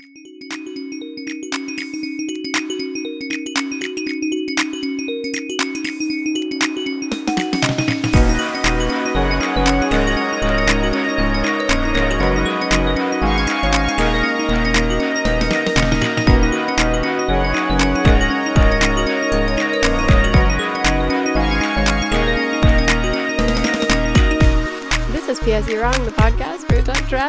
This 0.00 0.27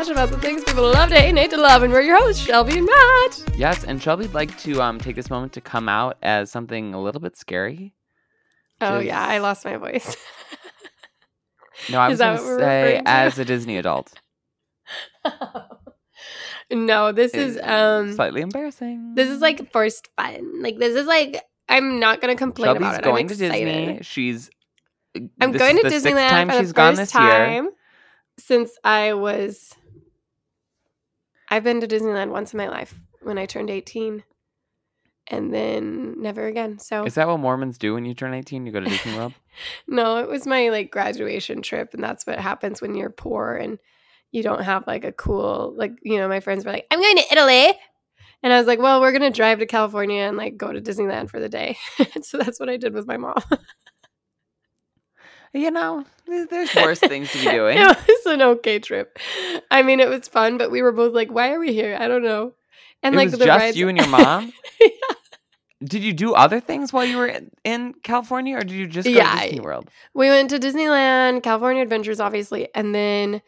where 0.09 0.25
we 0.25 0.29
talk 0.29 0.29
trash 0.29 0.29
about 0.29 0.29
the 0.29 0.39
things 0.39 0.63
people 0.63 0.83
love 0.83 1.09
to 1.09 1.15
hate 1.15 1.29
and 1.29 1.37
hate 1.37 1.51
to 1.51 1.57
love. 1.57 1.83
And 1.83 1.93
we're 1.93 2.01
your 2.01 2.17
hosts, 2.21 2.43
Shelby 2.45 2.77
and 2.77 2.85
Matt. 2.85 3.43
Yes, 3.57 3.83
and 3.83 4.01
Shelby'd 4.01 4.33
like 4.33 4.57
to 4.59 4.81
um 4.81 4.99
take 4.99 5.15
this 5.15 5.29
moment 5.29 5.53
to 5.53 5.61
come 5.61 5.87
out 5.89 6.17
as 6.21 6.51
something 6.51 6.93
a 6.93 7.01
little 7.01 7.21
bit 7.21 7.37
scary. 7.37 7.93
Oh, 8.81 8.97
Just- 8.97 9.07
yeah, 9.07 9.25
I 9.25 9.39
lost 9.39 9.65
my 9.65 9.77
voice. 9.77 10.15
No, 11.89 11.99
I 11.99 12.07
Is 12.07 12.19
was 12.19 12.19
going 12.19 12.37
to 12.37 12.59
say 12.59 13.01
as 13.05 13.39
a 13.39 13.45
Disney 13.45 13.77
adult. 13.77 14.11
no, 16.71 17.11
this 17.11 17.33
is 17.33 17.59
um 17.63 18.13
slightly 18.13 18.41
embarrassing. 18.41 19.13
this 19.15 19.29
is 19.29 19.39
like 19.41 19.71
forced 19.71 20.09
fun. 20.17 20.61
Like 20.61 20.77
this 20.77 20.95
is 20.95 21.07
like 21.07 21.41
I'm 21.69 21.99
not 21.99 22.19
gonna 22.21 22.35
complain 22.35 22.67
Shelby's 22.67 22.81
about 22.81 22.99
it. 22.99 23.03
going 23.03 23.23
I'm 23.23 23.27
to. 23.29 23.35
Disney. 23.35 23.99
She's 24.01 24.49
I'm 25.39 25.51
this 25.51 25.59
going 25.61 25.77
to 25.77 25.83
Disneyland 25.83 26.29
time 26.29 26.49
for 26.49 26.55
the 26.55 26.61
she's 26.61 26.73
gone 26.73 26.95
first 26.95 27.13
this 27.13 27.21
year. 27.21 27.31
time 27.31 27.69
since 28.37 28.71
I 28.83 29.13
was. 29.13 29.73
I've 31.49 31.63
been 31.63 31.81
to 31.81 31.87
Disneyland 31.87 32.29
once 32.29 32.53
in 32.53 32.57
my 32.57 32.67
life 32.67 32.99
when 33.21 33.37
I 33.37 33.45
turned 33.45 33.69
18, 33.69 34.23
and 35.27 35.53
then 35.53 36.21
never 36.21 36.47
again. 36.47 36.79
So 36.79 37.05
Is 37.05 37.15
that 37.15 37.27
what 37.27 37.39
Mormons 37.39 37.77
do 37.77 37.93
when 37.93 38.05
you 38.05 38.13
turn 38.13 38.33
18? 38.33 38.65
You 38.65 38.71
go 38.71 38.79
to 38.79 38.89
Disney 38.89 39.15
World? 39.15 39.33
no, 39.87 40.17
it 40.17 40.27
was 40.27 40.47
my 40.47 40.69
like 40.69 40.91
graduation 40.91 41.61
trip, 41.61 41.93
and 41.93 42.03
that's 42.03 42.25
what 42.25 42.39
happens 42.39 42.81
when 42.81 42.95
you're 42.95 43.09
poor 43.09 43.55
and 43.55 43.79
you 44.31 44.43
don't 44.43 44.63
have 44.63 44.85
like 44.85 45.05
a 45.05 45.11
cool 45.11 45.73
like 45.75 45.93
you 46.03 46.17
know. 46.17 46.27
My 46.27 46.39
friends 46.39 46.63
were 46.63 46.71
like, 46.71 46.85
"I'm 46.91 47.01
going 47.01 47.17
to 47.17 47.31
Italy." 47.31 47.73
And 48.41 48.53
I 48.53 48.57
was 48.57 48.67
like, 48.67 48.79
well, 48.79 49.01
we're 49.01 49.11
going 49.11 49.29
to 49.29 49.35
drive 49.35 49.59
to 49.59 49.65
California 49.65 50.21
and 50.21 50.37
like 50.37 50.55
go 50.55 50.71
to 50.71 50.79
Disneyland 50.79 51.29
for 51.29 51.41
the 51.41 51.49
day. 51.49 51.77
so 52.21 52.37
that's 52.37 52.59
what 52.59 52.69
I 52.69 52.77
did 52.77 52.93
with 52.93 53.05
my 53.05 53.17
mom. 53.17 53.41
you 55.53 55.71
know, 55.71 56.05
there's 56.27 56.73
worse 56.75 56.99
things 56.99 57.31
to 57.31 57.37
be 57.39 57.45
doing. 57.51 57.77
It 57.77 57.97
was 58.07 58.25
an 58.27 58.41
okay 58.41 58.79
trip. 58.79 59.17
I 59.71 59.81
mean, 59.83 59.99
it 59.99 60.09
was 60.09 60.27
fun, 60.27 60.57
but 60.57 60.71
we 60.71 60.81
were 60.81 60.91
both 60.91 61.13
like, 61.13 61.31
"Why 61.31 61.51
are 61.53 61.59
we 61.59 61.73
here? 61.73 61.97
I 61.99 62.07
don't 62.07 62.23
know." 62.23 62.53
And 63.01 63.15
it 63.15 63.17
like 63.17 63.29
was 63.31 63.39
the 63.39 63.45
just 63.45 63.59
rides- 63.59 63.77
you 63.77 63.87
and 63.87 63.97
your 64.01 64.07
mom? 64.07 64.51
Yeah. 64.81 64.89
Did 65.81 66.03
you 66.03 66.11
do 66.11 66.33
other 66.33 66.59
things 66.59 66.91
while 66.91 67.05
you 67.05 67.15
were 67.17 67.27
in- 67.27 67.51
in 67.63 67.93
California 68.03 68.57
or 68.57 68.61
did 68.61 68.71
you 68.71 68.85
just 68.85 69.05
go 69.07 69.13
Yeah, 69.13 69.33
to 69.33 69.41
Disney 69.47 69.59
World? 69.61 69.89
we 70.13 70.27
went 70.27 70.49
to 70.49 70.59
Disneyland, 70.59 71.41
California 71.41 71.81
Adventures, 71.81 72.19
obviously, 72.19 72.67
and 72.75 72.93
then 72.93 73.41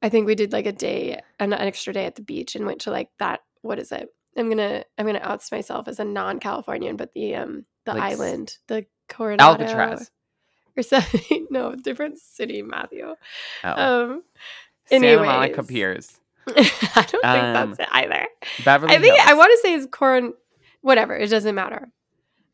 I 0.00 0.08
think 0.08 0.26
we 0.28 0.36
did 0.36 0.52
like 0.52 0.66
a 0.66 0.72
day, 0.72 1.20
an, 1.40 1.52
an 1.52 1.66
extra 1.66 1.92
day 1.92 2.04
at 2.06 2.14
the 2.14 2.22
beach, 2.22 2.54
and 2.54 2.64
went 2.64 2.82
to 2.82 2.92
like 2.92 3.08
that. 3.18 3.40
What 3.62 3.80
is 3.80 3.90
it? 3.90 4.08
I'm 4.36 4.48
gonna 4.48 4.84
I'm 4.96 5.06
gonna 5.06 5.18
oust 5.18 5.50
myself 5.50 5.88
as 5.88 5.98
a 5.98 6.04
non-Californian, 6.04 6.96
but 6.96 7.12
the 7.12 7.34
um 7.34 7.66
the 7.86 7.94
Like 7.94 8.02
island, 8.12 8.56
the 8.68 8.86
Coronado 9.08 9.64
Alcatraz. 9.64 10.12
Or 10.78 10.82
something. 10.82 11.46
no, 11.50 11.74
different 11.74 12.18
city, 12.18 12.62
Matthew. 12.62 13.14
Oh. 13.64 13.70
Um, 14.12 14.22
anyways. 14.90 15.16
Santa 15.18 15.24
Monica 15.26 15.62
Piers. 15.64 16.20
I 16.48 17.06
don't 17.10 17.24
Um, 17.24 17.74
think 17.74 17.78
that's 17.78 17.80
it 17.80 17.88
either. 17.92 18.26
Beverly 18.64 18.94
I 18.96 18.98
think 19.00 19.16
Hills. 19.16 19.28
I 19.28 19.34
want 19.34 19.50
to 19.52 19.58
say 19.62 19.74
it's 19.74 19.86
corn. 19.90 20.32
Whatever, 20.80 21.14
it 21.16 21.28
doesn't 21.28 21.54
matter. 21.54 21.88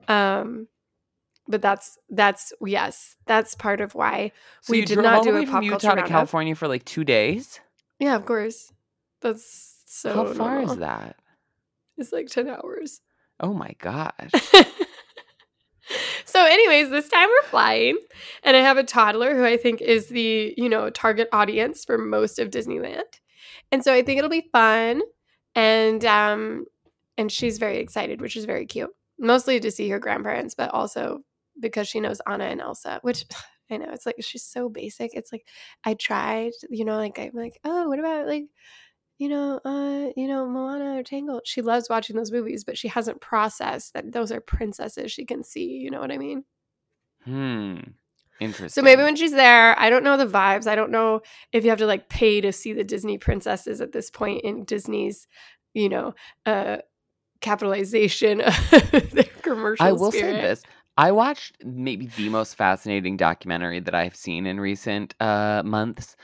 Um, 0.09 0.67
but 1.47 1.61
that's 1.63 1.99
that's 2.11 2.53
yes, 2.65 3.17
that's 3.27 3.55
part 3.55 3.81
of 3.81 3.95
why. 3.95 4.33
So 4.63 4.73
we 4.73 4.85
did 4.85 4.99
not 4.99 5.23
do 5.23 5.37
a 5.37 5.43
pop 5.45 5.51
from 5.57 5.63
Utah 5.65 5.71
culture 5.79 5.89
to 5.89 5.89
roundup. 5.97 6.09
California 6.09 6.55
for 6.55 6.67
like 6.67 6.85
two 6.85 7.05
days. 7.05 7.61
Yeah, 8.01 8.17
of 8.17 8.25
course. 8.25 8.73
That's 9.21 9.83
so. 9.87 10.13
How 10.15 10.25
far 10.33 10.55
normal. 10.57 10.73
is 10.73 10.79
that? 10.79 11.17
It's 11.99 12.13
like 12.13 12.27
ten 12.29 12.49
hours. 12.49 13.01
Oh 13.41 13.53
my 13.53 13.75
gosh. 13.79 14.31
so, 16.25 16.45
anyways, 16.45 16.91
this 16.91 17.09
time 17.09 17.29
we're 17.29 17.49
flying, 17.49 17.99
and 18.43 18.57
I 18.57 18.61
have 18.61 18.77
a 18.77 18.85
toddler 18.85 19.35
who 19.35 19.45
I 19.45 19.57
think 19.57 19.81
is 19.81 20.09
the 20.09 20.55
you 20.57 20.69
know 20.69 20.91
target 20.91 21.29
audience 21.33 21.85
for 21.85 21.99
most 21.99 22.39
of 22.39 22.51
Disneyland, 22.51 23.03
and 23.73 23.85
so 23.85 23.93
I 23.93 24.03
think 24.03 24.19
it'll 24.19 24.31
be 24.31 24.49
fun, 24.53 25.03
and 25.55 26.05
um, 26.05 26.67
and 27.19 27.31
she's 27.31 27.59
very 27.59 27.79
excited, 27.79 28.21
which 28.21 28.37
is 28.37 28.45
very 28.45 28.67
cute. 28.67 28.91
Mostly 29.19 29.61
to 29.61 29.71
see 29.71 29.89
her 29.91 29.99
grandparents, 29.99 30.55
but 30.55 30.71
also 30.73 31.21
because 31.61 31.89
she 31.89 32.01
knows 32.01 32.21
Anna 32.27 32.45
and 32.45 32.61
Elsa, 32.61 33.01
which 33.03 33.25
I 33.71 33.79
know 33.79 33.91
it's 33.93 34.05
like 34.07 34.17
she's 34.21 34.45
so 34.45 34.69
basic. 34.69 35.15
It's 35.15 35.33
like 35.33 35.47
I 35.85 35.95
tried, 35.95 36.53
you 36.69 36.85
know, 36.85 36.97
like 36.97 37.19
I'm 37.19 37.31
like, 37.33 37.59
oh, 37.65 37.89
what 37.89 37.99
about 37.99 38.27
like 38.27 38.45
you 39.19 39.29
know, 39.29 39.61
uh, 39.65 40.11
you 40.17 40.27
know, 40.29 40.47
Moana 40.49 40.99
or 40.99 41.03
Tangled. 41.03 41.43
She 41.45 41.63
loves 41.63 41.89
watching 41.89 42.17
those 42.17 42.33
movies, 42.33 42.65
but 42.65 42.77
she 42.77 42.89
hasn't 42.89 43.21
processed 43.21 43.95
that 43.95 44.13
those 44.13 44.33
are 44.33 44.41
princesses 44.41 45.13
she 45.13 45.25
can 45.25 45.43
see. 45.43 45.67
You 45.67 45.91
know 45.91 46.01
what 46.01 46.13
I 46.13 46.19
mean? 46.19 46.45
Hmm. 47.25 47.77
Interesting. 48.41 48.69
So 48.71 48.83
maybe 48.83 49.03
when 49.03 49.15
she's 49.17 49.33
there, 49.33 49.79
I 49.79 49.91
don't 49.91 50.03
know 50.03 50.17
the 50.17 50.27
vibes. 50.27 50.67
I 50.67 50.75
don't 50.75 50.91
know 50.91 51.21
if 51.53 51.63
you 51.63 51.71
have 51.71 51.79
to 51.79 51.87
like 51.87 52.09
pay 52.09 52.41
to 52.41 52.53
see 52.53 52.73
the 52.73 52.83
Disney 52.85 53.17
princesses 53.17 53.81
at 53.81 53.93
this 53.93 54.11
point 54.11 54.43
in 54.43 54.65
Disney's, 54.65 55.29
you 55.73 55.89
know, 55.89 56.15
uh 56.45 56.79
capitalization 57.41 58.41
of 58.41 59.11
their 59.13 59.25
commercial 59.43 59.87
I 59.87 59.93
will 59.93 60.11
spirit. 60.11 60.37
say 60.37 60.41
this. 60.41 60.63
I 60.97 61.13
watched 61.13 61.57
maybe 61.65 62.07
the 62.07 62.29
most 62.29 62.55
fascinating 62.55 63.17
documentary 63.17 63.81
that 63.81 63.95
I've 63.95 64.17
seen 64.17 64.47
in 64.47 64.61
recent 64.61 65.15
uh, 65.21 65.63
months 65.65 66.17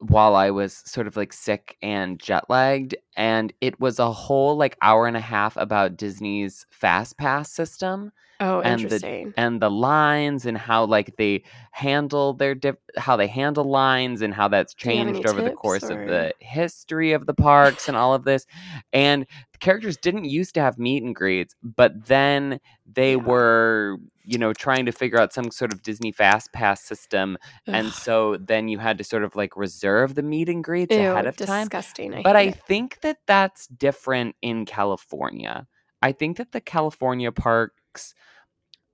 while 0.00 0.34
I 0.36 0.50
was 0.50 0.74
sort 0.86 1.06
of 1.06 1.16
like 1.16 1.32
sick 1.32 1.76
and 1.82 2.18
jet 2.20 2.44
lagged. 2.48 2.94
And 3.16 3.52
it 3.60 3.80
was 3.80 3.98
a 3.98 4.12
whole 4.12 4.56
like 4.56 4.76
hour 4.80 5.06
and 5.06 5.16
a 5.16 5.20
half 5.20 5.56
about 5.56 5.96
Disney's 5.96 6.66
Fast 6.70 7.16
Pass 7.18 7.50
system 7.50 8.12
Oh, 8.40 8.60
and 8.60 8.78
the- 8.78 8.84
interesting. 8.84 9.34
and 9.36 9.60
the 9.60 9.70
lines 9.70 10.46
and 10.46 10.56
how 10.56 10.84
like 10.84 11.16
they 11.16 11.42
handle 11.72 12.34
their 12.34 12.54
dif- 12.54 12.76
how 12.96 13.16
they 13.16 13.26
handle 13.26 13.64
lines 13.64 14.22
and 14.22 14.32
how 14.32 14.46
that's 14.46 14.74
Do 14.74 14.88
you 14.90 14.98
have 14.98 15.08
any 15.08 15.14
changed 15.14 15.28
over 15.28 15.42
the 15.42 15.50
course 15.50 15.82
or- 15.82 16.02
of 16.02 16.08
the 16.08 16.32
history 16.38 17.10
of 17.10 17.26
the 17.26 17.34
parks 17.34 17.88
and 17.88 17.96
all 17.96 18.14
of 18.14 18.22
this 18.22 18.46
and 18.92 19.26
the 19.47 19.47
characters 19.60 19.96
didn't 19.96 20.24
used 20.24 20.54
to 20.54 20.60
have 20.60 20.78
meet 20.78 21.02
and 21.02 21.14
greets 21.14 21.54
but 21.62 22.06
then 22.06 22.60
they 22.86 23.12
Yeah. 23.12 23.16
were 23.16 23.98
you 24.24 24.38
know 24.38 24.52
trying 24.52 24.86
to 24.86 24.92
figure 24.92 25.18
out 25.18 25.32
some 25.32 25.50
sort 25.50 25.72
of 25.72 25.82
disney 25.82 26.12
fast 26.12 26.52
pass 26.52 26.82
system 26.82 27.38
and 27.66 27.92
so 27.92 28.36
then 28.38 28.68
you 28.68 28.78
had 28.78 28.98
to 28.98 29.04
sort 29.04 29.24
of 29.24 29.36
like 29.36 29.56
reserve 29.56 30.14
the 30.14 30.22
meet 30.22 30.48
and 30.48 30.64
greets 30.64 30.94
Ew, 30.94 31.00
ahead 31.00 31.26
of 31.26 31.36
time 31.36 31.68
disgusting. 31.68 32.14
I 32.14 32.22
but 32.22 32.36
I 32.36 32.42
it. 32.42 32.56
think 32.66 33.00
that 33.02 33.18
that's 33.26 33.66
different 33.68 34.36
in 34.42 34.64
California. 34.66 35.66
I 36.02 36.12
think 36.12 36.36
that 36.38 36.52
the 36.52 36.60
California 36.60 37.32
parks 37.32 38.14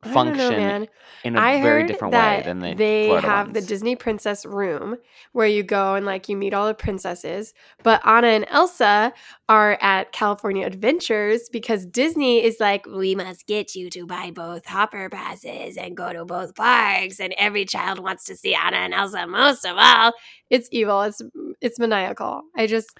Know, 0.04 0.12
function 0.12 0.50
man. 0.50 0.88
in 1.24 1.36
a 1.36 1.40
I 1.40 1.62
very 1.62 1.86
different 1.86 2.14
way 2.14 2.42
than 2.44 2.60
the 2.60 2.74
they 2.74 3.06
Florida 3.06 3.26
have 3.26 3.54
the. 3.54 3.60
Disney 3.60 3.96
princess 3.96 4.44
room 4.44 4.96
where 5.32 5.46
you 5.46 5.62
go 5.62 5.94
and 5.94 6.04
like 6.06 6.28
you 6.28 6.36
meet 6.36 6.54
all 6.54 6.66
the 6.66 6.74
princesses. 6.74 7.54
But 7.82 8.06
Anna 8.06 8.28
and 8.28 8.46
Elsa 8.50 9.12
are 9.48 9.78
at 9.80 10.12
California 10.12 10.66
Adventures 10.66 11.48
because 11.50 11.86
Disney 11.86 12.44
is 12.44 12.58
like, 12.60 12.86
we 12.86 13.14
must 13.14 13.46
get 13.46 13.74
you 13.74 13.90
to 13.90 14.06
buy 14.06 14.30
both 14.30 14.66
hopper 14.66 15.08
passes 15.08 15.76
and 15.76 15.96
go 15.96 16.12
to 16.12 16.24
both 16.24 16.54
parks. 16.54 17.20
And 17.20 17.34
every 17.38 17.64
child 17.64 17.98
wants 17.98 18.24
to 18.24 18.36
see 18.36 18.54
Anna 18.54 18.76
and 18.76 18.94
Elsa 18.94 19.26
most 19.26 19.64
of 19.64 19.76
all. 19.78 20.12
It's 20.50 20.68
evil. 20.72 21.02
It's 21.02 21.22
it's 21.60 21.78
maniacal. 21.78 22.42
I 22.56 22.66
just 22.66 22.96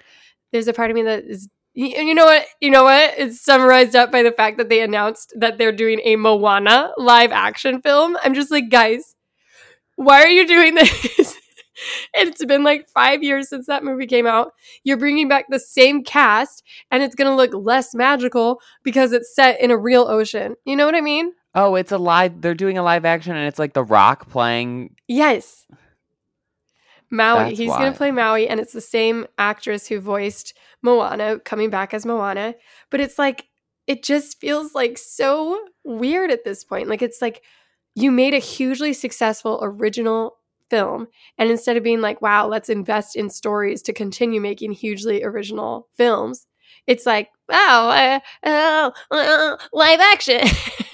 there's 0.51 0.67
a 0.67 0.73
part 0.73 0.89
of 0.89 0.95
me 0.95 1.03
that 1.03 1.23
is 1.25 1.49
you 1.75 1.87
you 1.87 2.15
know 2.15 2.25
what? 2.25 2.45
You 2.61 2.71
know 2.71 2.83
what? 2.83 3.13
It's 3.17 3.41
summarized 3.41 3.95
up 3.95 4.11
by 4.11 4.23
the 4.23 4.31
fact 4.31 4.57
that 4.57 4.69
they 4.69 4.81
announced 4.81 5.33
that 5.37 5.57
they're 5.57 5.71
doing 5.71 5.99
a 6.03 6.15
Moana 6.15 6.91
live 6.97 7.31
action 7.31 7.81
film. 7.81 8.17
I'm 8.23 8.33
just 8.33 8.49
like, 8.49 8.69
guys, 8.69 9.15
why 9.95 10.21
are 10.21 10.29
you 10.29 10.47
doing 10.47 10.75
this? 10.75 11.37
it's 12.13 12.43
been 12.45 12.63
like 12.63 12.87
five 12.89 13.23
years 13.23 13.49
since 13.49 13.67
that 13.67 13.83
movie 13.83 14.07
came 14.07 14.25
out. 14.25 14.53
You're 14.83 14.97
bringing 14.97 15.27
back 15.27 15.45
the 15.49 15.59
same 15.59 16.03
cast, 16.03 16.63
and 16.91 17.03
it's 17.03 17.15
going 17.15 17.29
to 17.29 17.35
look 17.35 17.53
less 17.53 17.93
magical 17.93 18.61
because 18.83 19.11
it's 19.11 19.35
set 19.35 19.59
in 19.59 19.71
a 19.71 19.77
real 19.77 20.07
ocean. 20.07 20.55
You 20.65 20.75
know 20.75 20.85
what 20.85 20.95
I 20.95 21.01
mean? 21.01 21.33
Oh, 21.53 21.75
it's 21.75 21.91
a 21.91 21.97
live. 21.97 22.41
They're 22.41 22.53
doing 22.53 22.77
a 22.77 22.83
live 22.83 23.05
action, 23.05 23.35
and 23.35 23.47
it's 23.47 23.59
like 23.59 23.73
The 23.73 23.83
Rock 23.83 24.29
playing. 24.29 24.95
Yes. 25.07 25.65
Maui. 27.11 27.45
That's 27.45 27.57
He's 27.57 27.71
going 27.71 27.91
to 27.91 27.97
play 27.97 28.11
Maui, 28.11 28.47
and 28.47 28.59
it's 28.59 28.73
the 28.73 28.81
same 28.81 29.27
actress 29.37 29.87
who 29.87 29.99
voiced 29.99 30.53
Moana 30.81 31.39
coming 31.39 31.69
back 31.69 31.93
as 31.93 32.05
Moana. 32.05 32.55
But 32.89 32.99
it's 33.01 33.17
like, 33.19 33.47
it 33.87 34.03
just 34.03 34.39
feels 34.39 34.73
like 34.73 34.97
so 34.97 35.59
weird 35.83 36.31
at 36.31 36.43
this 36.43 36.63
point. 36.63 36.87
Like, 36.89 37.01
it's 37.01 37.21
like 37.21 37.43
you 37.95 38.11
made 38.11 38.33
a 38.33 38.39
hugely 38.39 38.93
successful 38.93 39.59
original 39.61 40.37
film, 40.69 41.07
and 41.37 41.49
instead 41.51 41.77
of 41.77 41.83
being 41.83 42.01
like, 42.01 42.21
wow, 42.21 42.47
let's 42.47 42.69
invest 42.69 43.15
in 43.15 43.29
stories 43.29 43.81
to 43.83 43.93
continue 43.93 44.41
making 44.41 44.71
hugely 44.71 45.23
original 45.23 45.87
films, 45.95 46.47
it's 46.87 47.05
like, 47.05 47.29
wow, 47.49 47.89
uh, 47.89 48.19
uh, 48.47 48.91
uh, 49.11 49.57
live 49.73 49.99
action. 49.99 50.41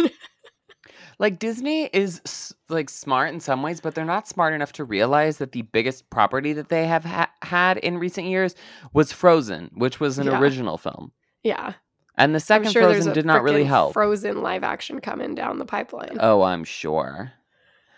Like 1.22 1.38
Disney 1.40 1.86
is 1.94 2.54
like 2.68 2.90
smart 2.90 3.32
in 3.32 3.40
some 3.40 3.62
ways, 3.62 3.80
but 3.80 3.94
they're 3.96 4.04
not 4.06 4.28
smart 4.28 4.54
enough 4.56 4.74
to 4.74 4.84
realize 4.84 5.38
that 5.38 5.52
the 5.52 5.62
biggest 5.62 6.10
property 6.10 6.52
that 6.54 6.70
they 6.70 6.88
have 6.88 7.06
ha- 7.06 7.30
had 7.44 7.78
in 7.78 8.00
recent 8.00 8.26
years 8.28 8.56
was 8.92 9.12
Frozen, 9.14 9.70
which 9.76 10.00
was 10.00 10.18
an 10.18 10.26
Yeah. 10.26 10.40
original 10.40 10.78
film. 10.80 11.12
yeah. 11.44 11.74
And 12.18 12.36
the 12.36 12.40
second 12.42 12.72
sure 12.72 12.82
Frozen 12.84 13.14
did 13.14 13.26
not 13.26 13.42
really 13.44 13.64
help. 13.64 13.94
Frozen 13.94 14.42
live 14.42 14.64
action 14.64 15.00
coming 15.00 15.34
down 15.34 15.60
the 15.60 15.66
pipeline. 15.66 16.18
oh, 16.20 16.42
I'm 16.42 16.64
sure. 16.66 17.32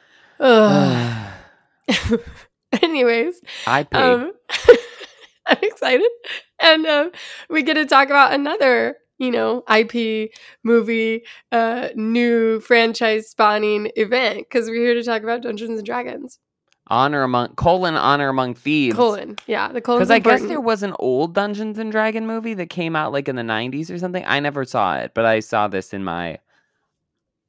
Anyways, 2.82 3.42
I 3.68 3.84
paid. 3.84 4.02
um, 4.02 4.32
I'm 5.48 5.58
excited, 5.62 6.10
and 6.60 6.86
um, 6.86 7.12
we 7.50 7.64
get 7.64 7.74
to 7.76 7.86
talk 7.86 8.08
about 8.10 8.34
another, 8.34 8.96
you 9.18 9.32
know, 9.32 9.64
IP 9.74 10.32
movie, 10.64 11.24
uh, 11.52 11.90
new 11.96 12.60
franchise 12.60 13.30
spawning 13.30 13.92
event 13.96 14.40
because 14.40 14.70
we're 14.70 14.86
here 14.86 14.94
to 14.94 15.04
talk 15.04 15.24
about 15.24 15.42
Dungeons 15.42 15.78
and 15.78 15.86
Dragons. 15.86 16.40
honor 16.88 17.24
among 17.24 17.56
colon 17.56 17.96
honor 17.96 18.30
among 18.30 18.56
thieves. 18.56 18.96
Colon, 18.96 19.38
yeah, 19.48 19.72
the 19.72 19.82
colon. 19.82 20.00
Because 20.00 20.12
I 20.12 20.20
guess 20.20 20.42
there 20.42 20.60
was 20.62 20.84
an 20.84 20.96
old 21.00 21.34
Dungeons 21.34 21.78
and 21.80 21.92
Dragon 21.92 22.28
movie 22.28 22.54
that 22.56 22.70
came 22.70 22.96
out 22.96 23.12
like 23.12 23.30
in 23.30 23.36
the 23.36 23.44
'90s 23.44 23.90
or 23.90 23.98
something. 23.98 24.24
I 24.28 24.40
never 24.40 24.66
saw 24.66 24.98
it, 24.98 25.14
but 25.14 25.26
I 25.26 25.40
saw 25.40 25.68
this 25.68 25.94
in 25.94 26.04
my. 26.04 26.40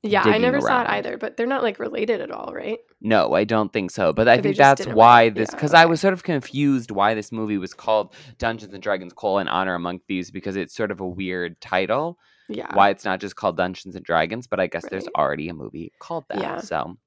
Yeah, 0.05 0.23
I 0.23 0.37
never 0.37 0.61
saw 0.61 0.83
it 0.83 0.89
either, 0.89 1.17
but 1.17 1.37
they're 1.37 1.47
not 1.47 1.63
like 1.63 1.79
related 1.79 2.21
at 2.21 2.31
all, 2.31 2.53
right? 2.55 2.79
No, 3.01 3.33
I 3.33 3.45
don't 3.45 3.73
think 3.73 3.91
so. 3.91 4.13
But 4.13 4.29
I 4.29 4.39
think 4.39 4.57
that's 4.57 4.85
why 4.87 5.31
this 5.31 5.49
yeah, 5.51 5.57
because 5.57 5.73
I 5.73 5.87
was 5.87 6.01
sort 6.01 6.13
of 6.13 6.23
confused 6.23 6.91
why 6.91 7.15
this 7.15 7.33
movie 7.33 7.57
was 7.57 7.73
called 7.73 8.15
Dungeons 8.39 8.75
and 8.75 8.83
Dragons: 8.83 9.15
colon 9.15 9.49
Honor 9.49 9.75
Among 9.75 10.01
Thieves 10.01 10.31
because 10.31 10.57
it's 10.57 10.75
sort 10.75 10.91
of 10.91 11.01
a 11.01 11.09
weird 11.09 11.59
title. 11.63 12.19
Yeah. 12.51 12.75
Why 12.75 12.91
it's 12.91 13.07
not 13.07 13.21
just 13.21 13.37
called 13.37 13.57
Dungeons 13.57 13.97
and 13.97 14.05
Dragons, 14.05 14.47
but 14.47 14.61
I 14.61 14.67
guess 14.67 14.85
there's 14.91 15.09
already 15.17 15.49
a 15.49 15.55
movie 15.55 15.93
called 15.99 16.25
that. 16.29 16.39
Yeah. 16.39 16.61
So 16.61 16.99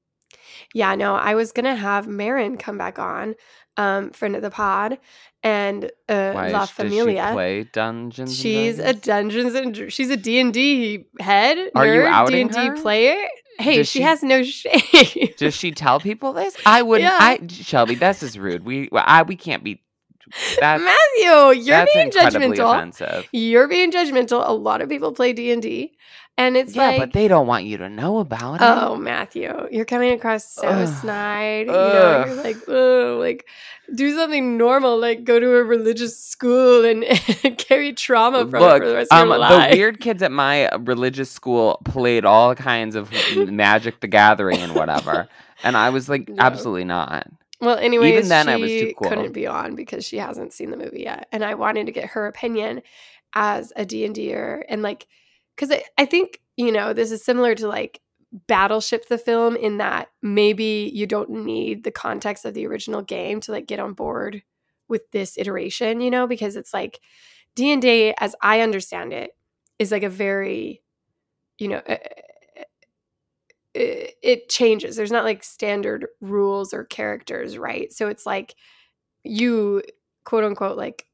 Yeah, 0.74 0.96
no, 0.96 1.16
I 1.16 1.36
was 1.36 1.52
gonna 1.52 1.76
have 1.76 2.08
Marin 2.08 2.58
come 2.58 2.78
back 2.78 3.00
on, 3.00 3.36
um, 3.78 4.12
friend 4.12 4.36
of 4.36 4.42
the 4.42 4.50
pod, 4.52 4.98
and 5.44 5.86
uh, 6.10 6.32
why 6.34 6.50
La 6.50 6.64
is- 6.64 6.70
does 6.70 6.70
she 6.70 6.74
Familia. 7.00 7.30
play 7.34 7.64
Dungeons? 7.72 8.30
and 8.30 8.38
She's 8.38 8.80
a 8.80 8.94
Dragons? 8.94 9.02
Dungeons 9.04 9.54
and 9.56 9.94
she's 9.94 10.10
a 10.10 10.18
D 10.18 10.40
and 10.40 10.54
D 10.54 11.06
head. 11.20 11.58
Are 11.76 11.86
you 11.86 12.02
nerd, 12.02 12.08
outing 12.08 12.48
D&D 12.48 12.68
her? 12.68 12.76
player? 12.82 13.18
Hey, 13.60 13.78
she, 13.78 14.00
she- 14.00 14.02
has 14.02 14.22
no 14.24 14.44
shame. 14.44 15.30
Does 15.38 15.56
she 15.56 15.72
tell 15.72 16.00
people 16.00 16.34
this? 16.34 16.56
I 16.66 16.82
wouldn't. 16.82 17.10
Yeah. 17.12 17.18
I 17.20 17.40
Shelby, 17.50 17.96
this 17.96 18.22
is 18.24 18.38
rude. 18.38 18.66
We 18.66 18.90
I 18.94 19.22
we 19.24 19.36
can't 19.36 19.64
be. 19.64 19.82
That's 20.60 20.84
Matthew, 20.84 21.62
you're 21.62 21.78
that's 21.78 21.94
being 21.94 22.12
judgmental. 22.12 22.76
offensive. 22.76 23.28
You're 23.32 23.68
being 23.68 23.92
judgmental. 23.92 24.48
A 24.48 24.52
lot 24.54 24.82
of 24.82 24.90
people 24.90 25.12
play 25.14 25.34
D 25.34 25.52
and 25.52 25.62
D, 25.62 25.98
and 26.38 26.56
it's 26.58 26.76
yeah, 26.76 26.88
like, 26.90 27.00
but 27.00 27.14
they 27.14 27.28
don't 27.28 27.48
want 27.48 27.66
you 27.66 27.78
to 27.78 27.90
know 27.90 28.20
about 28.20 28.56
it. 28.56 28.62
oh, 28.62 28.96
Matthew, 28.96 29.52
you're 29.72 29.86
coming 29.86 30.12
across 30.14 30.52
so 30.52 30.68
Ugh. 30.68 30.88
snide. 30.88 31.68
You 31.68 31.72
know, 31.74 32.26
you're 32.28 32.44
like, 32.44 32.58
oh, 32.68 33.18
like 33.20 33.46
do 33.96 34.14
something 34.16 34.58
normal, 34.58 35.00
like 35.00 35.24
go 35.24 35.40
to 35.40 35.56
a 35.56 35.64
religious 35.64 36.22
school 36.22 36.84
and 36.86 37.06
carry 37.58 37.94
trauma 37.94 38.46
from 38.46 38.62
it 38.62 38.66
Look, 38.66 38.84
for 38.84 38.90
the 38.90 38.96
rest 38.96 39.14
of 39.14 39.20
um, 39.22 39.28
your 39.30 39.38
the 39.38 39.40
life. 39.40 39.72
weird 39.72 40.00
kids 40.02 40.22
at 40.22 40.32
my 40.32 40.70
religious 40.76 41.32
school 41.32 41.80
played 41.86 42.26
all 42.26 42.54
kinds 42.54 42.96
of 42.96 43.10
Magic 43.38 44.02
the 44.02 44.08
Gathering 44.08 44.58
and 44.58 44.76
whatever, 44.76 45.30
and 45.64 45.78
I 45.78 45.90
was 45.90 46.10
like, 46.10 46.28
No. 46.28 46.36
absolutely 46.44 46.84
not. 46.84 47.28
Well, 47.60 47.78
anyways, 47.78 48.30
then 48.30 48.46
she 48.46 48.52
I 48.52 48.56
was 48.58 48.72
too 48.72 48.94
cool. 48.98 49.10
couldn't 49.10 49.32
be 49.34 49.48
on 49.48 49.76
because 49.76 50.06
she 50.06 50.18
hasn't 50.18 50.54
seen 50.54 50.70
the 50.70 50.78
movie 50.78 51.02
yet, 51.02 51.28
and 51.32 51.44
I 51.44 51.56
wanted 51.56 51.88
to 51.88 51.92
get 51.92 52.10
her 52.10 52.28
opinion 52.28 52.82
as 53.34 53.74
a 53.76 53.86
D 53.86 54.06
and 54.06 54.14
D'er, 54.14 54.64
and 54.70 54.84
like, 54.84 55.08
because 55.56 55.72
I, 55.72 55.84
I 55.98 56.06
think 56.06 56.42
you 56.56 56.72
know 56.72 56.94
this 56.94 57.12
is 57.12 57.26
similar 57.26 57.56
to 57.56 57.68
like 57.68 58.00
Battleship 58.48 59.08
the 59.08 59.18
film 59.18 59.56
in 59.56 59.78
that 59.78 60.10
maybe 60.22 60.92
you 60.94 61.08
don't 61.08 61.30
need 61.30 61.84
the 61.84 61.92
context 61.92 62.46
of 62.46 62.54
the 62.54 62.68
original 62.68 63.02
game 63.02 63.40
to 63.42 63.52
like 63.52 63.66
get 63.66 63.80
on 63.80 63.94
board 63.94 64.44
with 64.88 65.10
this 65.12 65.38
iteration, 65.38 66.00
you 66.00 66.12
know, 66.12 66.28
because 66.28 66.56
it's 66.56 66.74
like 66.74 67.00
D 67.56 67.72
and 67.72 67.82
D, 67.82 68.14
as 68.20 68.36
I 68.42 68.62
understand 68.62 69.14
it, 69.14 69.32
is 69.80 69.92
like 69.92 70.04
a 70.04 70.10
very, 70.10 70.84
you 71.58 71.70
know. 71.70 71.78
uh, 71.78 71.98
it 73.78 74.16
it 74.22 74.50
changes. 74.50 74.96
There's 74.96 75.12
not 75.12 75.26
like 75.26 75.44
standard 75.44 76.08
rules 76.22 76.74
or 76.74 76.84
characters, 76.84 77.58
right? 77.58 77.92
So 77.94 78.08
it's 78.08 78.26
like 78.26 78.56
you 79.24 79.82
quote 80.24 80.44
unquote 80.44 80.78
like 80.78 81.06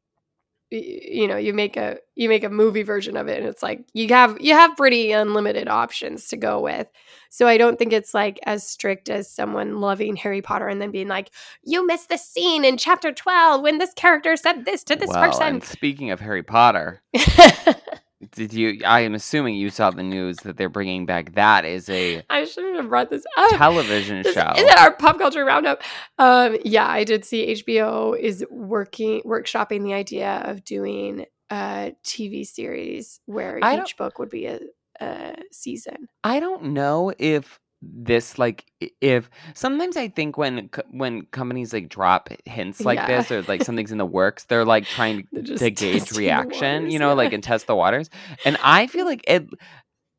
you 0.72 1.28
know 1.28 1.38
you 1.38 1.54
make 1.54 1.78
a 1.78 1.98
you 2.16 2.28
make 2.28 2.44
a 2.44 2.50
movie 2.50 2.82
version 2.82 3.16
of 3.16 3.28
it 3.28 3.38
and 3.38 3.48
it's 3.48 3.62
like 3.62 3.86
you 3.94 4.08
have 4.08 4.42
you 4.42 4.54
have 4.54 4.76
pretty 4.76 5.12
unlimited 5.12 5.68
options 5.68 6.28
to 6.28 6.36
go 6.36 6.60
with 6.60 6.88
so 7.30 7.48
i 7.48 7.58
don't 7.58 7.78
think 7.78 7.94
it's 7.94 8.12
like 8.12 8.40
as 8.48 8.68
strict 8.68 9.08
as 9.08 9.30
someone 9.30 9.82
loving 9.82 10.16
harry 10.16 10.42
potter 10.42 10.68
and 10.68 10.82
then 10.82 10.90
being 10.90 11.08
like 11.08 11.30
you 11.64 11.86
missed 11.86 12.10
the 12.10 12.18
scene 12.18 12.66
in 12.66 12.76
chapter 12.76 13.12
12 13.12 13.62
when 13.62 13.78
this 13.78 13.94
character 13.94 14.36
said 14.36 14.66
this 14.66 14.84
to 14.84 14.96
this 14.96 15.10
well, 15.10 15.30
person 15.30 15.62
speaking 15.62 16.10
of 16.12 16.20
Harry 16.20 16.44
Potter, 16.44 17.02
did 18.32 18.54
you? 18.54 18.82
I 18.86 19.02
am 19.02 19.14
assuming 19.14 19.56
you 19.56 19.70
saw 19.70 19.92
the 19.92 20.04
news 20.04 20.38
that 20.38 20.58
they're 20.58 20.70
bringing 20.70 21.06
back 21.06 21.34
that 21.36 21.66
is 21.66 21.90
a. 21.90 22.24
I 22.30 22.46
shouldn't 22.46 22.78
have 22.78 22.90
brought 22.90 23.10
this 23.10 23.24
up 23.38 23.52
television 23.52 24.22
This 24.24 24.34
show. 24.36 24.52
isn't 24.56 24.80
our 24.80 24.94
pop 24.94 25.18
culture 25.18 25.46
roundup. 25.46 25.82
Um, 26.18 26.58
yeah, 26.64 26.88
I 26.88 27.04
did 27.04 27.26
see 27.26 27.54
HBO 27.54 28.18
is 28.18 28.46
working 28.50 29.22
workshopping 29.26 29.84
the 29.84 29.94
idea 29.94 30.42
of 30.46 30.64
doing 30.64 31.26
a 31.50 31.94
TV 32.04 32.46
series 32.46 33.20
where 33.26 33.60
I 33.62 33.82
each 33.82 33.98
book 33.98 34.20
would 34.20 34.30
be 34.30 34.46
a, 34.48 34.60
a 35.00 35.36
season. 35.52 36.08
I 36.24 36.40
don't 36.40 36.66
know 36.74 37.14
if 37.20 37.60
this 37.86 38.38
like 38.40 38.66
if 39.02 39.30
sometimes 39.54 39.98
I 39.98 40.08
think 40.08 40.38
when 40.38 40.70
when 40.92 41.24
companies 41.28 41.74
like 41.74 41.90
drop 41.90 42.30
hints 42.46 42.82
like 42.82 42.98
Yeah. 42.98 43.08
this 43.08 43.32
or 43.32 43.42
like 43.44 43.64
something's 43.64 43.92
in 43.92 43.98
the 43.98 44.06
works, 44.06 44.46
they're 44.46 44.66
like 44.66 44.86
trying 44.86 45.28
They're 45.32 45.58
to, 45.58 45.70
gauge 45.72 46.12
reaction, 46.14 46.84
waters, 46.84 46.94
you 46.94 47.00
know, 47.00 47.10
yeah. 47.10 47.14
like 47.16 47.34
and 47.34 47.44
test 47.44 47.68
the 47.68 47.76
waters. 47.76 48.10
And 48.46 48.58
I 48.64 48.88
feel 48.88 49.06
like 49.06 49.24
it. 49.28 49.48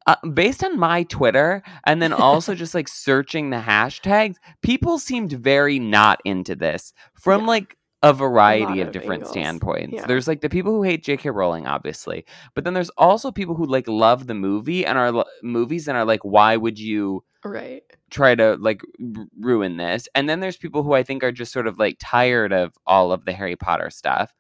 Uh, 0.07 0.17
based 0.35 0.63
on 0.63 0.79
my 0.79 1.05
Twitter 1.05 1.63
and 1.85 2.03
then 2.03 2.13
also 2.13 2.55
just 2.63 2.75
like 2.75 2.89
searching 2.89 3.49
the 3.49 3.57
hashtags, 3.57 4.35
people 4.63 4.99
seemed 4.99 5.33
very 5.33 5.79
not 5.79 6.21
into 6.27 6.55
this 6.55 6.93
from 7.15 7.41
Yeah. 7.43 7.47
like 7.47 7.77
a 8.03 8.13
variety 8.13 8.83
of 8.83 8.89
of 8.89 8.93
different 8.93 9.23
angles. 9.23 9.31
standpoints. 9.31 9.95
Yeah. 9.95 10.05
There's 10.07 10.29
like 10.29 10.43
the 10.43 10.51
people 10.51 10.73
who 10.75 10.83
hate 10.83 11.03
J.K. 11.05 11.31
Rowling, 11.31 11.67
obviously, 11.67 12.27
but 12.55 12.65
then 12.65 12.75
there's 12.75 12.91
also 12.99 13.33
people 13.33 13.55
who 13.55 13.65
like 13.65 13.89
love 13.89 14.27
the 14.27 14.35
movie 14.35 14.85
and 14.85 14.99
are 14.99 15.11
lo- 15.11 15.25
movies 15.43 15.89
and 15.89 15.97
are 15.97 16.05
like, 16.05 16.21
why 16.23 16.59
would 16.59 16.79
you 16.79 17.25
Right. 17.45 17.83
try 18.11 18.35
to 18.35 18.57
like 18.57 18.83
r- 19.19 19.27
ruin 19.39 19.77
this? 19.77 20.09
And 20.15 20.29
then 20.29 20.41
there's 20.41 20.57
people 20.57 20.83
who 20.83 20.95
I 20.95 21.03
think 21.03 21.23
are 21.23 21.33
just 21.33 21.53
sort 21.53 21.67
of 21.67 21.79
like 21.79 21.97
tired 22.01 22.53
of 22.53 22.73
all 22.87 23.13
of 23.13 23.25
the 23.25 23.33
Harry 23.33 23.57
Potter 23.57 23.91
stuff. 23.91 24.33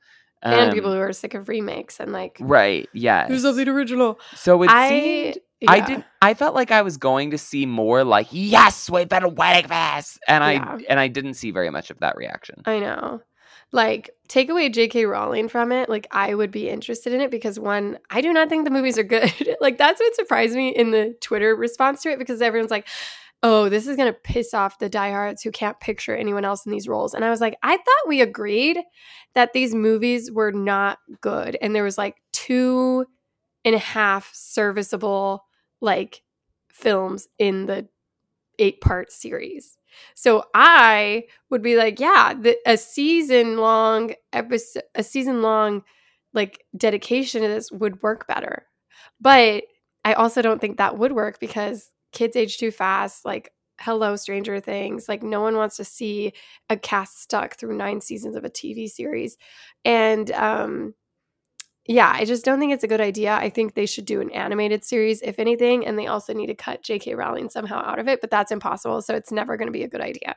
and 0.42 0.72
people 0.72 0.90
Um, 0.90 0.96
who 0.96 1.02
are 1.02 1.12
sick 1.12 1.34
of 1.34 1.48
remakes 1.48 2.00
and 2.00 2.12
like 2.12 2.36
right, 2.40 2.88
yeah 2.92 3.26
who's 3.28 3.44
of 3.44 3.56
the 3.56 3.68
original. 3.70 4.18
So 4.34 4.62
it 4.62 4.70
I 4.70 4.88
seemed 4.88 5.38
I 5.66 5.80
did. 5.80 6.04
I 6.20 6.34
felt 6.34 6.54
like 6.54 6.70
I 6.70 6.82
was 6.82 6.98
going 6.98 7.30
to 7.30 7.38
see 7.38 7.64
more 7.64 8.04
like, 8.04 8.26
yes, 8.30 8.90
we've 8.90 9.08
been 9.08 9.34
waiting 9.34 9.62
for 9.62 9.68
this, 9.96 10.18
and 10.28 10.44
Yeah. 10.44 10.76
I 10.76 10.84
and 10.90 11.00
I 11.00 11.08
didn't 11.08 11.34
see 11.34 11.50
very 11.52 11.70
much 11.70 11.90
of 11.90 12.00
that 12.00 12.16
reaction. 12.16 12.56
I 12.66 12.80
know. 12.80 13.22
Like, 13.74 14.10
take 14.28 14.50
away 14.50 14.68
J.K. 14.68 15.04
Rowling 15.04 15.48
from 15.48 15.72
it. 15.72 15.88
Like, 15.88 16.06
I 16.12 16.32
would 16.32 16.52
be 16.52 16.70
interested 16.70 17.12
in 17.12 17.20
it 17.20 17.32
because 17.32 17.58
one, 17.58 17.98
I 18.08 18.20
do 18.20 18.32
not 18.32 18.48
think 18.48 18.64
the 18.64 18.70
movies 18.70 18.98
are 18.98 19.02
good. 19.02 19.32
like, 19.60 19.78
that's 19.78 20.00
what 20.00 20.14
surprised 20.14 20.54
me 20.54 20.68
in 20.68 20.92
the 20.92 21.16
Twitter 21.20 21.56
response 21.56 22.00
to 22.02 22.10
it 22.10 22.20
because 22.20 22.40
everyone's 22.40 22.70
like, 22.70 22.86
oh, 23.42 23.68
this 23.68 23.88
is 23.88 23.96
going 23.96 24.12
to 24.12 24.18
piss 24.20 24.54
off 24.54 24.78
the 24.78 24.88
diehards 24.88 25.42
who 25.42 25.50
can't 25.50 25.80
picture 25.80 26.14
anyone 26.14 26.44
else 26.44 26.64
in 26.64 26.70
these 26.70 26.86
roles. 26.86 27.14
And 27.14 27.24
I 27.24 27.30
was 27.30 27.40
like, 27.40 27.58
I 27.64 27.76
thought 27.76 28.08
we 28.08 28.20
agreed 28.20 28.78
that 29.34 29.52
these 29.52 29.74
movies 29.74 30.30
were 30.30 30.52
not 30.52 30.98
good. 31.20 31.58
And 31.60 31.74
there 31.74 31.82
was 31.82 31.98
like 31.98 32.14
two 32.32 33.04
and 33.64 33.74
a 33.74 33.78
half 33.78 34.30
serviceable, 34.32 35.44
like, 35.80 36.22
films 36.72 37.26
in 37.40 37.66
the 37.66 37.88
eight 38.60 38.80
part 38.80 39.10
series. 39.10 39.78
So 40.14 40.44
I 40.54 41.24
would 41.50 41.62
be 41.62 41.76
like, 41.76 42.00
yeah, 42.00 42.34
the, 42.34 42.56
a 42.66 42.76
season 42.76 43.58
long 43.58 44.14
episode, 44.32 44.82
a 44.94 45.02
season 45.02 45.42
long 45.42 45.82
like 46.32 46.64
dedication 46.76 47.42
to 47.42 47.48
this 47.48 47.70
would 47.70 48.02
work 48.02 48.26
better. 48.26 48.66
But 49.20 49.64
I 50.04 50.14
also 50.14 50.42
don't 50.42 50.60
think 50.60 50.76
that 50.76 50.98
would 50.98 51.12
work 51.12 51.40
because 51.40 51.90
kids 52.12 52.36
age 52.36 52.58
too 52.58 52.70
fast. 52.70 53.24
Like, 53.24 53.52
hello, 53.80 54.16
Stranger 54.16 54.60
Things. 54.60 55.08
Like, 55.08 55.22
no 55.22 55.40
one 55.40 55.56
wants 55.56 55.76
to 55.78 55.84
see 55.84 56.32
a 56.68 56.76
cast 56.76 57.22
stuck 57.22 57.56
through 57.56 57.76
nine 57.76 58.00
seasons 58.00 58.36
of 58.36 58.44
a 58.44 58.50
TV 58.50 58.88
series. 58.88 59.36
And 59.84 60.30
um, 60.32 60.94
yeah, 61.86 62.10
I 62.14 62.24
just 62.24 62.44
don't 62.44 62.58
think 62.58 62.72
it's 62.72 62.84
a 62.84 62.88
good 62.88 63.00
idea. 63.00 63.34
I 63.34 63.50
think 63.50 63.74
they 63.74 63.86
should 63.86 64.06
do 64.06 64.20
an 64.20 64.30
animated 64.30 64.84
series, 64.84 65.20
if 65.22 65.38
anything, 65.38 65.86
and 65.86 65.98
they 65.98 66.06
also 66.06 66.32
need 66.32 66.46
to 66.46 66.54
cut 66.54 66.82
J.K. 66.82 67.14
Rowling 67.14 67.50
somehow 67.50 67.78
out 67.84 67.98
of 67.98 68.08
it, 68.08 68.20
but 68.20 68.30
that's 68.30 68.52
impossible. 68.52 69.02
So 69.02 69.14
it's 69.14 69.32
never 69.32 69.56
going 69.56 69.68
to 69.68 69.72
be 69.72 69.82
a 69.84 69.88
good 69.88 70.00
idea. 70.00 70.34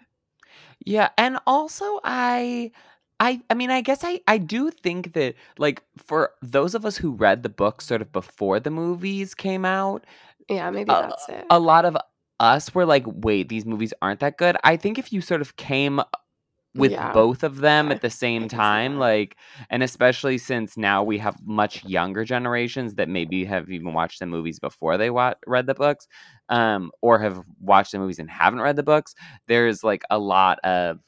Yeah, 0.85 1.09
and 1.17 1.39
also 1.47 1.99
I 2.03 2.71
I 3.19 3.41
I 3.49 3.53
mean, 3.53 3.71
I 3.71 3.81
guess 3.81 4.03
I 4.03 4.21
I 4.27 4.37
do 4.37 4.71
think 4.71 5.13
that 5.13 5.35
like 5.57 5.83
for 5.97 6.31
those 6.41 6.75
of 6.75 6.85
us 6.85 6.97
who 6.97 7.11
read 7.11 7.43
the 7.43 7.49
book 7.49 7.81
sort 7.81 8.01
of 8.01 8.11
before 8.11 8.59
the 8.59 8.71
movies 8.71 9.33
came 9.35 9.65
out, 9.65 10.05
Yeah, 10.49 10.69
maybe 10.71 10.89
uh, 10.89 11.01
that's 11.01 11.27
it. 11.29 11.45
a 11.49 11.59
lot 11.59 11.85
of 11.85 11.97
us 12.39 12.73
were 12.75 12.85
like, 12.85 13.03
"Wait, 13.07 13.49
these 13.49 13.65
movies 13.65 13.93
aren't 14.01 14.19
that 14.21 14.37
good." 14.37 14.57
I 14.63 14.77
think 14.77 14.97
if 14.99 15.11
you 15.13 15.21
sort 15.21 15.41
of 15.41 15.55
came 15.57 16.01
with 16.75 16.91
Yeah. 16.91 17.11
both 17.13 17.43
of 17.43 17.57
them 17.57 17.91
at 17.91 18.01
the 18.01 18.09
same 18.09 18.47
time, 18.47 18.97
like 18.99 19.37
and 19.69 19.81
especially 19.83 20.37
since 20.37 20.77
now 20.77 21.03
we 21.03 21.17
have 21.17 21.35
much 21.45 21.83
younger 21.85 22.23
generations 22.23 22.95
that 22.95 23.09
maybe 23.09 23.45
have 23.45 23.69
even 23.69 23.93
watched 23.93 24.19
the 24.19 24.25
movies 24.27 24.59
before 24.59 24.97
they 24.97 25.09
wa- 25.09 25.33
read 25.47 25.65
the 25.67 25.73
books, 25.73 26.07
um, 26.49 26.91
or 27.01 27.19
have 27.19 27.41
watched 27.59 27.91
the 27.93 27.99
movies 27.99 28.19
and 28.19 28.29
haven't 28.29 28.61
read 28.61 28.75
the 28.75 28.83
books. 28.83 29.15
There's 29.47 29.83
like 29.83 30.03
a 30.09 30.19
lot 30.19 30.59
of 30.63 30.99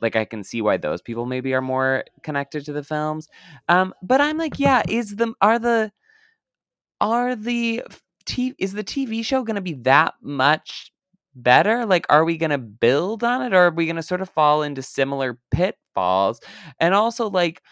like 0.00 0.16
I 0.16 0.24
can 0.24 0.44
see 0.44 0.62
why 0.62 0.76
those 0.76 1.02
people 1.02 1.26
maybe 1.26 1.52
are 1.54 1.60
more 1.60 2.04
connected 2.22 2.64
to 2.66 2.72
the 2.72 2.84
films. 2.84 3.28
Um, 3.68 3.92
but 4.02 4.20
I'm 4.20 4.38
like, 4.38 4.58
yeah, 4.58 4.82
is 4.88 5.16
the 5.16 5.34
are 5.40 5.58
the 5.58 5.92
are 7.00 7.34
the 7.36 7.82
t 8.26 8.54
is 8.58 8.72
the 8.72 8.82
TV 8.84 9.24
show 9.24 9.42
going 9.42 9.56
to 9.56 9.60
be 9.62 9.74
that 9.74 10.14
much 10.22 10.92
better? 11.42 11.86
Like, 11.86 12.06
are 12.10 12.24
we 12.24 12.36
going 12.36 12.50
to 12.50 12.58
build 12.58 13.24
on 13.24 13.42
it, 13.42 13.54
or 13.54 13.66
are 13.66 13.70
we 13.70 13.86
going 13.86 13.96
to 13.96 14.02
sort 14.02 14.20
of 14.20 14.30
fall 14.30 14.62
into 14.62 14.82
similar 14.82 15.38
pitfalls? 15.50 16.40
And 16.78 16.94
also, 16.94 17.30
like, 17.30 17.62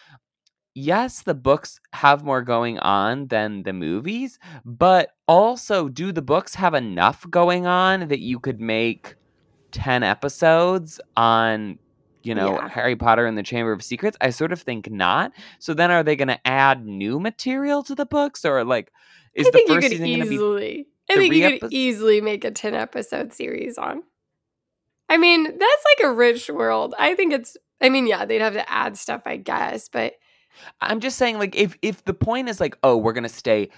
yes, 0.73 1.21
the 1.23 1.33
books 1.33 1.79
have 1.93 2.23
more 2.23 2.41
going 2.41 2.79
on 2.79 3.27
than 3.27 3.63
the 3.63 3.73
movies, 3.73 4.39
but 4.63 5.11
also, 5.27 5.89
do 5.89 6.11
the 6.11 6.21
books 6.21 6.55
have 6.55 6.73
enough 6.73 7.25
going 7.29 7.65
on 7.65 8.07
that 8.07 8.19
you 8.19 8.39
could 8.39 8.59
make 8.61 9.15
10 9.71 10.03
episodes 10.03 10.99
on, 11.17 11.77
you 12.23 12.33
know, 12.33 12.53
Yeah. 12.55 12.69
Harry 12.69 12.95
Potter 12.95 13.25
and 13.25 13.37
the 13.37 13.43
Chamber 13.43 13.71
of 13.71 13.83
Secrets? 13.83 14.17
I 14.21 14.29
sort 14.29 14.51
of 14.51 14.61
think 14.61 14.89
not. 14.89 15.33
So 15.59 15.73
then 15.73 15.91
are 15.91 16.03
they 16.03 16.15
going 16.15 16.29
to 16.29 16.47
add 16.47 16.85
new 16.85 17.19
material 17.19 17.83
to 17.83 17.95
the 17.95 18.05
books 18.05 18.45
or 18.45 18.63
like 18.63 18.91
is 19.33 19.47
I 19.47 19.51
the 19.51 19.63
first 19.67 19.89
season 19.89 20.07
going 20.07 20.19
to 20.21 20.25
be 20.25 20.35
easily. 20.35 20.87
I 21.09 21.15
think 21.15 21.33
you 21.35 21.59
could 21.59 21.73
easily 21.73 22.21
make 22.21 22.43
a 22.43 22.51
ten 22.51 22.73
episode 22.73 23.33
series 23.33 23.77
on. 23.77 24.03
I 25.09 25.17
mean, 25.17 25.43
that's 25.45 25.85
like 25.97 26.05
a 26.05 26.11
rich 26.13 26.49
world. 26.49 26.93
I 26.99 27.15
think 27.15 27.33
it's. 27.33 27.55
I 27.79 27.89
mean, 27.89 28.07
yeah, 28.07 28.25
they'd 28.25 28.41
have 28.41 28.53
to 28.53 28.69
add 28.71 28.97
stuff, 28.97 29.21
I 29.25 29.37
guess, 29.37 29.87
but 29.87 30.13
I'm 30.81 30.99
just 30.99 31.17
saying 31.17 31.37
like 31.37 31.55
if 31.55 31.77
if 31.81 32.03
the 32.05 32.13
point 32.13 32.49
is 32.49 32.59
like, 32.59 32.77
"Oh, 32.83 32.97
we're 32.97 33.13
going 33.13 33.23
to 33.23 33.29
stay 33.29 33.69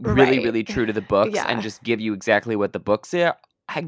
really 0.00 0.38
Right. 0.38 0.44
really 0.44 0.64
true 0.64 0.86
to 0.86 0.92
the 0.92 1.02
books 1.02 1.34
Yeah. 1.34 1.46
and 1.48 1.60
just 1.62 1.82
give 1.82 2.00
you 2.00 2.14
exactly 2.14 2.56
what 2.56 2.72
the 2.72 2.78
books 2.80 3.12
are 3.14 3.36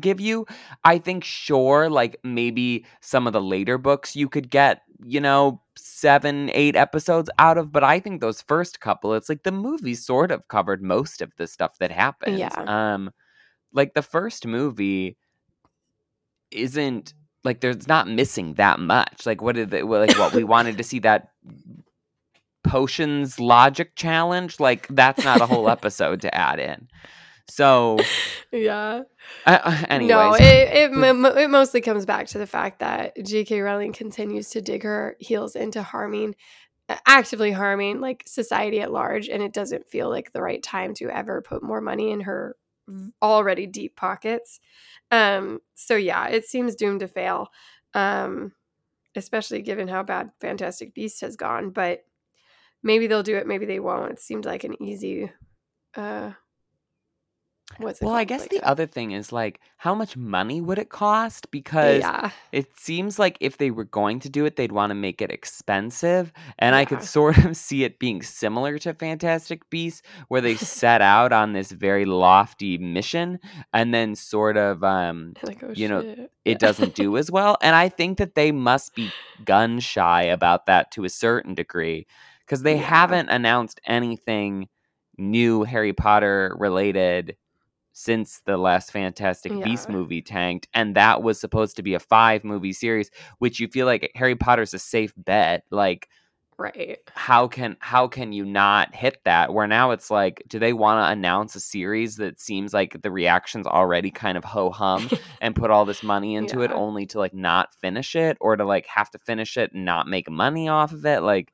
give 0.00 0.19
you 0.21 0.47
i 0.85 0.97
think 0.99 1.23
sure 1.25 1.90
like 1.90 2.16
maybe 2.25 2.87
some 3.00 3.26
of 3.26 3.33
the 3.35 3.40
later 3.40 3.76
books 3.76 4.16
you 4.16 4.28
could 4.28 4.49
get 4.50 4.81
you 5.04 5.21
know 5.21 5.61
seven 5.76 6.50
eight 6.54 6.75
episodes 6.75 7.28
out 7.38 7.59
of 7.59 7.71
but 7.71 7.85
i 7.85 8.00
think 8.00 8.21
those 8.21 8.40
first 8.43 8.81
couple 8.81 9.12
it's 9.12 9.28
like 9.28 9.43
the 9.43 9.52
movie 9.52 9.95
sort 9.95 10.31
of 10.31 10.49
covered 10.49 10.83
most 10.83 11.21
of 11.21 11.31
the 11.37 11.47
stuff 11.47 11.76
that 11.81 11.90
happens 11.90 12.38
Yeah. 12.38 12.49
um 12.95 13.11
like 13.73 13.93
the 13.95 14.02
first 14.02 14.47
movie 14.47 15.16
isn't 16.50 17.12
like 17.43 17.61
there's 17.61 17.87
not 17.88 18.09
missing 18.09 18.54
that 18.54 18.78
much 18.81 19.26
like 19.26 19.43
what 19.43 19.54
did 19.54 19.71
they 19.71 19.83
like 19.83 20.16
what 20.19 20.33
we 20.33 20.45
wanted 20.45 20.78
to 20.78 20.85
see 20.85 21.00
that 21.00 21.28
potions 22.62 23.38
logic 23.38 23.95
challenge 23.97 24.59
like 24.59 24.87
that's 24.88 25.23
not 25.25 25.40
a 25.43 25.47
whole 25.47 25.69
episode 25.78 26.21
to 26.23 26.35
add 26.35 26.59
in 26.59 26.88
so 27.48 27.98
yeah. 28.52 29.02
uh, 29.46 29.58
uh, 29.62 29.82
anyways 29.88 30.10
No, 30.10 30.34
it 30.34 30.92
it, 30.92 30.92
mo- 30.92 31.28
it 31.28 31.48
mostly 31.48 31.80
comes 31.80 32.06
back 32.06 32.26
to 32.28 32.38
the 32.38 32.46
fact 32.46 32.80
that 32.80 33.16
J.K. 33.24 33.60
Rowling 33.60 33.92
continues 33.92 34.50
to 34.50 34.60
dig 34.60 34.82
her 34.82 35.16
heels 35.18 35.56
into 35.56 35.82
harming, 35.82 36.34
actively 37.06 37.52
harming 37.52 38.00
like 38.00 38.24
society 38.26 38.80
at 38.80 38.92
large, 38.92 39.28
and 39.28 39.42
it 39.42 39.52
doesn't 39.52 39.88
feel 39.88 40.08
like 40.08 40.32
the 40.32 40.42
right 40.42 40.62
time 40.62 40.94
to 40.94 41.08
ever 41.10 41.42
put 41.42 41.62
more 41.62 41.80
money 41.80 42.10
in 42.10 42.20
her 42.20 42.56
already 43.22 43.66
deep 43.66 43.96
pockets. 43.96 44.60
Um, 45.10 45.60
so 45.74 45.96
yeah, 45.96 46.28
it 46.28 46.46
seems 46.46 46.74
doomed 46.74 47.00
to 47.00 47.08
fail, 47.08 47.48
um, 47.94 48.52
especially 49.16 49.62
given 49.62 49.88
how 49.88 50.02
bad 50.02 50.30
Fantastic 50.40 50.94
Beast 50.94 51.20
has 51.20 51.36
gone. 51.36 51.70
But 51.70 52.04
maybe 52.82 53.06
they'll 53.06 53.22
do 53.22 53.36
it, 53.36 53.46
maybe 53.46 53.66
they 53.66 53.80
won't. 53.80 54.12
It 54.12 54.20
seemed 54.20 54.44
like 54.44 54.64
an 54.64 54.80
easy. 54.82 55.30
Uh, 55.94 56.32
what's 57.78 58.00
well 58.00 58.14
i 58.14 58.25
guess 58.25 58.42
Like 58.42 58.50
the 58.50 58.59
a- 58.59 58.68
other 58.68 58.87
thing 58.87 59.12
is 59.12 59.33
like 59.33 59.59
how 59.78 59.94
much 59.94 60.16
money 60.16 60.61
would 60.61 60.78
it 60.78 60.90
cost 60.90 61.50
because 61.50 62.00
yeah. 62.00 62.30
it 62.52 62.78
seems 62.78 63.18
like 63.18 63.37
if 63.40 63.56
they 63.56 63.71
were 63.71 63.85
going 63.85 64.21
to 64.21 64.28
do 64.28 64.44
it 64.44 64.56
they'd 64.56 64.71
want 64.71 64.90
to 64.90 64.94
make 64.94 65.21
it 65.23 65.30
expensive 65.33 66.33
and 66.59 66.76
i 66.76 66.85
could 66.85 67.02
sort 67.02 67.38
of 67.38 67.56
see 67.56 67.83
it 67.83 67.99
being 67.99 68.23
similar 68.23 68.78
to 68.78 68.92
fantastic 68.94 69.68
beasts 69.71 70.02
where 70.28 70.40
they 70.42 70.54
set 70.56 71.00
out 71.02 71.33
on 71.33 71.52
this 71.52 71.73
very 71.73 72.04
lofty 72.04 72.76
mission 72.78 73.40
and 73.73 73.92
then 73.94 74.14
sort 74.14 74.56
of 74.56 74.85
um 74.85 75.33
like 75.42 75.62
oh 75.64 75.73
you 75.75 75.88
know, 75.88 76.02
shit. 76.02 76.30
it 76.44 76.59
doesn't 76.59 76.94
do 77.04 77.16
as 77.16 77.30
well. 77.30 77.56
And 77.62 77.75
I 77.75 77.88
think 77.88 78.18
that 78.18 78.35
they 78.35 78.52
must 78.52 78.94
be 78.94 79.11
gun 79.44 79.80
shy 79.80 80.23
about 80.23 80.66
that 80.66 80.90
to 80.92 81.04
a 81.04 81.09
certain 81.09 81.54
degree 81.54 82.06
because 82.40 82.62
they 82.62 82.76
Yeah. 82.76 82.83
haven't 82.83 83.30
announced 83.30 83.80
anything 83.87 84.68
new 85.18 85.64
Harry 85.64 85.92
Potter 85.92 86.54
related 86.59 87.37
since 87.94 88.40
the 88.44 88.58
last 88.58 88.92
Fantastic 88.92 89.52
Beast 89.62 89.88
movie 89.88 90.20
tanked. 90.20 90.68
And 90.74 90.94
that 90.96 91.22
was 91.22 91.40
supposed 91.40 91.76
to 91.76 91.82
be 91.82 91.94
a 91.94 92.00
five 92.00 92.44
movie 92.44 92.72
series, 92.72 93.10
which 93.38 93.60
you 93.60 93.68
feel 93.68 93.86
like 93.86 94.10
Harry 94.14 94.36
Potter's 94.36 94.74
a 94.74 94.78
safe 94.78 95.14
bet. 95.16 95.64
Like, 95.70 96.08
right. 96.58 96.98
how 97.14 97.48
can 97.48 97.76
how 97.78 98.06
can 98.08 98.32
you 98.32 98.44
not 98.44 98.94
hit 98.94 99.20
that 99.24 99.54
where 99.54 99.66
now 99.66 99.92
it's 99.92 100.10
like 100.10 100.42
do 100.48 100.58
they 100.58 100.72
want 100.72 100.98
to 101.04 101.12
announce 101.12 101.54
a 101.54 101.60
series 101.60 102.16
that 102.16 102.40
seems 102.40 102.74
like 102.74 103.00
the 103.02 103.10
reactions 103.10 103.66
already 103.66 104.10
kind 104.10 104.38
of 104.38 104.44
ho 104.44 104.70
hum 104.70 105.08
and 105.40 105.56
put 105.56 105.70
all 105.70 105.84
this 105.84 106.02
money 106.02 106.34
into 106.34 106.62
it 106.62 106.70
only 106.70 107.06
to 107.06 107.18
like 107.18 107.34
not 107.34 107.74
finish 107.74 108.14
it 108.14 108.36
or 108.40 108.56
to 108.56 108.64
like 108.64 108.86
have 108.86 109.10
to 109.10 109.18
finish 109.18 109.56
it 109.56 109.72
and 109.72 109.84
not 109.84 110.06
make 110.06 110.30
money 110.30 110.68
off 110.68 110.92
of 110.92 111.04
it 111.06 111.20
like 111.22 111.52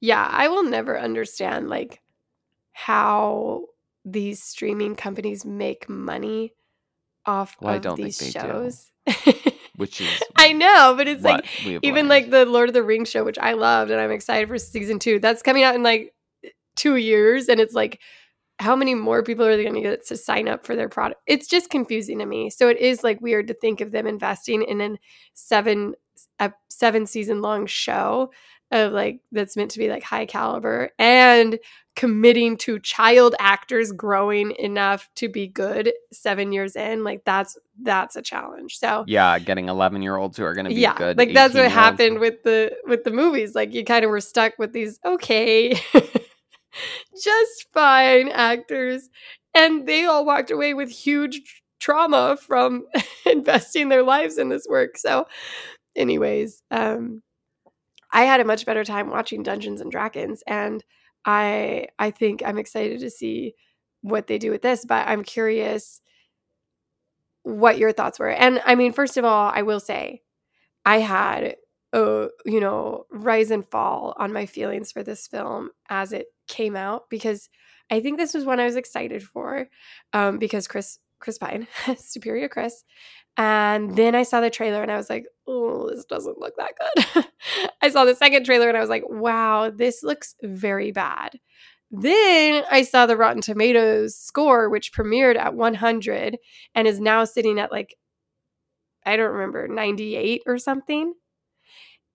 Yeah, 0.00 0.28
I 0.30 0.48
will 0.48 0.64
never 0.64 0.98
understand 0.98 1.68
like 1.70 2.02
how 2.72 3.62
these 4.04 4.42
streaming 4.42 4.96
companies 4.96 5.44
make 5.44 5.88
money 5.88 6.52
off 7.26 7.56
Well, 7.60 7.80
of 7.86 7.96
these 7.96 8.18
shows. 8.30 8.90
which 9.76 10.00
is 10.00 10.22
I 10.36 10.52
know, 10.52 10.94
but 10.96 11.08
it's 11.08 11.22
like 11.22 11.46
even 11.64 11.94
learned. 11.94 12.08
like 12.08 12.30
the 12.30 12.44
Lord 12.46 12.68
of 12.68 12.74
the 12.74 12.82
Rings 12.82 13.10
show, 13.10 13.24
which 13.24 13.38
I 13.38 13.52
loved 13.52 13.90
and 13.90 14.00
I'm 14.00 14.10
excited 14.10 14.48
for 14.48 14.58
season 14.58 14.98
two. 14.98 15.18
That's 15.18 15.42
coming 15.42 15.62
out 15.62 15.74
in 15.74 15.82
like 15.82 16.12
two 16.76 16.96
years, 16.96 17.48
and 17.48 17.60
it's 17.60 17.74
like 17.74 18.00
how 18.60 18.76
many 18.76 18.94
more 18.94 19.22
people 19.22 19.44
are 19.44 19.56
they 19.56 19.64
going 19.64 19.74
to 19.74 19.80
get 19.80 20.06
to 20.06 20.16
sign 20.16 20.46
up 20.48 20.64
for 20.64 20.76
their 20.76 20.88
product? 20.88 21.20
It's 21.26 21.48
just 21.48 21.70
confusing 21.70 22.20
to 22.20 22.26
me. 22.26 22.50
So 22.50 22.68
it 22.68 22.78
is 22.78 23.02
like 23.02 23.20
weird 23.20 23.48
to 23.48 23.54
think 23.54 23.80
of 23.80 23.90
them 23.90 24.06
investing 24.06 24.62
in 24.62 24.80
a 24.80 24.96
seven 25.34 25.94
a 26.38 26.52
seven 26.68 27.06
season 27.06 27.42
long 27.42 27.66
show 27.66 28.30
of 28.70 28.92
like 28.92 29.20
that's 29.32 29.56
meant 29.56 29.70
to 29.72 29.78
be 29.78 29.88
like 29.88 30.02
high 30.02 30.26
caliber 30.26 30.90
and 30.98 31.58
committing 31.96 32.56
to 32.56 32.80
child 32.80 33.34
actors 33.38 33.92
growing 33.92 34.50
enough 34.58 35.08
to 35.14 35.28
be 35.28 35.46
good 35.46 35.92
seven 36.12 36.50
years 36.50 36.74
in 36.74 37.04
like 37.04 37.24
that's 37.24 37.56
that's 37.82 38.16
a 38.16 38.22
challenge. 38.22 38.78
So 38.78 39.04
yeah 39.06 39.38
getting 39.38 39.68
11 39.68 40.02
year 40.02 40.16
olds 40.16 40.36
who 40.36 40.44
are 40.44 40.54
going 40.54 40.64
to 40.64 40.70
be 40.70 40.80
yeah 40.80 40.96
good 40.96 41.16
like 41.18 41.32
that's 41.34 41.54
what 41.54 41.70
happened 41.70 42.18
with 42.18 42.42
the 42.42 42.76
with 42.84 43.04
the 43.04 43.10
movies. 43.10 43.54
Like 43.54 43.72
you 43.72 43.84
kind 43.84 44.04
of 44.04 44.10
were 44.10 44.20
stuck 44.20 44.54
with 44.58 44.72
these 44.72 44.98
okay 45.04 45.78
just 47.22 47.66
fine 47.72 48.28
actors. 48.28 49.08
And 49.56 49.86
they 49.86 50.04
all 50.04 50.24
walked 50.24 50.50
away 50.50 50.74
with 50.74 50.90
huge 50.90 51.62
trauma 51.78 52.36
from 52.40 52.86
investing 53.26 53.88
their 53.88 54.02
lives 54.02 54.36
in 54.38 54.48
this 54.48 54.66
work. 54.68 54.98
So 54.98 55.26
anyways 55.96 56.60
um 56.72 57.22
i 58.14 58.22
had 58.22 58.40
a 58.40 58.44
much 58.44 58.64
better 58.64 58.84
time 58.84 59.10
watching 59.10 59.42
dungeons 59.42 59.82
and 59.82 59.92
dragons 59.92 60.42
and 60.46 60.82
i 61.26 61.86
i 61.98 62.10
think 62.10 62.42
i'm 62.46 62.58
excited 62.58 63.00
to 63.00 63.10
see 63.10 63.54
what 64.00 64.26
they 64.26 64.38
do 64.38 64.50
with 64.50 64.62
this 64.62 64.84
but 64.86 65.06
i'm 65.06 65.22
curious 65.22 66.00
what 67.42 67.76
your 67.76 67.92
thoughts 67.92 68.18
were. 68.18 68.30
And 68.30 68.62
i 68.64 68.74
mean 68.74 68.92
first 68.92 69.16
of 69.18 69.24
all 69.24 69.52
i 69.54 69.62
will 69.62 69.80
say 69.80 70.22
i 70.86 70.98
had 71.00 71.56
a 71.94 72.28
you 72.44 72.60
know 72.60 73.06
rise 73.10 73.50
and 73.50 73.66
fall 73.70 74.14
on 74.18 74.32
my 74.32 74.46
feelings 74.46 74.90
for 74.92 75.02
this 75.02 75.26
film 75.26 75.70
as 75.88 76.12
it 76.12 76.26
came 76.48 76.74
out 76.74 77.08
because 77.08 77.48
i 77.90 78.00
think 78.00 78.18
this 78.18 78.34
was 78.34 78.44
one 78.44 78.60
i 78.60 78.64
was 78.64 78.76
excited 78.76 79.22
for 79.22 79.68
um 80.12 80.38
because 80.38 80.66
chris 80.66 80.98
chris 81.20 81.38
pine 81.38 81.66
superior 81.96 82.48
chris 82.48 82.84
and 83.36 83.96
then 83.96 84.14
i 84.14 84.22
saw 84.22 84.40
the 84.40 84.50
trailer 84.50 84.82
and 84.82 84.92
i 84.92 84.96
was 84.96 85.10
like 85.10 85.26
oh 85.46 85.88
this 85.90 86.04
doesn't 86.04 86.38
look 86.38 86.54
that 86.56 86.72
good 87.14 87.24
i 87.82 87.88
saw 87.88 88.04
the 88.04 88.14
second 88.14 88.44
trailer 88.44 88.68
and 88.68 88.76
i 88.76 88.80
was 88.80 88.90
like 88.90 89.04
wow 89.08 89.70
this 89.70 90.02
looks 90.02 90.34
very 90.42 90.92
bad 90.92 91.38
then 91.90 92.64
I 92.70 92.82
saw 92.82 93.06
the 93.06 93.16
Rotten 93.16 93.40
Tomatoes 93.40 94.16
score, 94.16 94.68
which 94.68 94.92
premiered 94.92 95.36
at 95.36 95.54
100 95.54 96.38
and 96.74 96.88
is 96.88 96.98
now 96.98 97.24
sitting 97.24 97.58
at 97.60 97.70
like, 97.70 97.94
I 99.06 99.16
don't 99.16 99.32
remember, 99.32 99.68
98 99.68 100.42
or 100.46 100.58
something. 100.58 101.14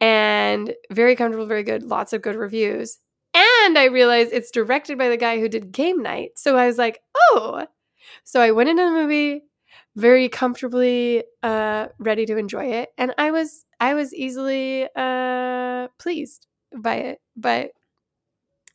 and 0.02 0.74
very 0.92 1.16
comfortable, 1.16 1.46
very 1.46 1.64
good, 1.64 1.84
lots 1.84 2.14
of 2.14 2.22
good 2.22 2.36
reviews. 2.36 3.00
And 3.34 3.78
I 3.78 3.86
realized 3.86 4.32
it's 4.34 4.52
directed 4.52 4.98
by 4.98 5.10
the 5.10 5.18
guy 5.18 5.40
who 5.40 5.50
did 5.50 5.72
Game 5.72 6.02
Night. 6.02 6.32
So 6.36 6.58
I 6.58 6.68
was 6.68 6.78
like, 6.78 7.00
oh. 7.32 7.66
So 8.24 8.42
I 8.42 8.52
went 8.52 8.70
into 8.70 8.84
the 8.84 8.92
movie 8.92 9.44
very 10.00 10.30
comfortably 10.30 11.24
uh 11.44 11.88
ready 12.00 12.26
to 12.26 12.38
enjoy 12.38 12.66
it 12.66 12.90
and 12.98 13.14
I 13.18 13.32
was 13.32 13.66
I 13.80 13.94
was 13.94 14.14
easily 14.14 14.88
uh 14.96 15.88
pleased 16.00 16.48
by 16.76 16.96
it. 16.96 17.20
But 17.36 17.72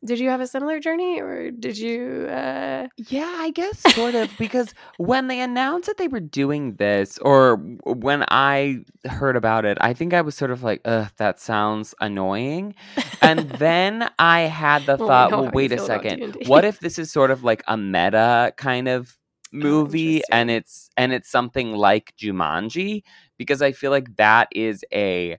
did 0.04 0.18
you 0.18 0.28
have 0.28 0.42
a 0.42 0.46
similar 0.46 0.80
journey 0.80 1.18
or 1.20 1.50
did 1.50 1.78
you 1.78 2.26
uh 2.28 2.88
Yeah, 3.08 3.32
I 3.46 3.50
guess 3.50 3.78
sort 3.94 4.14
of 4.14 4.30
because 4.38 4.74
when 4.98 5.28
they 5.28 5.40
announced 5.40 5.86
that 5.86 5.96
they 5.96 6.08
were 6.08 6.20
doing 6.20 6.74
this 6.76 7.16
or 7.18 7.56
when 7.86 8.24
I 8.28 8.84
heard 9.06 9.36
about 9.36 9.64
it, 9.64 9.78
I 9.80 9.94
think 9.94 10.12
I 10.12 10.20
was 10.20 10.34
sort 10.34 10.50
of 10.50 10.62
like, 10.62 10.82
ugh, 10.84 11.08
that 11.16 11.40
sounds 11.40 11.94
annoying. 12.02 12.74
And 13.22 13.48
then 13.52 14.10
I 14.18 14.40
had 14.40 14.84
the 14.84 14.96
Well, 14.98 15.08
thought, 15.08 15.30
well, 15.30 15.50
wait 15.54 15.72
a 15.72 15.78
second. 15.78 16.36
What 16.46 16.66
if 16.66 16.80
this 16.80 16.98
is 16.98 17.10
sort 17.10 17.30
of 17.30 17.42
like 17.42 17.62
a 17.66 17.76
meta 17.78 18.52
kind 18.58 18.88
of 18.88 19.16
movie 19.54 20.22
and 20.30 20.50
it's 20.50 20.90
and 20.96 21.12
it's 21.12 21.30
something 21.30 21.72
like 21.72 22.14
Jumanji? 22.18 23.02
Because 23.38 23.62
I 23.62 23.72
feel 23.72 23.90
like 23.90 24.16
that 24.16 24.48
is 24.52 24.84
a 24.92 25.38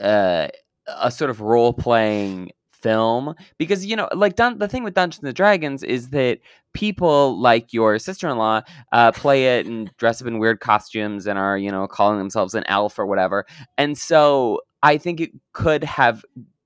uh, 0.00 0.48
a 0.86 1.10
sort 1.10 1.30
of 1.30 1.40
role 1.40 1.72
playing 1.72 2.52
film 2.72 3.34
because 3.58 3.84
you 3.84 3.96
know 3.96 4.08
like 4.14 4.36
Dun- 4.36 4.58
the 4.58 4.68
thing 4.68 4.84
with 4.84 4.94
Dungeons 4.94 5.24
and 5.24 5.34
Dragons 5.34 5.82
is 5.82 6.10
that 6.10 6.38
people 6.74 7.38
like 7.40 7.72
your 7.72 7.98
sister-in-law 7.98 8.62
uh, 8.92 9.12
play 9.12 9.58
it 9.58 9.66
and 9.66 9.90
dress 9.96 10.20
up 10.20 10.28
in 10.28 10.38
weird 10.38 10.60
costumes 10.60 11.26
and 11.26 11.38
are 11.38 11.58
you 11.58 11.72
know 11.72 11.88
calling 11.88 12.18
themselves 12.18 12.54
an 12.54 12.62
elf 12.68 12.98
or 12.98 13.06
whatever 13.06 13.44
and 13.76 13.98
so 13.98 14.60
I 14.82 14.96
think 14.96 15.20
it 15.20 15.32
could 15.52 15.82
have 15.82 16.24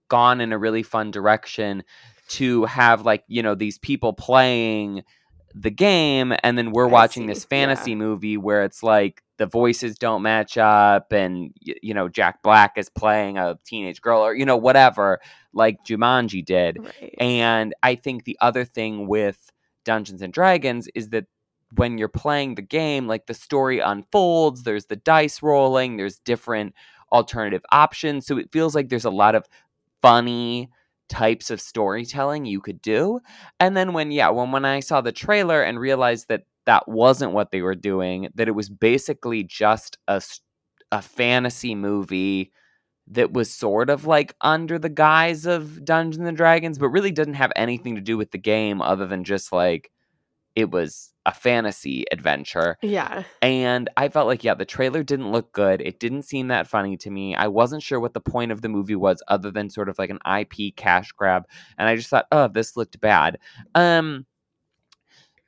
gone 0.08 0.42
in 0.42 0.52
a 0.52 0.58
really 0.58 0.82
fun 0.82 1.10
direction 1.10 1.82
to 2.28 2.66
have 2.66 3.06
like 3.06 3.24
you 3.26 3.42
know 3.42 3.54
these 3.54 3.78
people 3.78 4.12
playing 4.12 5.02
the 5.54 5.70
game 5.70 6.32
and 6.42 6.56
then 6.56 6.72
we're 6.72 6.88
I 6.88 6.92
watching 6.92 7.24
see, 7.24 7.28
this 7.28 7.44
yeah. 7.44 7.48
fantasy 7.48 7.94
movie 7.94 8.36
where 8.36 8.64
it's 8.64 8.82
like 8.82 9.22
the 9.38 9.46
voices 9.46 9.98
don't 9.98 10.22
match 10.22 10.56
up 10.56 11.12
and 11.12 11.52
you 11.60 11.94
know 11.94 12.08
Jack 12.08 12.42
Black 12.42 12.78
is 12.78 12.88
playing 12.88 13.38
a 13.38 13.58
teenage 13.64 14.00
girl 14.00 14.20
or 14.20 14.34
you 14.34 14.46
know 14.46 14.56
whatever 14.56 15.20
like 15.52 15.84
Jumanji 15.84 16.44
did 16.44 16.78
right. 16.80 17.14
and 17.18 17.74
I 17.82 17.96
think 17.96 18.24
the 18.24 18.38
other 18.40 18.64
thing 18.64 19.06
with 19.06 19.50
Dungeons 19.84 20.22
and 20.22 20.32
Dragons 20.32 20.88
is 20.94 21.10
that 21.10 21.26
when 21.74 21.98
you're 21.98 22.08
playing 22.08 22.54
the 22.54 22.62
game, 22.62 23.06
like 23.06 23.26
the 23.26 23.34
story 23.34 23.78
unfolds, 23.80 24.62
there's 24.62 24.86
the 24.86 24.96
dice 24.96 25.42
rolling, 25.42 25.96
there's 25.96 26.18
different 26.18 26.74
alternative 27.10 27.62
options. 27.72 28.26
So 28.26 28.38
it 28.38 28.52
feels 28.52 28.74
like 28.74 28.88
there's 28.88 29.04
a 29.04 29.10
lot 29.10 29.34
of 29.34 29.46
funny 30.00 30.70
types 31.12 31.50
of 31.50 31.60
storytelling 31.60 32.46
you 32.46 32.60
could 32.60 32.80
do. 32.82 33.20
And 33.60 33.76
then 33.76 33.92
when 33.92 34.10
yeah, 34.12 34.30
when 34.30 34.50
when 34.52 34.64
I 34.64 34.80
saw 34.80 35.00
the 35.02 35.12
trailer 35.12 35.62
and 35.62 35.78
realized 35.78 36.28
that 36.28 36.44
that 36.66 36.88
wasn't 36.88 37.32
what 37.32 37.50
they 37.50 37.62
were 37.62 37.74
doing, 37.74 38.28
that 38.34 38.48
it 38.48 38.54
was 38.54 38.70
basically 38.70 39.44
just 39.44 39.98
a 40.08 40.22
a 40.90 41.02
fantasy 41.02 41.74
movie 41.74 42.52
that 43.08 43.32
was 43.32 43.52
sort 43.52 43.90
of 43.90 44.06
like 44.06 44.34
under 44.42 44.78
the 44.78 44.88
guise 44.88 45.46
of 45.46 45.84
Dungeons 45.84 46.26
and 46.26 46.36
Dragons, 46.36 46.78
but 46.78 46.88
really 46.88 47.10
didn't 47.12 47.34
have 47.34 47.52
anything 47.56 47.96
to 47.96 48.00
do 48.00 48.16
with 48.16 48.30
the 48.30 48.38
game 48.38 48.80
other 48.82 49.06
than 49.06 49.24
just 49.24 49.52
like 49.52 49.90
it 50.56 50.70
was 50.70 51.11
a 51.24 51.32
fantasy 51.32 52.04
adventure. 52.10 52.76
yeah. 52.82 53.22
And 53.40 53.88
I 53.96 54.08
felt 54.08 54.26
like, 54.26 54.42
yeah, 54.42 54.54
the 54.54 54.64
trailer 54.64 55.02
didn't 55.02 55.30
look 55.30 55.52
good. 55.52 55.80
It 55.80 56.00
didn't 56.00 56.22
seem 56.22 56.48
that 56.48 56.66
funny 56.66 56.96
to 56.98 57.10
me. 57.10 57.34
I 57.36 57.46
wasn't 57.48 57.82
sure 57.82 58.00
what 58.00 58.12
the 58.14 58.20
point 58.20 58.50
of 58.52 58.60
the 58.62 58.68
movie 58.68 58.96
was 58.96 59.22
other 59.28 59.50
than 59.50 59.70
sort 59.70 59.88
of 59.88 59.98
like 59.98 60.10
an 60.10 60.18
IP 60.40 60.74
cash 60.74 61.12
grab. 61.12 61.44
And 61.78 61.88
I 61.88 61.94
just 61.96 62.08
thought, 62.08 62.26
oh, 62.32 62.48
this 62.48 62.76
looked 62.76 63.00
bad. 63.00 63.38
Um 63.74 64.26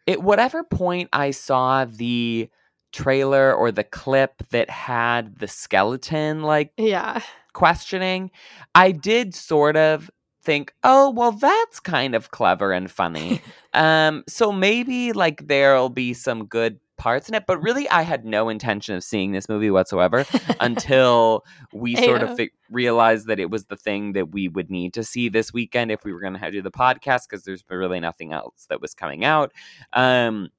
at 0.07 0.23
whatever 0.23 0.62
point 0.62 1.09
I 1.12 1.31
saw 1.31 1.87
the 1.87 2.49
trailer 2.92 3.53
or 3.53 3.72
the 3.72 3.85
clip 3.85 4.42
that 4.51 4.70
had 4.70 5.38
the 5.38 5.49
skeleton 5.49 6.42
like 6.42 6.72
Yeah. 6.77 7.20
questioning, 7.53 8.31
I 8.75 8.92
did 8.92 9.35
sort 9.35 9.77
of 9.77 10.11
think, 10.44 10.74
oh, 10.85 11.11
well, 11.11 11.33
that's 11.33 11.80
kind 11.80 12.14
of 12.14 12.30
clever 12.30 12.72
and 12.72 12.90
funny. 12.90 13.40
um, 13.74 14.24
so 14.28 14.52
maybe 14.52 15.12
like 15.12 15.46
there'll 15.46 15.88
be 15.88 16.14
some 16.14 16.46
good 16.46 16.78
parts 16.96 17.28
in 17.28 17.35
it, 17.35 17.44
but 17.46 17.61
really, 17.61 17.88
I 17.88 18.02
had 18.02 18.24
no 18.24 18.48
intention 18.48 18.94
of 18.94 19.02
seeing 19.02 19.33
this 19.33 19.48
movie 19.48 19.70
whatsoever 19.70 20.24
until 20.61 21.44
we 21.72 21.96
sort 21.96 22.22
of 22.22 22.37
fi- 22.37 22.50
realized 22.70 23.26
that 23.26 23.40
it 23.40 23.50
was 23.50 23.66
the 23.66 23.76
thing 23.76 24.12
that 24.12 24.33
we 24.33 24.48
would 24.48 24.70
need 24.70 24.94
to 24.94 25.04
see 25.04 25.28
this 25.28 25.52
weekend 25.52 25.90
if 25.90 26.04
we 26.04 26.12
were 26.12 26.20
going 26.20 26.38
to 26.38 26.50
do 26.50 26.62
the 26.62 26.70
podcast 26.70 27.22
because 27.28 27.44
there's 27.44 27.64
really 27.68 28.00
nothing 28.00 28.33
else 28.33 28.66
that 28.68 28.80
was 28.80 28.94
coming 28.94 29.24
out. 29.24 29.52
Um, 29.92 30.50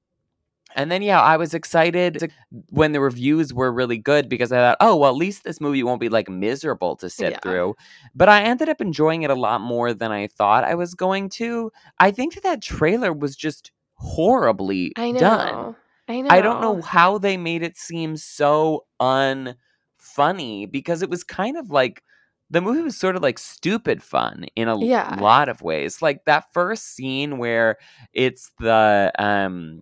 and 0.76 0.92
then 0.92 1.02
yeah, 1.02 1.22
I 1.22 1.38
was 1.38 1.54
excited 1.54 2.32
when 2.70 2.92
the 2.92 3.00
reviews 3.02 3.54
were 3.54 3.72
really 3.72 3.98
good 3.98 4.30
because 4.30 4.52
I 4.52 4.58
thought, 4.58 4.78
oh 4.82 4.96
well, 4.96 5.12
at 5.12 5.16
least 5.18 5.44
this 5.44 5.60
movie 5.62 5.84
won't 5.84 6.02
be 6.02 6.10
like 6.10 6.30
miserable 6.30 6.96
to 6.98 7.10
sit 7.10 7.32
Yeah. 7.32 7.40
through. 7.42 7.76
But 8.14 8.30
I 8.30 8.44
ended 8.44 8.70
up 8.70 8.82
enjoying 8.82 9.24
it 9.24 9.30
a 9.32 9.36
lot 9.36 9.62
more 9.62 9.94
than 9.94 10.12
I 10.12 10.28
thought 10.28 10.64
I 10.64 10.76
was 10.76 10.94
going 10.94 11.30
to. 11.30 11.72
I 12.00 12.12
think 12.12 12.36
that 12.36 12.44
that 12.44 12.62
trailer 12.62 13.14
was 13.14 13.36
just 13.36 13.72
horribly 13.96 14.94
I 14.98 15.12
know. 15.12 15.20
done. 15.20 15.76
I 16.08 16.22
know. 16.22 16.30
I 16.30 16.42
don't 16.42 16.62
know 16.62 16.82
how 16.82 17.18
they 17.18 17.38
made 17.38 17.64
it 17.64 17.78
seem 17.78 18.18
so 18.18 18.86
unfunny 19.02 20.70
because 20.70 21.02
it 21.02 21.10
was 21.10 21.24
kind 21.24 21.58
of 21.58 21.70
like 21.70 22.04
the 22.50 22.62
movie 22.62 22.82
was 22.82 22.98
sort 22.98 23.16
of 23.16 23.24
like 23.24 23.40
stupid 23.40 24.04
fun 24.04 24.46
in 24.56 24.68
a 24.68 24.78
Yeah. 24.78 25.16
lot 25.20 25.50
of 25.50 25.62
ways. 25.62 26.02
Like 26.02 26.26
that 26.26 26.46
first 26.54 26.94
scene 26.96 27.38
where 27.38 27.78
it's 28.14 28.52
the 28.60 29.12
um 29.18 29.82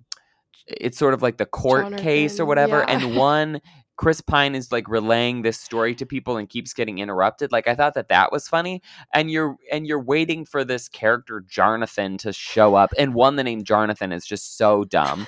it's 0.67 0.97
sort 0.97 1.13
of 1.13 1.21
like 1.21 1.38
the 1.38 1.45
court 1.45 1.97
case 1.97 2.39
or 2.39 2.45
whatever 2.45 2.80
yeah. 2.80 2.95
and 2.95 3.15
one 3.17 3.62
Chris 3.95 4.21
Pine 4.21 4.56
is 4.56 4.71
like 4.71 4.88
relaying 4.89 5.43
this 5.43 5.60
story 5.60 5.93
to 5.95 6.06
people 6.06 6.38
and 6.38 6.49
keeps 6.49 6.73
getting 6.73 6.97
interrupted. 6.97 7.52
Like 7.52 7.67
I 7.67 7.76
thought 7.76 7.93
that 7.93 8.10
that 8.10 8.32
was 8.32 8.47
funny, 8.47 8.82
and 9.13 9.30
you're 9.30 9.56
and 9.71 9.86
you're 9.86 10.02
waiting 10.02 10.45
for 10.45 10.65
this 10.65 10.89
character 10.89 11.41
Jonathan 11.47 12.17
to 12.19 12.34
show 12.34 12.76
up, 12.76 12.91
and 12.97 13.13
one 13.13 13.36
the 13.36 13.43
name 13.43 13.63
Jonathan 13.63 14.12
is 14.12 14.26
just 14.26 14.58
so 14.58 14.84
dumb, 14.84 15.28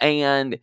and 0.00 0.58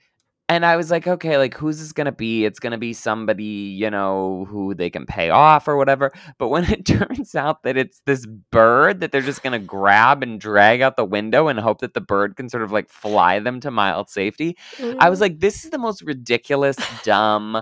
and 0.50 0.66
I 0.66 0.76
was 0.76 0.92
like, 0.92 1.08
okay, 1.08 1.38
like 1.38 1.56
who's 1.56 1.80
this 1.80 1.94
gonna 1.94 2.12
be? 2.12 2.44
It's 2.46 2.60
gonna 2.60 2.78
be 2.78 2.94
somebody 2.94 3.44
you 3.44 3.90
know 3.90 4.46
who 4.50 4.74
they 4.74 4.90
can 4.90 5.06
pay 5.06 5.30
off 5.30 5.68
or 5.68 5.78
whatever. 5.78 6.12
But 6.38 6.50
when 6.50 6.66
it 6.66 6.86
turns 6.88 7.36
out 7.36 7.64
that 7.64 7.78
it's 7.78 8.02
this 8.06 8.26
bird 8.52 9.00
that 9.00 9.12
they're 9.12 9.22
just 9.22 9.44
gonna 9.44 9.60
grab 9.60 10.24
and 10.24 10.40
drag 10.42 10.82
out 10.82 10.98
the 10.98 11.06
window 11.06 11.48
and 11.48 11.60
hope 11.60 11.80
that 11.82 11.94
the 11.94 12.02
bird 12.02 12.36
can 12.36 12.50
sort 12.50 12.64
of 12.64 12.72
like 12.72 12.90
fly 12.90 13.40
them 13.40 13.60
to 13.62 13.72
mild 13.72 14.10
safety, 14.10 14.58
I 15.00 15.10
was 15.10 15.20
Mm. 15.20 15.22
like, 15.22 15.40
this 15.40 15.64
is 15.64 15.72
the 15.72 15.78
most 15.78 16.02
ridiculous, 16.02 16.78
dumb 17.04 17.62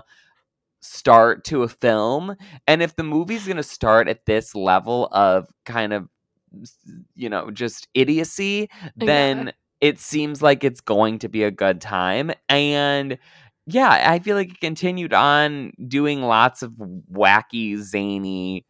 start 0.80 1.44
to 1.44 1.62
a 1.62 1.68
film. 1.68 2.36
And 2.66 2.82
if 2.82 2.96
the 2.96 3.02
movie's 3.04 3.46
to 3.46 3.62
start 3.62 4.08
at 4.08 4.26
this 4.26 4.54
level 4.54 5.08
of 5.12 5.48
kind 5.64 5.92
of, 5.92 6.08
you 7.14 7.28
know, 7.28 7.50
just 7.50 7.88
idiocy, 7.94 8.68
then 8.96 9.52
it 9.80 9.98
seems 9.98 10.42
like 10.42 10.64
it's 10.64 10.80
going 10.80 11.18
to 11.20 11.28
be 11.28 11.44
a 11.44 11.50
good 11.50 11.80
time. 11.80 12.30
And 12.48 13.18
yeah, 13.66 14.10
I 14.10 14.18
feel 14.18 14.36
like 14.36 14.50
it 14.50 14.60
continued 14.60 15.12
on 15.12 15.72
doing 15.86 16.22
lots 16.22 16.62
of 16.62 16.72
wacky, 16.72 17.76
zany, 17.78 18.66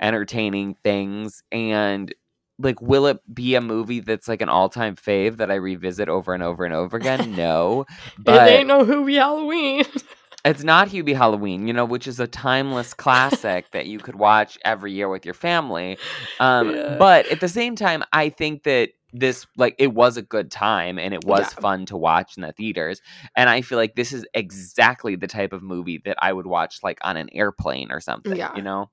entertaining 0.00 0.76
things. 0.82 1.42
And 1.52 2.12
like, 2.58 2.80
will 2.80 3.06
it 3.06 3.18
be 3.32 3.54
a 3.54 3.60
movie 3.60 4.00
that's 4.00 4.28
like 4.28 4.42
an 4.42 4.48
all 4.48 4.68
time 4.68 4.96
fave 4.96 5.36
that 5.36 5.50
I 5.50 5.56
revisit 5.56 6.08
over 6.08 6.34
and 6.34 6.42
over 6.42 6.64
and 6.64 6.74
over 6.74 6.96
again? 6.96 7.36
No. 7.36 7.86
But 8.18 8.48
it 8.48 8.52
ain't 8.52 8.68
no 8.68 8.84
Hubie 8.84 9.18
Halloween. 9.18 9.84
it's 10.44 10.64
not 10.64 10.88
Hubie 10.88 11.16
Halloween, 11.16 11.66
you 11.66 11.72
know, 11.72 11.84
which 11.84 12.06
is 12.06 12.18
a 12.18 12.26
timeless 12.26 12.94
classic 12.94 13.70
that 13.72 13.86
you 13.86 13.98
could 13.98 14.16
watch 14.16 14.58
every 14.64 14.92
year 14.92 15.08
with 15.08 15.24
your 15.24 15.34
family. 15.34 15.98
Um, 16.38 16.74
Yeah. 16.74 16.96
But 16.98 17.26
at 17.26 17.40
the 17.40 17.48
same 17.48 17.76
time, 17.76 18.02
I 18.12 18.30
think 18.30 18.64
that 18.64 18.90
this, 19.12 19.46
like, 19.56 19.74
it 19.78 19.92
was 19.94 20.16
a 20.16 20.22
good 20.22 20.50
time 20.50 20.98
and 20.98 21.12
it 21.14 21.24
was 21.24 21.52
Yeah. 21.52 21.60
fun 21.60 21.86
to 21.86 21.96
watch 21.96 22.36
in 22.36 22.42
the 22.42 22.52
theaters. 22.52 23.00
And 23.36 23.48
I 23.50 23.62
feel 23.62 23.78
like 23.78 23.94
this 23.96 24.12
is 24.12 24.26
exactly 24.34 25.16
the 25.16 25.26
type 25.26 25.52
of 25.52 25.62
movie 25.62 26.00
that 26.04 26.16
I 26.20 26.32
would 26.32 26.46
watch, 26.46 26.78
like, 26.82 26.98
on 27.02 27.16
an 27.16 27.28
airplane 27.32 27.90
or 27.90 28.00
something, 28.00 28.36
Yeah. 28.36 28.56
you 28.56 28.62
know? 28.62 28.90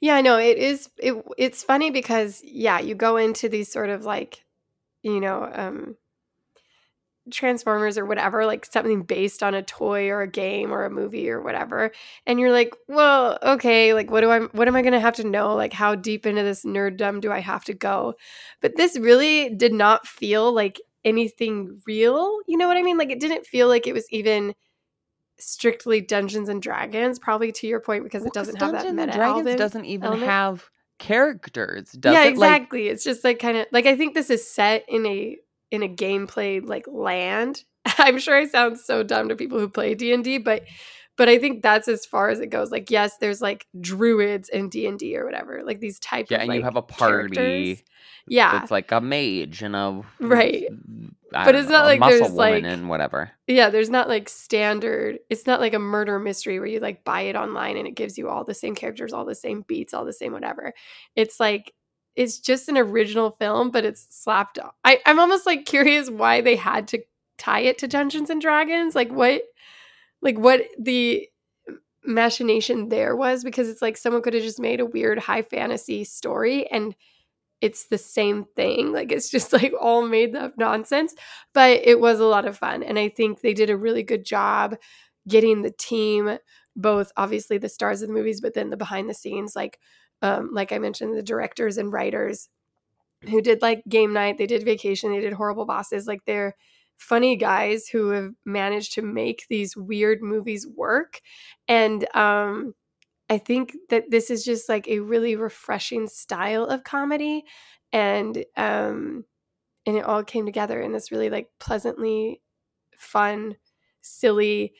Yeah, 0.00 0.16
I 0.16 0.20
know 0.20 0.38
it 0.38 0.58
is. 0.58 0.90
It 0.98 1.14
it's 1.38 1.62
funny 1.64 1.90
because 1.90 2.42
yeah, 2.44 2.78
you 2.80 2.94
go 2.94 3.16
into 3.16 3.48
these 3.48 3.72
sort 3.72 3.88
of 3.90 4.04
like, 4.04 4.44
you 5.02 5.20
know, 5.20 5.50
um, 5.52 5.96
Transformers 7.30 7.98
or 7.98 8.04
whatever, 8.04 8.46
like 8.46 8.66
something 8.66 9.02
based 9.02 9.42
on 9.42 9.54
a 9.54 9.62
toy 9.62 10.08
or 10.08 10.22
a 10.22 10.28
game 10.30 10.72
or 10.72 10.84
a 10.84 10.90
movie 10.90 11.30
or 11.30 11.40
whatever, 11.40 11.92
and 12.26 12.40
you're 12.40 12.52
like, 12.52 12.74
well, 12.88 13.38
okay, 13.42 13.94
like 13.94 14.10
what 14.10 14.22
do 14.22 14.30
I, 14.30 14.40
what 14.40 14.68
am 14.68 14.76
I 14.76 14.82
gonna 14.82 15.00
have 15.00 15.16
to 15.16 15.26
know? 15.26 15.54
Like 15.54 15.72
how 15.72 15.94
deep 15.94 16.26
into 16.26 16.42
this 16.42 16.64
nerddom 16.64 17.20
do 17.20 17.30
I 17.30 17.40
have 17.40 17.64
to 17.64 17.74
go? 17.74 18.14
But 18.60 18.76
this 18.76 18.98
really 18.98 19.50
did 19.50 19.72
not 19.72 20.06
feel 20.06 20.52
like 20.52 20.80
anything 21.04 21.80
real. 21.86 22.40
You 22.46 22.56
know 22.56 22.68
what 22.68 22.76
I 22.76 22.82
mean? 22.82 22.98
Like 22.98 23.10
it 23.10 23.20
didn't 23.20 23.46
feel 23.46 23.68
like 23.68 23.86
it 23.86 23.92
was 23.92 24.06
even 24.10 24.54
strictly 25.38 26.00
Dungeons 26.00 26.48
and 26.48 26.62
Dragons, 26.62 27.18
probably 27.18 27.52
to 27.52 27.66
your 27.66 27.80
point 27.80 28.04
because 28.04 28.22
Well, 28.22 28.28
it 28.28 28.34
doesn't 28.34 28.56
have 28.56 28.72
that 28.72 28.78
Dungeons 28.78 28.96
meta 28.96 29.02
and 29.02 29.12
Dragons 29.12 29.36
element. 29.38 29.58
doesn't 29.58 29.84
even 29.84 30.06
element. 30.06 30.30
have 30.30 30.70
characters. 30.98 31.90
Does 31.92 32.12
yeah, 32.12 32.22
it? 32.22 32.36
Like, 32.36 32.52
exactly. 32.52 32.88
it's 32.88 33.04
just 33.04 33.24
like 33.24 33.38
kind 33.38 33.56
of 33.56 33.66
like 33.72 33.86
I 33.86 33.96
think 33.96 34.14
this 34.14 34.30
is 34.30 34.48
set 34.48 34.84
in 34.88 35.04
a 35.06 35.36
in 35.72 35.82
a 35.82 35.88
gameplay 35.88 36.64
like 36.64 36.86
land. 36.86 37.64
I'm 37.98 38.18
sure 38.20 38.36
I 38.36 38.46
sound 38.46 38.78
so 38.78 39.02
dumb 39.02 39.28
to 39.30 39.34
people 39.34 39.58
who 39.58 39.68
play 39.68 39.94
D 39.96 40.12
and 40.12 40.22
D, 40.22 40.38
but 40.38 40.62
but 41.16 41.28
I 41.28 41.38
think 41.38 41.62
that's 41.62 41.88
as 41.88 42.06
far 42.06 42.30
as 42.30 42.40
it 42.40 42.46
goes. 42.46 42.70
Like, 42.70 42.90
yes, 42.90 43.18
there's 43.18 43.42
like 43.42 43.66
druids 43.80 44.48
in 44.48 44.68
D 44.70 44.86
and 44.86 44.98
D 44.98 45.16
or 45.18 45.24
whatever, 45.26 45.62
like 45.64 45.78
these 45.80 45.98
type 45.98 46.26
yeah, 46.30 46.36
of 46.36 46.38
Yeah, 46.38 46.42
and 46.42 46.48
like 46.48 46.58
you 46.58 46.62
have 46.64 46.76
a 46.76 46.82
party. 46.82 47.34
characters. 47.34 47.82
Yeah, 48.26 48.62
It's 48.62 48.70
like 48.70 48.92
a 48.92 49.00
mage 49.00 49.62
and 49.62 49.74
a 49.76 50.02
Right. 50.20 50.68
I 51.34 51.44
But 51.44 51.54
it's 51.56 51.68
know, 51.68 51.78
not 51.78 51.84
like 51.86 52.00
there's, 52.00 52.30
like- 52.30 52.62
and 52.64 52.88
whatever. 52.88 53.30
yeah. 53.46 53.68
There's 53.68 53.90
not 53.90 54.08
like 54.08 54.28
standard. 54.28 55.18
It's 55.28 55.46
not 55.46 55.60
like 55.60 55.74
a 55.74 55.78
murder 55.78 56.18
mystery 56.18 56.58
where 56.60 56.68
you 56.68 56.78
like 56.80 57.04
buy 57.04 57.22
it 57.22 57.36
online 57.36 57.76
and 57.76 57.86
it 57.88 57.96
gives 57.96 58.16
you 58.16 58.28
all 58.28 58.44
the 58.44 58.54
same 58.54 58.74
characters, 58.74 59.12
all 59.12 59.24
the 59.24 59.34
same 59.34 59.64
beats, 59.66 59.92
all 59.92 60.04
the 60.04 60.12
same 60.12 60.32
whatever. 60.32 60.72
It's 61.16 61.40
like 61.40 61.72
it's 62.16 62.38
just 62.38 62.68
an 62.68 62.76
original 62.78 63.30
film, 63.30 63.70
but 63.70 63.84
it's 63.84 64.06
slapped. 64.10 64.58
on- 64.58 64.70
I 64.84 65.00
I'm 65.06 65.18
almost 65.18 65.46
like 65.46 65.64
curious 65.66 66.10
why 66.10 66.40
they 66.40 66.56
had 66.56 66.88
to 66.88 67.02
tie 67.38 67.60
it 67.60 67.78
to 67.78 67.88
Dungeons 67.88 68.30
and 68.30 68.40
Dragons. 68.40 68.94
Like 68.94 69.10
what, 69.10 69.42
like 70.20 70.38
what 70.38 70.62
the 70.78 71.28
machination 72.04 72.88
there 72.88 73.14
was 73.14 73.44
because 73.44 73.68
it's 73.68 73.82
like 73.82 73.96
someone 73.96 74.22
could 74.22 74.34
have 74.34 74.42
just 74.42 74.58
made 74.60 74.80
a 74.80 74.86
weird 74.86 75.18
high 75.20 75.42
fantasy 75.42 76.02
story 76.04 76.66
and 76.70 76.96
it's 77.60 77.86
the 77.86 77.98
same 77.98 78.44
thing. 78.56 78.92
Like 78.92 79.12
it's 79.12 79.30
just 79.30 79.52
like 79.52 79.72
all 79.80 80.06
made 80.06 80.34
up 80.34 80.54
nonsense, 80.58 81.14
but 81.54 81.80
it 81.84 82.00
was 82.00 82.18
a 82.20 82.24
lot 82.26 82.44
of 82.44 82.58
fun. 82.58 82.82
And 82.82 82.98
I 82.98 83.08
think 83.08 83.40
they 83.40 83.54
did 83.54 83.70
a 83.70 83.76
really 83.76 84.02
good 84.02 84.24
job 84.24 84.76
getting 85.28 85.62
the 85.62 85.70
team, 85.70 86.38
both 86.74 87.12
obviously 87.16 87.58
the 87.58 87.68
stars 87.68 88.02
of 88.02 88.08
the 88.08 88.14
movies, 88.14 88.40
but 88.40 88.54
then 88.54 88.70
the 88.70 88.76
behind 88.76 89.08
the 89.08 89.14
scenes, 89.14 89.54
like, 89.54 89.78
um, 90.22 90.50
like 90.52 90.72
I 90.72 90.78
mentioned, 90.78 91.16
the 91.16 91.22
directors 91.22 91.78
and 91.78 91.92
writers 91.92 92.48
who 93.28 93.40
did 93.40 93.62
like 93.62 93.82
game 93.88 94.12
night, 94.12 94.38
they 94.38 94.46
did 94.46 94.64
vacation, 94.64 95.12
they 95.12 95.20
did 95.20 95.32
horrible 95.34 95.64
bosses. 95.64 96.06
Like 96.06 96.24
they're 96.26 96.56
funny 96.98 97.36
guys 97.36 97.88
who 97.88 98.10
have 98.10 98.32
managed 98.44 98.94
to 98.94 99.02
make 99.02 99.46
these 99.48 99.76
weird 99.76 100.22
movies 100.22 100.66
work. 100.66 101.20
And, 101.68 102.06
um, 102.16 102.74
I 103.30 103.38
think 103.38 103.76
that 103.90 104.10
this 104.10 104.30
is 104.30 104.44
just 104.44 104.68
like 104.68 104.88
a 104.88 105.00
really 105.00 105.36
refreshing 105.36 106.08
style 106.08 106.64
of 106.66 106.84
comedy 106.84 107.44
and 107.92 108.44
um 108.56 109.24
and 109.86 109.96
it 109.96 110.04
all 110.04 110.24
came 110.24 110.46
together 110.46 110.80
in 110.80 110.92
this 110.92 111.12
really 111.12 111.30
like 111.30 111.48
pleasantly 111.60 112.42
fun 112.98 113.56
silly 114.02 114.74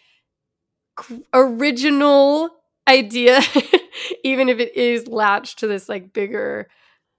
original 1.32 2.50
idea 2.88 3.40
even 4.24 4.48
if 4.48 4.58
it 4.58 4.76
is 4.76 5.06
latched 5.06 5.58
to 5.60 5.66
this 5.66 5.88
like 5.88 6.12
bigger 6.12 6.68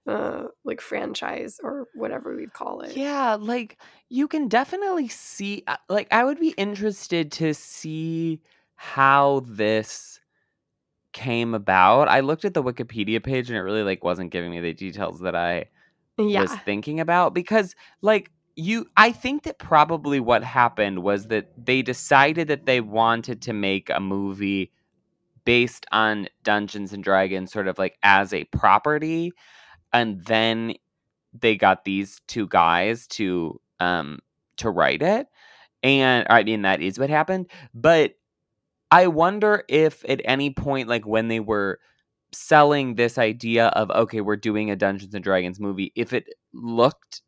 uh 0.06 0.44
like 0.64 0.80
franchise 0.80 1.58
or 1.62 1.86
whatever 1.94 2.36
we'd 2.36 2.52
call 2.52 2.80
it 2.82 2.96
Yeah, 2.96 3.36
like 3.40 3.78
you 4.08 4.28
can 4.28 4.48
definitely 4.48 5.08
see 5.08 5.64
uh, 5.66 5.76
like 5.88 6.08
I 6.12 6.24
would 6.24 6.38
be 6.38 6.50
interested 6.50 7.32
to 7.32 7.54
see 7.54 8.40
how 8.76 9.42
this 9.46 10.20
came 11.12 11.54
about. 11.54 12.08
I 12.08 12.20
looked 12.20 12.44
at 12.44 12.54
the 12.54 12.62
Wikipedia 12.62 13.22
page 13.22 13.48
and 13.50 13.56
it 13.56 13.62
really 13.62 13.82
like 13.82 14.04
wasn't 14.04 14.30
giving 14.30 14.50
me 14.50 14.60
the 14.60 14.74
details 14.74 15.20
that 15.20 15.34
I 15.36 15.66
yeah 16.18 16.40
was 16.40 16.54
thinking 16.54 17.00
about 17.00 17.34
because 17.34 17.74
like 18.02 18.30
you 18.56 18.86
I 18.96 19.12
think 19.12 19.44
that 19.44 19.58
probably 19.58 20.20
what 20.20 20.44
happened 20.44 21.02
was 21.02 21.28
that 21.28 21.50
they 21.56 21.82
decided 21.82 22.48
that 22.48 22.66
they 22.66 22.80
wanted 22.80 23.42
to 23.42 23.52
make 23.52 23.90
a 23.90 24.00
movie 24.00 24.72
based 25.44 25.86
on 25.92 26.28
Dungeons 26.42 26.92
and 26.92 27.04
Dragons 27.04 27.52
sort 27.52 27.68
of 27.68 27.78
like 27.78 27.98
as 28.02 28.32
a 28.32 28.44
property 28.44 29.32
and 29.92 30.24
then 30.24 30.74
they 31.32 31.56
got 31.56 31.84
these 31.84 32.20
two 32.28 32.46
guys 32.48 33.06
to 33.08 33.60
um 33.80 34.18
to 34.56 34.70
write 34.70 35.02
it 35.02 35.26
and 35.82 36.26
I 36.30 36.42
mean 36.42 36.62
that 36.62 36.80
is 36.80 36.98
what 36.98 37.10
happened 37.10 37.50
but 37.74 38.14
I 38.90 39.08
wonder 39.08 39.64
if 39.68 40.04
at 40.08 40.20
any 40.24 40.50
point 40.50 40.88
like 40.88 41.06
when 41.06 41.28
they 41.28 41.40
were 41.40 41.80
selling 42.32 42.94
this 42.94 43.18
idea 43.18 43.66
of 43.68 43.90
okay 43.90 44.20
we're 44.20 44.36
doing 44.36 44.70
a 44.70 44.76
Dungeons 44.76 45.14
and 45.14 45.24
Dragons 45.24 45.60
movie 45.60 45.92
if 45.94 46.12
it 46.12 46.26
looked 46.52 47.22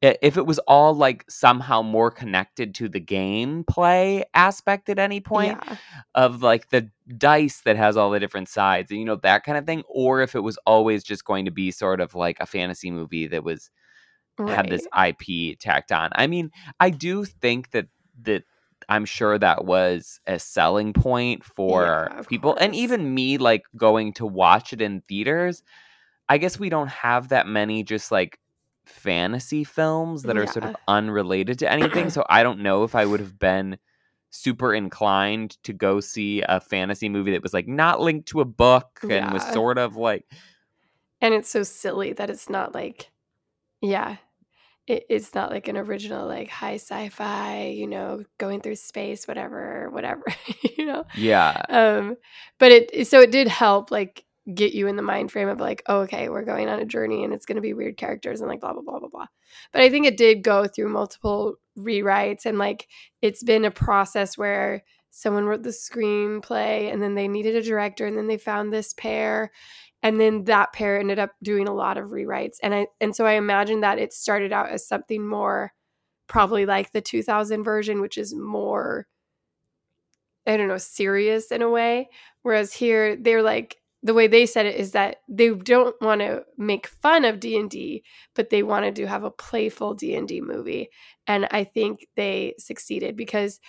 if 0.00 0.36
it 0.36 0.46
was 0.46 0.58
all 0.60 0.94
like 0.94 1.24
somehow 1.28 1.82
more 1.82 2.10
connected 2.10 2.74
to 2.76 2.88
the 2.88 3.00
gameplay 3.00 4.22
aspect 4.34 4.88
at 4.88 4.98
any 4.98 5.20
point 5.20 5.58
yeah 5.58 5.76
of 6.14 6.42
like 6.42 6.68
the 6.70 6.88
dice 7.16 7.62
that 7.62 7.76
has 7.76 7.96
all 7.96 8.10
the 8.10 8.20
different 8.20 8.48
sides 8.48 8.90
and 8.90 9.00
you 9.00 9.04
know 9.04 9.16
that 9.16 9.44
kind 9.44 9.58
of 9.58 9.66
thing 9.66 9.82
or 9.88 10.20
if 10.20 10.34
it 10.34 10.40
was 10.40 10.58
always 10.66 11.02
just 11.02 11.24
going 11.24 11.44
to 11.44 11.50
be 11.50 11.70
sort 11.70 12.00
of 12.00 12.14
like 12.14 12.38
a 12.40 12.46
fantasy 12.46 12.90
movie 12.90 13.26
that 13.26 13.44
was 13.44 13.70
had 14.46 14.68
this 14.68 14.86
IP 15.06 15.58
tacked 15.58 15.92
on. 15.92 16.10
I 16.14 16.26
mean, 16.26 16.50
I 16.80 16.90
do 16.90 17.24
think 17.24 17.70
that 17.72 17.86
that 18.22 18.44
I'm 18.88 19.04
sure 19.04 19.38
that 19.38 19.64
was 19.64 20.20
a 20.26 20.38
selling 20.38 20.92
point 20.92 21.44
for 21.44 22.12
Yeah, 22.12 22.22
people 22.28 22.56
and 22.56 22.74
even 22.74 23.14
me 23.14 23.38
like 23.38 23.64
going 23.76 24.12
to 24.14 24.26
watch 24.26 24.72
it 24.72 24.80
in 24.80 25.02
theaters. 25.08 25.62
I 26.28 26.38
guess 26.38 26.58
we 26.58 26.68
don't 26.70 26.88
have 26.88 27.28
that 27.30 27.46
many 27.46 27.82
just 27.82 28.12
like 28.12 28.38
fantasy 28.88 29.64
films 29.64 30.22
that 30.24 30.36
are 30.36 30.46
sort 30.46 30.64
of 30.64 30.76
unrelated 30.88 31.58
to 31.60 31.70
anything, 31.70 32.10
so 32.10 32.24
I 32.28 32.42
don't 32.42 32.60
know 32.60 32.84
if 32.84 32.94
I 32.94 33.04
would 33.04 33.20
have 33.20 33.38
been 33.38 33.78
super 34.30 34.74
inclined 34.74 35.56
to 35.64 35.72
go 35.72 36.00
see 36.00 36.42
a 36.46 36.60
fantasy 36.60 37.08
movie 37.08 37.32
that 37.32 37.42
was 37.42 37.54
like 37.54 37.66
not 37.66 38.00
linked 38.00 38.28
to 38.28 38.40
a 38.40 38.44
book 38.44 39.00
and 39.08 39.32
was 39.32 39.42
sort 39.52 39.78
of 39.78 39.96
like 39.96 40.24
and 41.20 41.34
it's 41.34 41.48
so 41.48 41.62
silly 41.62 42.12
that 42.12 42.28
it's 42.28 42.50
not 42.50 42.74
like 42.74 43.10
yeah 43.80 44.16
it, 44.86 45.04
it's 45.08 45.34
not 45.34 45.50
like 45.50 45.68
an 45.68 45.76
original 45.76 46.26
like 46.26 46.48
high 46.48 46.74
sci-fi 46.74 47.66
you 47.66 47.86
know 47.86 48.22
going 48.38 48.60
through 48.60 48.76
space 48.76 49.26
whatever 49.26 49.88
whatever 49.90 50.24
you 50.76 50.84
know? 50.84 51.04
Yeah, 51.14 51.62
um 51.68 52.16
but 52.58 52.72
it 52.72 53.06
so 53.06 53.20
it 53.20 53.30
did 53.30 53.48
help 53.48 53.90
like 53.90 54.24
get 54.54 54.72
you 54.72 54.86
in 54.86 54.96
the 54.96 55.02
mind 55.02 55.30
frame 55.30 55.48
of 55.48 55.60
like 55.60 55.82
oh, 55.86 56.00
okay 56.00 56.28
we're 56.28 56.44
going 56.44 56.68
on 56.68 56.80
a 56.80 56.84
journey 56.84 57.24
and 57.24 57.34
it's 57.34 57.46
going 57.46 57.56
to 57.56 57.62
be 57.62 57.74
weird 57.74 57.96
characters 57.96 58.40
and 58.40 58.48
like 58.48 58.60
blah 58.60 58.72
blah 58.72 58.82
blah 58.82 58.98
blah 58.98 59.08
blah. 59.08 59.26
But 59.72 59.82
i 59.82 59.90
think 59.90 60.06
it 60.06 60.16
did 60.16 60.42
go 60.42 60.66
through 60.66 60.88
multiple 60.88 61.56
rewrites 61.78 62.46
and 62.46 62.58
like 62.58 62.88
it's 63.22 63.42
been 63.42 63.64
a 63.64 63.70
process 63.70 64.38
where 64.38 64.82
someone 65.10 65.44
wrote 65.44 65.62
the 65.62 65.70
screenplay 65.70 66.92
and 66.92 67.02
then 67.02 67.14
they 67.14 67.28
needed 67.28 67.56
a 67.56 67.62
director 67.62 68.06
and 68.06 68.16
then 68.16 68.26
they 68.26 68.38
found 68.38 68.72
this 68.72 68.94
pair 68.94 69.50
and 70.02 70.20
then 70.20 70.44
that 70.44 70.72
pair 70.72 70.98
ended 70.98 71.18
up 71.18 71.32
doing 71.42 71.66
a 71.66 71.74
lot 71.74 71.98
of 71.98 72.10
rewrites. 72.10 72.56
And 72.62 72.74
i 72.74 72.86
and 73.00 73.14
so 73.14 73.26
i 73.26 73.32
imagine 73.32 73.80
that 73.80 73.98
it 73.98 74.12
started 74.12 74.52
out 74.52 74.70
as 74.70 74.86
something 74.86 75.26
more 75.26 75.72
probably 76.26 76.66
like 76.66 76.92
the 76.92 77.00
2000 77.00 77.64
version 77.64 78.00
which 78.00 78.18
is 78.18 78.34
more 78.34 79.06
i 80.46 80.56
don't 80.56 80.68
know 80.68 80.78
serious 80.78 81.50
in 81.52 81.62
a 81.62 81.68
way. 81.68 82.08
Whereas 82.42 82.72
here 82.72 83.16
they're 83.16 83.42
like 83.42 83.76
the 84.02 84.14
way 84.14 84.26
they 84.28 84.46
said 84.46 84.66
it 84.66 84.76
is 84.76 84.92
that 84.92 85.16
they 85.28 85.50
don't 85.50 85.96
want 86.00 86.20
to 86.20 86.44
make 86.56 86.86
fun 86.86 87.24
of 87.24 87.40
d&d 87.40 88.02
but 88.34 88.50
they 88.50 88.62
wanted 88.62 88.94
to 88.96 89.06
have 89.06 89.24
a 89.24 89.30
playful 89.30 89.94
d&d 89.94 90.40
movie. 90.40 90.88
And 91.26 91.46
i 91.50 91.64
think 91.64 92.06
they 92.16 92.54
succeeded 92.58 93.16
because 93.16 93.60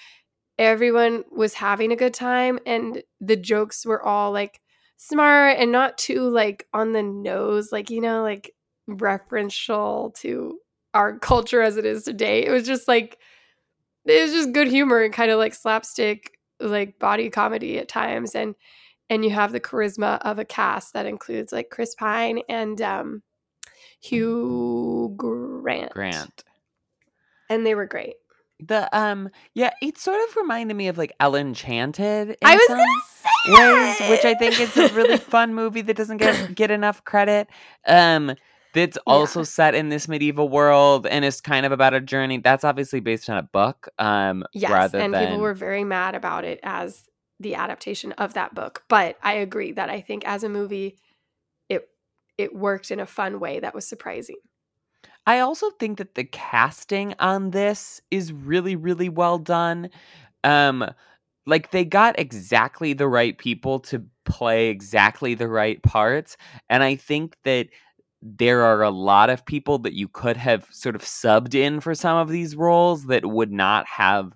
everyone 0.58 1.24
was 1.32 1.54
having 1.56 1.92
a 1.92 1.96
good 1.96 2.14
time 2.14 2.60
and 2.66 3.02
the 3.22 3.36
jokes 3.38 3.86
were 3.86 4.04
all 4.04 4.32
like 4.32 4.62
smart 4.98 5.58
and 5.58 5.72
not 5.72 5.98
too 5.98 6.30
like 6.30 6.68
on 6.74 6.92
the 6.92 7.02
nose 7.04 7.72
like 7.72 7.90
you 7.90 8.02
know 8.02 8.22
like 8.22 8.54
referential 8.90 10.14
to 10.16 10.58
our 10.94 11.18
culture 11.20 11.62
as 11.62 11.78
it 11.78 11.86
is 11.86 12.04
today. 12.04 12.46
It 12.46 12.52
was 12.52 12.66
just 12.66 12.88
like 12.88 13.18
it 14.06 14.22
was 14.24 14.32
just 14.32 14.54
good 14.54 14.68
humor 14.68 15.02
and 15.04 15.14
kind 15.14 15.32
of 15.32 15.38
like 15.38 15.54
slapstick 15.54 16.38
like 16.60 17.00
body 17.00 17.30
comedy 17.30 17.78
at 17.80 17.88
times. 17.88 18.36
And 18.36 18.56
and 19.10 19.24
you 19.24 19.32
have 19.32 19.52
the 19.52 19.60
charisma 19.60 20.20
of 20.22 20.40
a 20.40 20.46
cast 20.46 20.94
that 20.94 21.06
includes 21.06 21.52
like 21.52 21.70
chris 21.70 21.96
pine 21.96 22.40
and 22.50 22.82
um 22.82 23.22
hugh 24.02 25.14
grant 25.18 25.92
Grant. 25.92 26.44
and 27.50 27.66
they 27.66 27.76
were 27.76 27.86
great 27.86 28.16
The 28.60 28.90
um 28.98 29.30
yeah, 29.54 29.72
it 29.82 29.98
sort 29.98 30.20
of 30.30 30.36
reminded 30.36 30.76
me 30.76 30.88
of 30.90 30.98
like 30.98 31.14
Ella 31.20 31.40
Enchanted 31.40 32.30
in 32.30 32.36
i 32.44 32.56
was 32.56 32.66
some 32.68 32.78
gonna 32.78 33.02
say 33.02 34.00
ways, 34.04 34.10
which 34.10 34.26
I 34.26 34.36
think 34.36 34.60
is 34.60 34.76
a 34.78 34.94
really 34.94 35.18
fun 35.18 35.54
movie 35.54 35.82
that 35.82 35.96
doesn't 35.96 36.18
get 36.18 36.56
get 36.56 36.72
enough 36.72 37.04
credit. 37.06 37.48
Um 37.88 38.36
that's 38.74 38.98
also 39.08 39.40
Yeah. 39.40 39.46
set 39.46 39.76
in 39.76 39.90
this 39.90 40.08
medieval 40.08 40.48
world 40.48 41.08
and 41.08 41.26
is 41.26 41.42
kind 41.42 41.66
of 41.66 41.72
about 41.72 41.94
a 41.96 42.00
journey. 42.02 42.38
That's 42.38 42.64
obviously 42.64 43.00
based 43.00 43.30
on 43.30 43.38
a 43.38 43.44
book. 43.44 43.88
Um 43.98 44.44
Yes, 44.54 44.72
rather 44.72 45.00
and 45.00 45.14
than 45.14 45.28
people 45.30 45.40
were 45.42 45.54
very 45.56 45.84
mad 45.84 46.16
about 46.16 46.44
it 46.46 46.60
as 46.64 47.09
the 47.40 47.56
adaptation 47.56 48.12
of 48.14 48.34
that 48.34 48.54
book. 48.54 48.84
But 48.88 49.18
I 49.24 49.34
agree 49.34 49.72
that 49.74 49.90
I 49.90 50.02
think 50.02 50.26
as 50.26 50.44
a 50.44 50.50
movie, 50.50 50.98
it 51.70 51.90
it 52.38 52.56
worked 52.56 52.92
in 52.92 53.00
a 53.00 53.06
fun 53.06 53.40
way 53.40 53.60
that 53.60 53.76
was 53.76 53.88
surprising. 53.88 54.38
I 55.26 55.40
also 55.40 55.70
think 55.72 55.98
that 56.00 56.16
the 56.16 56.24
casting 56.24 57.14
on 57.20 57.52
this 57.52 58.02
is 58.10 58.34
really, 58.34 58.76
really 58.76 59.10
well 59.10 59.38
done. 59.38 59.90
Um, 60.44 60.90
like 61.46 61.72
they 61.72 61.84
got 61.84 62.20
exactly 62.20 62.94
the 62.94 63.08
right 63.08 63.38
people 63.38 63.80
to 63.80 64.06
play 64.26 64.70
exactly 64.70 65.34
the 65.34 65.48
right 65.48 65.82
parts 65.82 66.38
and 66.70 66.84
i 66.84 66.96
think 66.96 67.36
that 67.44 67.68
there 68.22 68.62
are 68.64 68.84
a 68.84 68.90
lot 68.90 69.30
of 69.30 69.46
people 69.46 69.80
that 69.80 69.94
you 69.94 70.08
could 70.08 70.38
have 70.38 70.68
sort 70.72 70.96
of 70.96 71.02
subbed 71.02 71.56
in 71.56 71.80
for 71.80 71.96
some 71.96 72.18
of 72.18 72.30
these 72.30 72.56
roles 72.56 73.06
that 73.06 73.26
would 73.26 73.52
not 73.52 73.88
have 73.88 74.34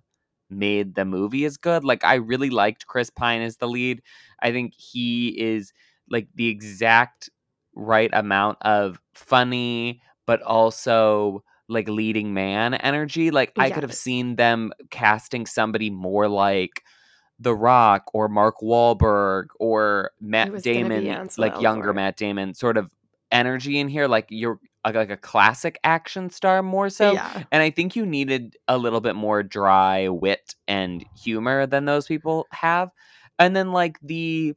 made 0.54 0.96
the 0.96 1.06
movie 1.06 1.46
as 1.46 1.58
good 1.58 1.84
like 1.84 2.04
i 2.04 2.16
really 2.16 2.50
liked 2.50 2.88
chris 2.88 3.10
pine 3.10 3.42
as 3.42 3.58
the 3.58 3.68
lead. 3.68 4.02
I 4.40 4.52
think 4.52 4.74
he 4.76 5.30
is 5.30 5.74
like 6.10 6.28
the 6.36 6.48
exact 6.48 7.30
right 7.76 8.10
amount 8.14 8.58
of 8.62 9.00
funny 9.14 10.02
but 10.26 10.42
also 10.42 11.44
like 11.70 11.88
leading 11.88 12.34
man 12.34 12.74
energy 12.74 13.32
like 13.32 13.52
i 13.58 13.70
could 13.70 13.84
have 13.84 13.94
seen 13.94 14.36
them 14.36 14.72
casting 14.92 15.46
somebody 15.46 15.90
more 15.90 16.28
like 16.28 16.84
the 17.40 17.56
Rock 17.56 18.10
or 18.14 18.30
Mark 18.30 18.56
Wahlberg 18.62 19.48
or 19.60 20.12
Matt 20.22 20.52
was 20.52 20.64
gonna 20.64 21.00
be 21.00 21.06
Damon, 21.06 21.30
like 21.38 21.60
younger 21.62 21.94
Matt 21.94 22.16
Damon, 22.16 22.54
sort 22.54 22.78
of 22.78 22.92
energy 23.32 23.80
in 23.80 23.88
here, 23.90 24.08
like 24.08 24.28
you're 24.30 24.60
like 24.86 24.96
like 24.96 25.10
a 25.10 25.18
classic 25.18 25.80
action 25.84 26.30
star 26.30 26.62
more 26.62 26.90
so. 26.90 27.14
yeah. 27.14 27.44
And 27.52 27.64
I 27.64 27.70
think 27.70 27.96
you 27.96 28.06
needed 28.06 28.58
a 28.68 28.78
little 28.78 29.02
bit 29.02 29.16
more 29.16 29.42
dry 29.44 30.10
wit 30.10 30.56
and 30.68 31.06
humor 31.22 31.66
than 31.66 31.86
those 31.86 32.06
people 32.08 32.48
have. 32.52 32.90
And 33.40 33.56
then 33.56 33.72
like 33.72 34.00
the 34.02 34.54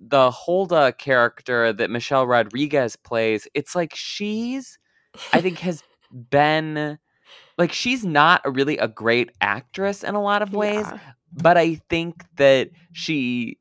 the 0.00 0.30
Holga 0.30 0.96
character 0.96 1.72
that 1.72 1.90
Michelle 1.90 2.26
Rodriguez 2.26 2.96
plays, 2.96 3.46
it's 3.54 3.74
like 3.74 3.94
she's 3.94 4.78
I 5.32 5.40
think 5.40 5.58
has 5.58 5.82
been 6.30 6.98
like 7.58 7.72
she's 7.72 8.04
not 8.04 8.40
really 8.54 8.78
a 8.78 8.88
great 8.88 9.30
actress 9.40 10.02
in 10.04 10.14
a 10.14 10.22
lot 10.22 10.42
of 10.42 10.52
ways, 10.54 10.86
Yeah. 10.86 10.98
but 11.32 11.56
I 11.58 11.80
think 11.90 12.24
that 12.36 12.70
she 12.92 13.58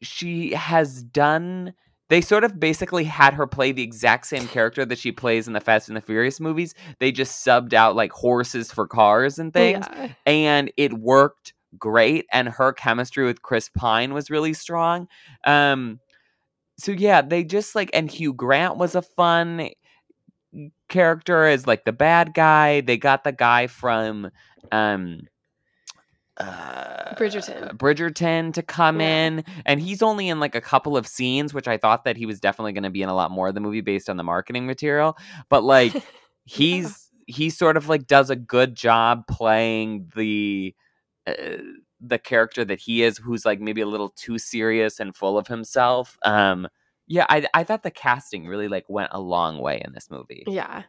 she 0.00 0.52
has 0.54 1.02
done 1.02 1.74
they 2.08 2.20
sort 2.20 2.44
of 2.44 2.58
basically 2.58 3.04
had 3.04 3.34
her 3.34 3.46
play 3.46 3.72
the 3.72 3.82
exact 3.82 4.26
same 4.26 4.46
character 4.48 4.84
that 4.86 4.98
she 4.98 5.12
plays 5.12 5.46
in 5.46 5.52
the 5.52 5.60
Fast 5.60 5.88
and 5.88 5.96
the 5.96 6.00
Furious 6.00 6.40
movies. 6.40 6.74
They 7.00 7.12
just 7.12 7.44
subbed 7.46 7.72
out 7.74 7.96
like 7.96 8.12
horses 8.12 8.72
for 8.72 8.86
cars 8.86 9.38
and 9.38 9.52
things 9.52 9.84
Yeah. 9.90 10.12
and 10.26 10.72
it 10.76 10.92
worked 10.94 11.52
great 11.78 12.24
and 12.32 12.48
her 12.48 12.72
chemistry 12.72 13.26
with 13.26 13.42
Chris 13.42 13.68
Pine 13.68 14.14
was 14.14 14.30
really 14.30 14.54
strong. 14.54 15.06
Um 15.44 16.00
so 16.78 16.92
yeah, 16.92 17.20
they 17.22 17.44
just 17.44 17.74
like 17.74 17.90
and 17.92 18.10
Hugh 18.10 18.32
Grant 18.32 18.76
was 18.78 18.94
a 18.94 19.02
fun 19.02 19.68
character 20.88 21.44
as 21.44 21.66
like 21.66 21.84
the 21.84 21.92
bad 21.92 22.34
guy. 22.34 22.80
They 22.80 22.96
got 22.96 23.24
the 23.24 23.32
guy 23.32 23.66
from 23.66 24.30
um 24.72 25.20
uh, 26.38 27.14
Bridgerton. 27.16 27.76
Bridgerton 27.76 28.52
to 28.54 28.62
come 28.62 29.00
Yeah. 29.00 29.26
in, 29.26 29.44
and 29.66 29.80
he's 29.80 30.02
only 30.02 30.28
in 30.28 30.40
like 30.40 30.54
a 30.54 30.60
couple 30.60 30.96
of 30.96 31.06
scenes, 31.06 31.52
which 31.52 31.68
I 31.68 31.76
thought 31.76 32.04
that 32.04 32.16
he 32.16 32.26
was 32.26 32.40
definitely 32.40 32.72
going 32.72 32.84
to 32.84 32.90
be 32.90 33.02
in 33.02 33.08
a 33.08 33.14
lot 33.14 33.30
more 33.30 33.48
of 33.48 33.54
the 33.54 33.60
movie 33.60 33.80
based 33.80 34.08
on 34.08 34.16
the 34.16 34.24
marketing 34.24 34.66
material. 34.66 35.16
But 35.48 35.64
like, 35.64 35.92
he's 36.44 37.10
he 37.26 37.50
sort 37.50 37.76
of 37.76 37.88
like 37.88 38.06
does 38.06 38.30
a 38.30 38.36
good 38.36 38.74
job 38.74 39.26
playing 39.26 40.10
the 40.16 40.74
uh, 41.26 41.34
the 42.00 42.18
character 42.18 42.64
that 42.64 42.78
he 42.80 43.02
is, 43.02 43.18
who's 43.18 43.44
like 43.44 43.60
maybe 43.60 43.80
a 43.80 43.86
little 43.86 44.10
too 44.10 44.38
serious 44.38 45.00
and 45.00 45.16
full 45.16 45.36
of 45.36 45.48
himself. 45.48 46.16
Um, 46.24 46.68
yeah, 47.06 47.26
I 47.28 47.46
I 47.54 47.64
thought 47.64 47.82
the 47.82 47.90
casting 47.90 48.46
really 48.46 48.68
like 48.68 48.84
went 48.88 49.10
a 49.12 49.20
long 49.20 49.58
way 49.58 49.82
in 49.84 49.92
this 49.92 50.10
movie. 50.10 50.44
Yeah. 50.46 50.84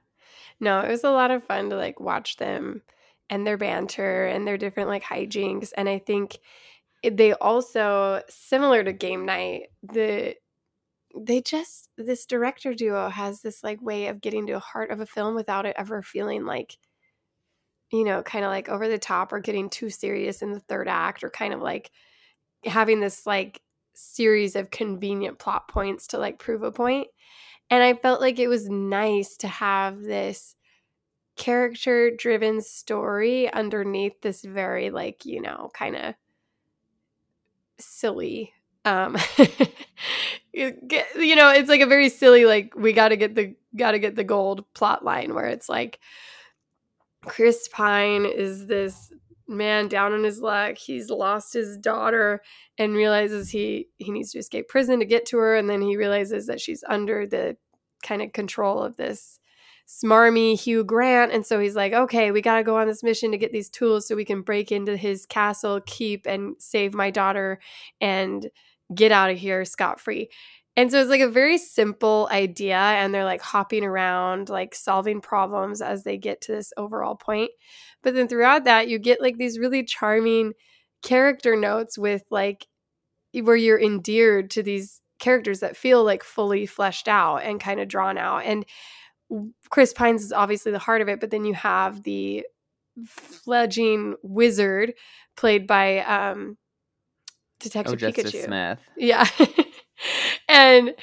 No, 0.60 0.82
it 0.82 0.90
was 0.90 1.04
a 1.06 1.12
lot 1.12 1.32
of 1.32 1.44
fun 1.46 1.70
to 1.70 1.78
like 1.78 2.00
watch 2.00 2.36
them 2.38 2.82
and 3.30 3.46
their 3.46 3.58
banter 3.58 4.26
and 4.26 4.48
their 4.48 4.58
different 4.58 4.90
like 4.90 5.04
hijinks. 5.04 5.72
And 5.78 5.88
I 5.88 6.00
think 6.00 6.40
they 7.04 7.34
also, 7.34 8.22
similar 8.30 8.84
to 8.84 8.94
game 8.94 9.26
night, 9.26 9.68
the 9.84 10.36
they 11.18 11.42
just 11.42 11.90
this 11.98 12.26
director 12.26 12.74
duo 12.74 13.10
has 13.10 13.42
this 13.42 13.64
like 13.64 13.82
way 13.82 14.08
of 14.08 14.22
getting 14.22 14.46
to 14.48 14.54
the 14.54 14.60
heart 14.60 14.92
of 14.92 15.00
a 15.00 15.06
film 15.06 15.36
without 15.36 15.66
it 15.66 15.76
ever 15.78 16.02
feeling 16.02 16.46
like 16.46 16.78
you 17.92 18.04
know 18.04 18.22
kind 18.22 18.46
of 18.46 18.50
like 18.52 18.70
over 18.70 18.88
the 18.88 19.00
top 19.00 19.34
or 19.34 19.40
getting 19.40 19.70
too 19.70 19.90
serious 19.90 20.42
in 20.42 20.52
the 20.52 20.60
third 20.60 20.88
act 20.88 21.24
or 21.24 21.30
kind 21.30 21.54
of 21.54 21.62
like 21.62 21.92
having 22.64 23.00
this 23.00 23.26
like 23.26 23.62
series 23.96 24.56
of 24.56 24.70
convenient 24.70 25.40
plot 25.40 25.68
points 25.68 26.08
to 26.08 26.18
like 26.18 26.40
prove 26.40 26.64
a 26.64 26.72
point 26.72 27.08
and 27.70 27.82
i 27.84 27.94
felt 27.94 28.22
like 28.22 28.40
it 28.40 28.48
was 28.48 28.70
nice 28.70 29.36
to 29.38 29.48
have 29.48 30.02
this 30.02 30.56
character 31.40 32.12
driven 32.12 32.62
story 32.62 33.52
underneath 33.54 34.22
this 34.22 34.42
very 34.42 34.92
like 34.92 35.26
you 35.26 35.42
know 35.42 35.72
kind 35.74 35.96
of 35.96 36.14
silly 37.80 38.54
um 38.84 39.16
you 40.54 41.36
know 41.36 41.50
it's 41.50 41.70
like 41.70 41.80
a 41.80 41.86
very 41.86 42.10
silly 42.10 42.46
like 42.46 42.74
we 42.76 42.92
got 42.92 43.10
to 43.10 43.16
get 43.16 43.36
the 43.36 43.56
got 43.78 43.92
to 43.92 44.00
get 44.00 44.18
the 44.18 44.24
gold 44.24 44.66
plot 44.74 45.04
line 45.06 45.34
where 45.34 45.46
it's 45.46 45.70
like 45.70 46.00
chris 47.24 47.70
pine 47.70 48.26
is 48.26 48.68
this 48.68 49.14
man 49.48 49.88
down 49.88 50.12
on 50.12 50.26
his 50.26 50.42
luck 50.42 50.78
he's 50.78 51.10
lost 51.10 51.54
his 51.54 51.78
daughter 51.78 52.42
and 52.78 52.94
realizes 52.94 53.50
he 53.50 53.88
he 53.98 54.12
needs 54.12 54.34
to 54.34 54.40
escape 54.40 54.68
prison 54.68 55.00
to 55.00 55.06
get 55.06 55.26
to 55.26 55.38
her 55.38 55.56
and 55.56 55.70
then 55.70 55.82
he 55.82 55.96
realizes 55.96 56.48
that 56.48 56.60
she's 56.60 56.84
under 56.90 57.26
the 57.26 57.56
kind 58.04 58.22
of 58.22 58.34
control 58.34 58.84
of 58.84 58.98
this 58.98 59.39
smarmy 59.90 60.60
Hugh 60.60 60.84
Grant 60.84 61.32
and 61.32 61.44
so 61.44 61.60
he's 61.60 61.76
like 61.76 61.94
okay 61.94 62.30
we 62.30 62.42
got 62.42 62.58
to 62.58 62.64
go 62.64 62.78
on 62.78 62.86
this 62.86 63.02
mission 63.02 63.32
to 63.32 63.40
get 63.40 63.52
these 63.52 63.70
tools 63.70 64.08
so 64.08 64.16
we 64.16 64.24
can 64.24 64.44
break 64.44 64.72
into 64.72 64.96
his 64.96 65.26
castle 65.26 65.82
keep 65.88 66.28
and 66.28 66.56
save 66.60 66.94
my 66.94 67.10
daughter 67.10 67.60
and 68.00 68.52
get 68.94 69.12
out 69.12 69.32
of 69.32 69.38
here 69.38 69.66
scot 69.66 70.00
free 70.00 70.30
and 70.80 70.90
so 70.90 71.02
it's 71.02 71.10
like 71.10 71.20
a 71.20 71.28
very 71.28 71.58
simple 71.58 72.30
idea 72.32 72.78
and 72.78 73.14
they're 73.14 73.26
like 73.26 73.42
hopping 73.42 73.84
around 73.84 74.48
like 74.48 74.74
solving 74.74 75.20
problems 75.20 75.82
as 75.82 76.06
they 76.06 76.18
get 76.18 76.40
to 76.44 76.54
this 76.54 76.72
overall 76.78 77.16
point. 77.16 77.52
But 78.02 78.14
then 78.14 78.30
throughout 78.30 78.64
that 78.64 78.88
you 78.88 78.98
get 78.98 79.20
like 79.20 79.38
these 79.38 79.60
really 79.60 79.84
charming 79.84 80.54
character 81.04 81.58
notes 81.58 81.98
with 81.98 82.24
like 82.32 82.66
where 83.34 83.58
you're 83.58 83.82
endeared 83.82 84.52
to 84.52 84.64
these 84.64 85.02
characters 85.20 85.60
that 85.60 85.76
feel 85.76 86.06
like 86.06 86.24
fully 86.24 86.66
fleshed 86.66 87.10
out 87.10 87.40
and 87.40 87.60
kind 87.60 87.82
of 87.82 87.90
drawn 87.90 88.18
out. 88.18 88.46
And 88.46 88.66
chris 89.70 89.94
pines 89.94 90.24
is 90.24 90.32
obviously 90.34 90.72
the 90.72 90.80
heart 90.80 91.02
of 91.02 91.10
it 91.10 91.20
but 91.20 91.30
then 91.32 91.46
you 91.46 91.54
have 91.54 92.04
the 92.04 92.46
fledging 93.06 94.16
wizard 94.24 94.94
played 95.38 95.68
by 95.68 96.00
um 96.00 96.58
detective 97.60 97.94
Oh, 97.94 97.96
Justice 97.96 98.32
pikachu 98.32 98.46
Smith. 98.46 98.80
yeah. 98.98 99.28
and 100.50 100.96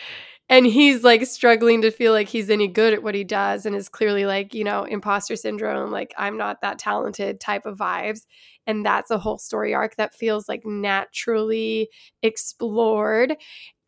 and 0.48 0.64
he's 0.66 1.02
like 1.02 1.26
struggling 1.26 1.82
to 1.82 1.90
feel 1.90 2.12
like 2.12 2.28
he's 2.28 2.50
any 2.50 2.68
good 2.68 2.92
at 2.92 3.02
what 3.02 3.14
he 3.14 3.24
does 3.24 3.66
and 3.66 3.74
is 3.74 3.88
clearly 3.88 4.26
like, 4.26 4.54
you 4.54 4.62
know, 4.62 4.84
imposter 4.84 5.34
syndrome, 5.36 5.90
like 5.90 6.14
I'm 6.16 6.36
not 6.36 6.60
that 6.60 6.78
talented 6.78 7.40
type 7.40 7.66
of 7.66 7.76
vibes. 7.78 8.20
And 8.66 8.84
that's 8.86 9.10
a 9.10 9.18
whole 9.18 9.38
story 9.38 9.74
arc 9.74 9.96
that 9.96 10.14
feels 10.14 10.48
like 10.48 10.64
naturally 10.64 11.88
explored. 12.22 13.36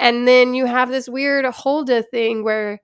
And 0.00 0.26
then 0.26 0.52
you 0.54 0.66
have 0.66 0.88
this 0.90 1.08
weird 1.08 1.44
Holga 1.46 2.04
thing 2.10 2.42
where 2.42 2.80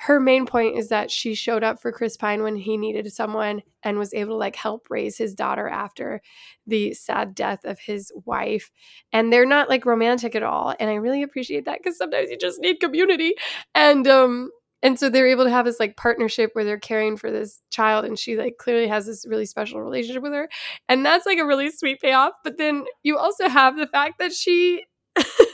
her 0.00 0.18
main 0.18 0.46
point 0.46 0.78
is 0.78 0.88
that 0.88 1.10
she 1.10 1.34
showed 1.34 1.62
up 1.62 1.78
for 1.78 1.92
Chris 1.92 2.16
Pine 2.16 2.42
when 2.42 2.56
he 2.56 2.78
needed 2.78 3.12
someone 3.12 3.60
and 3.82 3.98
was 3.98 4.14
able 4.14 4.32
to 4.32 4.38
like 4.38 4.56
help 4.56 4.86
raise 4.88 5.18
his 5.18 5.34
daughter 5.34 5.68
after 5.68 6.22
the 6.66 6.94
sad 6.94 7.34
death 7.34 7.66
of 7.66 7.78
his 7.78 8.10
wife. 8.24 8.70
And 9.12 9.30
they're 9.30 9.44
not 9.44 9.68
like 9.68 9.84
romantic 9.84 10.34
at 10.34 10.42
all 10.42 10.74
and 10.80 10.88
i 10.88 10.94
really 10.94 11.22
appreciate 11.22 11.66
that 11.66 11.80
because 11.80 11.98
sometimes 11.98 12.30
you 12.30 12.38
just 12.38 12.60
need 12.60 12.80
community. 12.80 13.34
And 13.74 14.08
um 14.08 14.50
and 14.82 14.98
so 14.98 15.10
they're 15.10 15.26
able 15.26 15.44
to 15.44 15.50
have 15.50 15.66
this 15.66 15.78
like 15.78 15.98
partnership 15.98 16.52
where 16.54 16.64
they're 16.64 16.78
caring 16.78 17.18
for 17.18 17.30
this 17.30 17.60
child 17.68 18.06
and 18.06 18.18
she 18.18 18.38
like 18.38 18.56
clearly 18.58 18.88
has 18.88 19.04
this 19.04 19.26
really 19.28 19.44
special 19.44 19.82
relationship 19.82 20.22
with 20.22 20.32
her. 20.32 20.48
And 20.88 21.04
that's 21.04 21.26
like 21.26 21.38
a 21.38 21.46
really 21.46 21.70
sweet 21.70 22.00
payoff 22.00 22.32
but 22.42 22.56
then 22.56 22.84
you 23.02 23.18
also 23.18 23.50
have 23.50 23.76
the 23.76 23.86
fact 23.86 24.18
that 24.18 24.32
she 24.32 24.86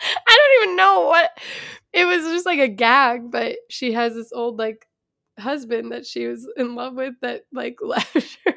i 0.28 0.36
don't 0.36 0.62
even 0.62 0.76
know 0.76 1.02
what 1.02 1.30
it 1.92 2.04
was 2.04 2.22
just 2.24 2.46
like 2.46 2.60
a 2.60 2.68
gag 2.68 3.30
but 3.30 3.56
she 3.68 3.92
has 3.92 4.14
this 4.14 4.32
old 4.32 4.58
like 4.58 4.86
husband 5.38 5.92
that 5.92 6.06
she 6.06 6.26
was 6.26 6.46
in 6.56 6.74
love 6.74 6.94
with 6.94 7.14
that 7.22 7.42
like 7.52 7.78
left 7.82 8.38
her 8.44 8.54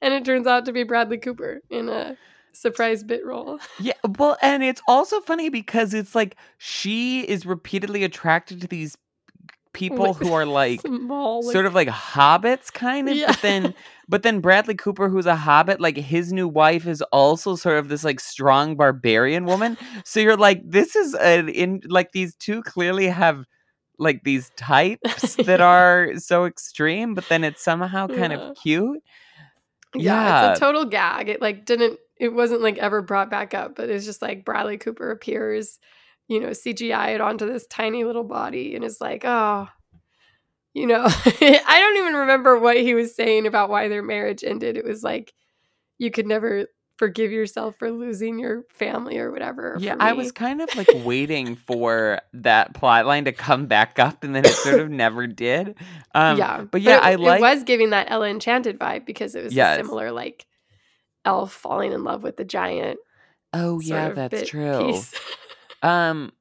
and 0.00 0.14
it 0.14 0.24
turns 0.24 0.46
out 0.46 0.64
to 0.66 0.72
be 0.72 0.82
Bradley 0.82 1.18
Cooper 1.18 1.60
in 1.70 1.88
a 1.88 2.16
surprise 2.52 3.02
bit 3.02 3.24
role. 3.24 3.58
Yeah, 3.80 3.92
well, 4.18 4.36
and 4.40 4.62
it's 4.62 4.82
also 4.86 5.20
funny 5.20 5.48
because 5.48 5.94
it's 5.94 6.14
like 6.14 6.36
she 6.58 7.20
is 7.22 7.44
repeatedly 7.44 8.04
attracted 8.04 8.60
to 8.60 8.68
these 8.68 8.96
people 9.74 10.12
Like, 10.12 10.16
who 10.16 10.32
are 10.32 10.46
like 10.46 10.80
Small, 10.80 11.44
like- 11.44 11.52
sort 11.52 11.66
of 11.66 11.74
like 11.74 11.88
hobbits 11.88 12.72
kind 12.72 13.08
of 13.08 13.16
Yeah. 13.16 13.26
but 13.26 13.42
then 13.42 13.74
but 14.08 14.22
then 14.22 14.40
Bradley 14.40 14.74
Cooper 14.74 15.08
who's 15.10 15.26
a 15.26 15.36
hobbit 15.36 15.80
like 15.80 15.96
his 15.98 16.32
new 16.32 16.48
wife 16.48 16.86
is 16.86 17.02
also 17.12 17.56
sort 17.56 17.78
of 17.78 17.88
this 17.88 18.04
like 18.04 18.20
strong 18.20 18.76
barbarian 18.76 19.44
woman 19.44 19.76
so 20.04 20.20
you're 20.20 20.36
like 20.36 20.62
this 20.64 20.96
is 20.96 21.14
an 21.14 21.48
in 21.50 21.82
like 21.88 22.12
these 22.12 22.34
two 22.36 22.62
clearly 22.62 23.06
have 23.08 23.44
like 23.98 24.24
these 24.24 24.50
types 24.56 25.34
that 25.44 25.60
are 25.60 26.12
so 26.16 26.44
extreme 26.46 27.14
but 27.14 27.28
then 27.28 27.44
it's 27.44 27.62
somehow 27.62 28.06
kind 28.06 28.32
Yeah. 28.32 28.38
of 28.38 28.56
cute 28.56 29.02
Yeah, 29.94 30.50
it's 30.52 30.60
a 30.60 30.64
total 30.64 30.84
gag. 30.86 31.28
It 31.28 31.40
like 31.40 31.64
didn't 31.64 31.98
it 32.16 32.32
wasn't 32.32 32.62
like 32.62 32.78
ever 32.78 33.02
brought 33.02 33.30
back 33.30 33.54
up, 33.54 33.76
but 33.76 33.88
it's 33.90 34.04
just 34.04 34.22
like 34.22 34.44
Bradley 34.44 34.78
Cooper 34.78 35.10
appears, 35.10 35.78
you 36.28 36.40
know, 36.40 36.48
CGI'd 36.50 37.20
onto 37.20 37.46
this 37.46 37.66
tiny 37.66 38.04
little 38.04 38.24
body 38.24 38.74
and 38.74 38.84
is 38.84 39.00
like, 39.00 39.24
oh, 39.24 39.68
you 40.72 40.86
know, 40.86 41.04
I 41.06 41.76
don't 41.80 41.96
even 41.98 42.14
remember 42.14 42.58
what 42.58 42.76
he 42.76 42.94
was 42.94 43.14
saying 43.14 43.46
about 43.46 43.70
why 43.70 43.88
their 43.88 44.02
marriage 44.02 44.42
ended. 44.44 44.76
It 44.76 44.84
was 44.84 45.02
like 45.02 45.32
you 45.98 46.10
could 46.10 46.26
never 46.26 46.66
forgive 46.96 47.30
yourself 47.32 47.76
for 47.76 47.90
losing 47.90 48.38
your 48.38 48.62
family 48.70 49.18
or 49.18 49.30
whatever. 49.32 49.76
Yeah, 49.80 49.96
I 50.00 50.12
was 50.14 50.32
kind 50.32 50.60
of 50.62 50.74
like 50.76 50.88
waiting 51.04 51.56
for 51.56 52.20
that 52.32 52.72
plot 52.74 53.06
line 53.06 53.26
to 53.26 53.32
come 53.32 53.66
back 53.66 53.98
up, 53.98 54.24
and 54.24 54.34
then 54.34 54.44
it 54.44 54.52
sort 54.52 54.80
of 54.80 54.90
never 54.90 55.26
did. 55.26 55.76
Um, 56.14 56.38
yeah, 56.38 56.62
but 56.62 56.82
yeah, 56.82 56.96
it, 56.98 57.02
I 57.04 57.10
it 57.12 57.20
like. 57.20 57.40
was 57.40 57.62
giving 57.64 57.90
that 57.90 58.10
Ella 58.10 58.28
Enchanted 58.28 58.78
vibe 58.78 59.06
because 59.06 59.34
it 59.34 59.44
was 59.44 59.54
Yes. 59.54 59.76
a 59.78 59.82
similar 59.82 60.10
like 60.10 60.46
elf 61.24 61.52
falling 61.52 61.92
in 61.92 62.02
love 62.04 62.22
with 62.22 62.36
the 62.36 62.44
giant. 62.44 62.98
oh 63.52 63.80
yeah, 63.80 64.10
that's 64.10 64.48
true. 64.48 64.94
Um, 65.84 66.32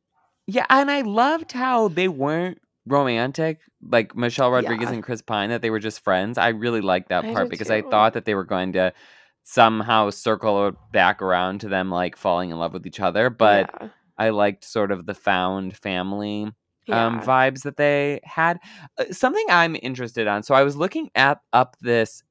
yeah, 0.48 0.66
and 0.70 0.90
I 0.92 1.02
loved 1.02 1.52
how 1.52 1.88
they 1.88 2.08
weren't 2.08 2.60
romantic, 2.86 3.60
like 3.82 4.16
Michelle 4.16 4.52
Rodriguez 4.52 4.90
Yeah. 4.90 4.96
and 4.96 5.04
Chris 5.04 5.22
Pine, 5.22 5.50
that 5.50 5.62
they 5.62 5.70
were 5.70 5.80
just 5.80 6.04
friends. 6.04 6.38
I 6.38 6.50
really 6.50 6.82
liked 6.82 7.10
that 7.10 7.24
I 7.26 7.34
part 7.34 7.50
because 7.50 7.70
I 7.72 7.82
thought 7.82 8.14
that 8.14 8.26
they 8.26 8.36
were 8.36 8.44
going 8.44 8.74
to 8.74 8.94
somehow 9.44 10.10
circle 10.10 10.72
back 10.92 11.22
around 11.22 11.60
to 11.62 11.70
them 11.70 11.90
like 11.90 12.16
falling 12.16 12.50
in 12.50 12.58
love 12.58 12.74
with 12.74 12.86
each 12.88 13.00
other. 13.00 13.30
But 13.30 13.70
yeah, 13.82 13.88
I 14.18 14.30
liked 14.30 14.64
sort 14.64 14.92
of 14.92 15.06
the 15.06 15.14
found 15.14 15.76
family 15.78 16.52
um 16.90 17.22
vibes 17.22 17.64
that 17.64 17.78
they 17.78 18.20
had. 18.24 18.60
Uh, 18.98 19.06
something 19.12 19.46
I'm 19.50 19.78
interested 19.82 20.28
on. 20.28 20.44
So 20.44 20.54
I 20.56 20.64
was 20.64 20.76
looking 20.76 21.10
at 21.16 21.40
up 21.54 21.78
this 21.82 22.24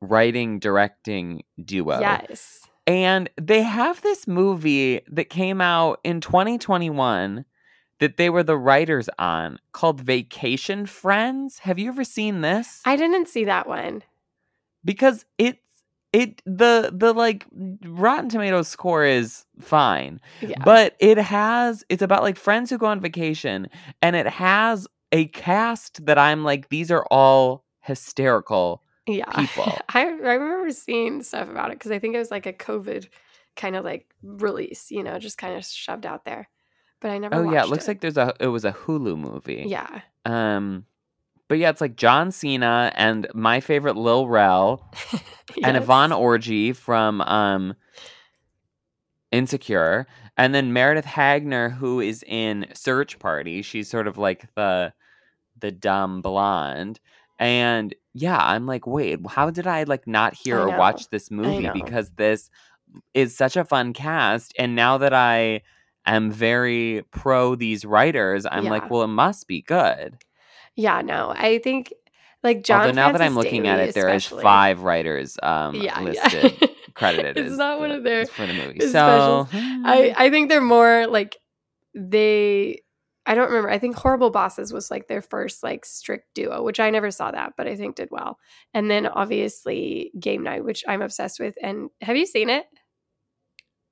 writing 0.00 0.58
directing 0.58 1.42
duo. 1.64 2.00
yes. 2.00 2.67
And 2.88 3.30
they 3.40 3.62
have 3.62 4.00
this 4.02 4.26
movie 4.26 5.02
that 5.08 5.28
came 5.30 5.60
out 5.60 6.00
in 6.02 6.20
2021 6.22 7.44
that 8.00 8.16
they 8.16 8.30
were 8.30 8.42
the 8.42 8.56
writers 8.56 9.08
on 9.18 9.58
called 9.72 10.00
Vacation 10.00 10.86
Friends. 10.86 11.58
Have 11.60 11.78
you 11.78 11.88
ever 11.90 12.02
seen 12.04 12.40
this? 12.40 12.80
I 12.86 12.96
didn't 12.96 13.28
see 13.28 13.44
that 13.44 13.68
one. 13.68 14.02
because 14.84 15.24
it's 15.38 15.58
it 16.14 16.40
the 16.46 16.90
the 16.96 17.12
like 17.12 17.44
Rotten 17.84 18.30
Tomatoes 18.30 18.68
score 18.68 19.04
is 19.04 19.44
fine. 19.60 20.20
Yeah. 20.40 20.56
But 20.64 20.96
it 21.00 21.18
has 21.18 21.84
it's 21.90 22.02
about 22.02 22.22
like 22.22 22.38
friends 22.38 22.70
who 22.70 22.78
go 22.78 22.86
on 22.86 23.00
vacation 23.00 23.68
and 24.00 24.16
it 24.16 24.26
has 24.26 24.86
a 25.12 25.26
cast 25.26 26.06
that 26.06 26.16
I'm 26.18 26.44
like 26.44 26.70
these 26.70 26.90
are 26.90 27.04
all 27.10 27.64
hysterical. 27.80 28.82
Yeah. 29.08 29.30
people. 29.32 29.76
I, 29.88 30.02
I 30.02 30.34
remember 30.34 30.70
seeing 30.70 31.22
stuff 31.22 31.48
about 31.48 31.70
it 31.70 31.78
because 31.78 31.90
I 31.90 31.98
think 31.98 32.14
it 32.14 32.18
was 32.18 32.30
like 32.30 32.46
a 32.46 32.52
COVID 32.52 33.08
kind 33.56 33.74
of 33.74 33.84
like 33.84 34.06
release, 34.22 34.90
you 34.90 35.02
know, 35.02 35.18
just 35.18 35.38
kind 35.38 35.56
of 35.56 35.64
shoved 35.64 36.06
out 36.06 36.24
there. 36.24 36.48
But 37.00 37.10
I 37.10 37.18
never 37.18 37.34
Oh 37.34 37.50
yeah, 37.50 37.62
it 37.62 37.68
looks 37.68 37.88
like 37.88 38.00
there's 38.00 38.16
a 38.16 38.34
it 38.38 38.48
was 38.48 38.64
a 38.64 38.72
Hulu 38.72 39.18
movie. 39.18 39.64
Yeah. 39.66 40.02
Um, 40.24 40.84
but 41.48 41.58
yeah, 41.58 41.70
it's 41.70 41.80
like 41.80 41.96
John 41.96 42.30
Cena 42.30 42.92
and 42.94 43.26
my 43.34 43.60
favorite 43.60 43.96
Lil 43.96 44.28
Rel 44.28 44.90
and 45.12 45.74
Yes. 45.74 45.82
Yvonne 45.82 46.10
Orji 46.10 46.74
from 46.76 47.20
um 47.22 47.74
Insecure, 49.30 50.06
and 50.38 50.54
then 50.54 50.72
Meredith 50.72 51.04
Hagner, 51.04 51.68
who 51.68 52.00
is 52.00 52.24
in 52.26 52.66
Search 52.72 53.18
Party. 53.18 53.60
She's 53.60 53.88
sort 53.90 54.06
of 54.06 54.16
like 54.16 54.46
the 54.54 54.92
the 55.58 55.70
dumb 55.70 56.22
blonde. 56.22 56.98
And 57.38 57.94
yeah, 58.14 58.38
I'm 58.38 58.66
like, 58.66 58.86
wait, 58.86 59.20
how 59.28 59.50
did 59.50 59.66
I 59.66 59.84
like 59.84 60.06
not 60.06 60.34
hear 60.34 60.58
or 60.58 60.76
watch 60.76 61.08
this 61.10 61.30
movie? 61.30 61.68
Because 61.72 62.10
this 62.10 62.50
is 63.14 63.36
such 63.36 63.56
a 63.56 63.64
fun 63.64 63.92
cast. 63.92 64.52
And 64.58 64.74
now 64.74 64.98
that 64.98 65.14
I 65.14 65.62
am 66.06 66.30
very 66.32 67.04
pro 67.10 67.54
these 67.54 67.84
writers, 67.84 68.46
I'm 68.50 68.64
Yeah. 68.64 68.70
like, 68.70 68.90
well, 68.90 69.02
it 69.02 69.08
must 69.08 69.46
be 69.46 69.62
good. 69.62 70.16
Yeah, 70.74 71.00
no. 71.02 71.32
I 71.36 71.58
think 71.58 71.92
like 72.42 72.64
John 72.64 72.80
Although 72.82 72.92
now 72.92 73.12
that 73.12 73.20
I'm 73.20 73.34
Francis 73.34 73.44
looking 73.52 73.66
at 73.68 73.80
it, 73.80 73.94
there 73.94 74.08
is 74.08 74.24
especially- 74.24 74.42
five 74.42 74.82
writers 74.82 75.36
um, 75.42 75.74
Yeah, 75.74 76.00
listed, 76.00 76.56
yeah. 76.60 76.68
credited. 76.94 77.36
It's 77.36 77.52
as 77.52 77.58
not 77.58 77.78
one 77.78 77.90
of 77.90 78.02
their 78.04 78.26
for 78.26 78.46
the 78.46 78.52
movie. 78.54 78.80
So 78.80 79.46
I 79.52 80.14
I 80.16 80.30
think 80.30 80.48
they're 80.48 80.60
more 80.60 81.06
like 81.08 81.36
they 81.94 82.80
I 83.28 83.34
don't 83.34 83.48
remember. 83.50 83.68
I 83.68 83.78
think 83.78 83.94
Horrible 83.94 84.30
Bosses 84.30 84.72
was 84.72 84.90
like 84.90 85.06
their 85.06 85.20
first 85.20 85.62
like 85.62 85.84
strict 85.84 86.34
duo, 86.34 86.62
which 86.62 86.80
I 86.80 86.88
never 86.88 87.10
saw 87.10 87.30
that, 87.30 87.52
but 87.58 87.68
I 87.68 87.76
think 87.76 87.96
did 87.96 88.08
well. 88.10 88.38
And 88.72 88.90
then 88.90 89.06
obviously 89.06 90.12
Game 90.18 90.42
Night, 90.42 90.64
which 90.64 90.82
I'm 90.88 91.02
obsessed 91.02 91.38
with. 91.38 91.54
And 91.62 91.90
have 92.00 92.16
you 92.16 92.24
seen 92.24 92.48
it? 92.48 92.64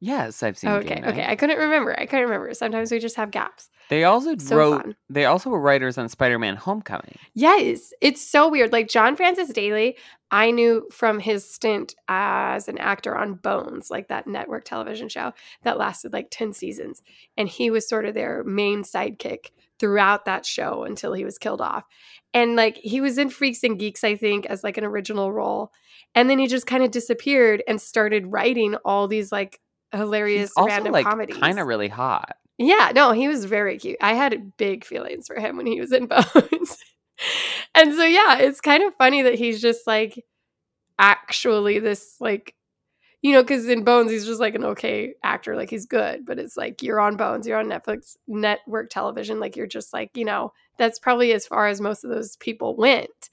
Yes, 0.00 0.42
I've 0.42 0.58
seen. 0.58 0.70
okay, 0.70 1.02
okay. 1.04 1.24
I 1.26 1.36
couldn't 1.36 1.58
remember. 1.58 1.98
I 1.98 2.06
couldn't 2.06 2.24
remember. 2.26 2.52
Sometimes 2.54 2.90
we 2.90 2.98
just 2.98 3.16
have 3.16 3.30
gaps. 3.30 3.68
They 3.88 4.02
also 4.04 4.36
So 4.38 4.56
wrote. 4.56 4.82
fun. 4.82 4.96
They 5.08 5.26
also 5.26 5.48
were 5.50 5.60
writers 5.60 5.96
on 5.98 6.08
Spider-Man: 6.08 6.56
Homecoming. 6.56 7.16
Yes, 7.34 7.92
it's 8.00 8.20
so 8.20 8.48
weird. 8.48 8.72
Like 8.72 8.88
John 8.88 9.14
Francis 9.16 9.50
Daly, 9.50 9.96
I 10.30 10.50
knew 10.50 10.88
from 10.90 11.20
his 11.20 11.48
stint 11.48 11.94
as 12.08 12.66
an 12.68 12.78
actor 12.78 13.16
on 13.16 13.34
Bones, 13.34 13.90
like 13.90 14.08
that 14.08 14.26
network 14.26 14.64
television 14.64 15.08
show 15.08 15.32
that 15.62 15.78
lasted 15.78 16.12
like 16.12 16.28
10 16.30 16.52
seasons. 16.52 17.00
And 17.36 17.48
he 17.48 17.70
was 17.70 17.88
sort 17.88 18.06
of 18.06 18.14
their 18.14 18.42
main 18.44 18.82
sidekick 18.82 19.50
throughout 19.78 20.24
that 20.24 20.44
show 20.44 20.82
until 20.84 21.12
he 21.12 21.24
was 21.24 21.38
killed 21.38 21.60
off. 21.60 21.84
And 22.34 22.56
like 22.56 22.76
he 22.78 23.00
was 23.00 23.18
in 23.18 23.30
Freaks 23.30 23.62
and 23.62 23.78
Geeks, 23.78 24.02
I 24.02 24.16
think, 24.16 24.46
as 24.46 24.64
like 24.64 24.78
an 24.78 24.84
original 24.84 25.32
role. 25.32 25.70
And 26.14 26.28
then 26.28 26.38
he 26.40 26.48
just 26.48 26.66
kind 26.66 26.82
of 26.82 26.90
disappeared 26.90 27.62
and 27.68 27.80
started 27.80 28.32
writing 28.32 28.74
all 28.84 29.06
these 29.06 29.30
like 29.30 29.60
hilarious 29.92 30.50
He's 30.50 30.52
also 30.56 30.68
random 30.68 30.92
like 30.92 31.06
comedies. 31.06 31.36
kind 31.36 31.58
of 31.58 31.66
really 31.66 31.88
hot. 31.88 32.36
Yeah, 32.58 32.92
no, 32.94 33.12
he 33.12 33.28
was 33.28 33.44
very 33.44 33.78
cute. 33.78 33.98
I 34.00 34.14
had 34.14 34.56
big 34.56 34.84
feelings 34.84 35.26
for 35.26 35.38
him 35.38 35.56
when 35.56 35.66
he 35.66 35.80
was 35.80 35.92
in 35.92 36.06
Bones. 36.08 36.78
and 37.74 37.94
so 37.94 38.04
yeah, 38.04 38.38
it's 38.38 38.60
kind 38.60 38.82
of 38.82 38.94
funny 38.96 39.22
that 39.22 39.34
he's 39.34 39.60
just 39.60 39.86
like 39.86 40.24
actually 40.98 41.78
this 41.78 42.16
like 42.20 42.54
you 43.22 43.32
know, 43.32 43.42
because 43.42 43.68
in 43.68 43.82
Bones 43.82 44.10
he's 44.10 44.26
just 44.26 44.40
like 44.40 44.54
an 44.54 44.64
okay 44.64 45.14
actor, 45.24 45.56
like 45.56 45.70
he's 45.70 45.86
good, 45.86 46.24
but 46.24 46.38
it's 46.38 46.56
like 46.56 46.82
you're 46.82 47.00
on 47.00 47.16
Bones, 47.16 47.46
you're 47.46 47.58
on 47.58 47.66
Netflix 47.66 48.16
network 48.28 48.88
television, 48.90 49.40
like 49.40 49.56
you're 49.56 49.66
just 49.66 49.92
like, 49.92 50.10
you 50.14 50.24
know, 50.24 50.52
that's 50.78 50.98
probably 50.98 51.32
as 51.32 51.46
far 51.46 51.66
as 51.66 51.80
most 51.80 52.04
of 52.04 52.10
those 52.10 52.36
people 52.36 52.76
went. 52.76 53.30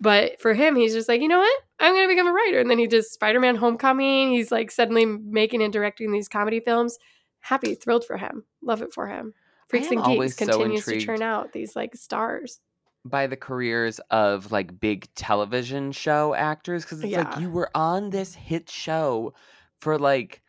But 0.00 0.40
for 0.40 0.52
him, 0.52 0.76
he's 0.76 0.92
just 0.92 1.08
like, 1.08 1.20
you 1.22 1.28
know 1.28 1.38
what? 1.38 1.60
I'm 1.80 1.94
gonna 1.94 2.08
become 2.08 2.26
a 2.26 2.32
writer. 2.32 2.60
And 2.60 2.70
then 2.70 2.78
he 2.78 2.86
does 2.86 3.10
Spider-Man 3.10 3.56
Homecoming. 3.56 4.30
He's 4.30 4.52
like 4.52 4.70
suddenly 4.70 5.06
making 5.06 5.62
and 5.62 5.72
directing 5.72 6.12
these 6.12 6.28
comedy 6.28 6.60
films. 6.60 6.98
Happy, 7.40 7.74
thrilled 7.74 8.04
for 8.04 8.16
him. 8.16 8.44
Love 8.62 8.82
it 8.82 8.92
for 8.92 9.06
him. 9.06 9.32
Freaks 9.68 9.90
and 9.90 10.04
Geeks 10.04 10.36
so 10.36 10.46
continues 10.46 10.84
to 10.84 11.00
churn 11.00 11.22
out 11.22 11.52
these 11.52 11.74
like 11.74 11.96
stars. 11.96 12.60
by 13.04 13.26
the 13.26 13.36
careers 13.36 14.00
of 14.10 14.52
like 14.52 14.78
big 14.80 15.12
television 15.14 15.92
show 15.92 16.34
actors 16.34 16.84
because 16.84 17.02
it's 17.02 17.14
like 17.16 17.38
you 17.40 17.50
were 17.50 17.70
on 17.74 18.10
this 18.10 18.34
hit 18.34 18.68
show 18.68 19.32
for 19.80 19.98
like 19.98 20.42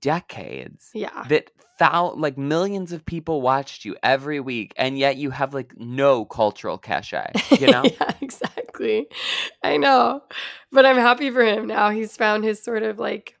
decades 0.00 0.90
Yeah. 0.94 1.24
that 1.28 1.50
thou 1.78 2.12
like 2.14 2.38
millions 2.38 2.92
of 2.92 3.04
people 3.04 3.40
watched 3.42 3.84
you 3.84 3.96
every 4.02 4.40
week 4.40 4.72
and 4.76 4.98
yet 4.98 5.16
you 5.18 5.30
have 5.30 5.52
like 5.54 5.74
no 5.76 6.24
cultural 6.24 6.78
cachet 6.78 7.30
you 7.60 7.66
know 7.70 7.82
yeah, 7.84 8.12
exactly. 8.20 9.06
I 9.62 9.76
know. 9.76 10.22
But 10.72 10.86
I'm 10.86 10.96
happy 10.96 11.30
for 11.30 11.42
him 11.44 11.66
now. 11.66 11.90
He's 11.90 12.16
found 12.16 12.44
his 12.44 12.62
sort 12.62 12.82
of 12.82 12.98
like 12.98 13.36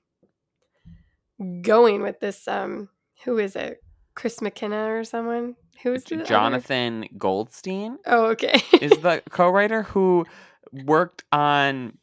going 1.62 2.02
with 2.02 2.20
this 2.20 2.46
um 2.48 2.88
who 3.24 3.38
is 3.38 3.56
it? 3.56 3.82
Chris 4.14 4.40
McKenna 4.40 4.92
or 4.94 5.04
someone? 5.04 5.56
Who 5.82 5.92
is 5.94 6.04
other- 6.10 6.24
jonathan 6.24 7.06
goldstein 7.18 7.98
Oh, 8.06 8.26
okay. 8.28 8.60
is 8.80 8.92
the 8.98 9.22
co-writer 9.30 9.82
who 9.82 10.24
worked 10.72 11.24
on 11.32 11.98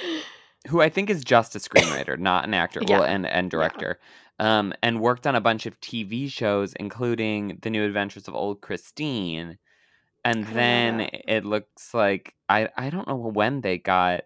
who 0.68 0.80
I 0.82 0.88
think 0.88 1.10
is 1.10 1.22
just 1.24 1.54
a 1.56 1.58
screenwriter, 1.58 2.18
not 2.18 2.44
an 2.44 2.54
actor, 2.54 2.80
well, 2.88 3.02
Yeah. 3.02 3.10
and 3.12 3.26
and 3.26 3.50
director, 3.50 3.98
um, 4.38 4.72
and 4.82 5.00
worked 5.00 5.26
on 5.26 5.34
a 5.34 5.40
bunch 5.40 5.66
of 5.66 5.80
TV 5.80 6.28
shows, 6.30 6.72
including 6.74 7.58
The 7.62 7.70
New 7.70 7.84
Adventures 7.84 8.28
of 8.28 8.34
Old 8.34 8.60
Christine. 8.60 9.58
And 10.24 10.44
then 10.48 11.08
it 11.28 11.44
looks 11.44 11.94
like 11.94 12.34
I 12.48 12.68
I 12.76 12.90
don't 12.90 13.06
know 13.06 13.16
when 13.16 13.60
they 13.60 13.78
got 13.78 14.22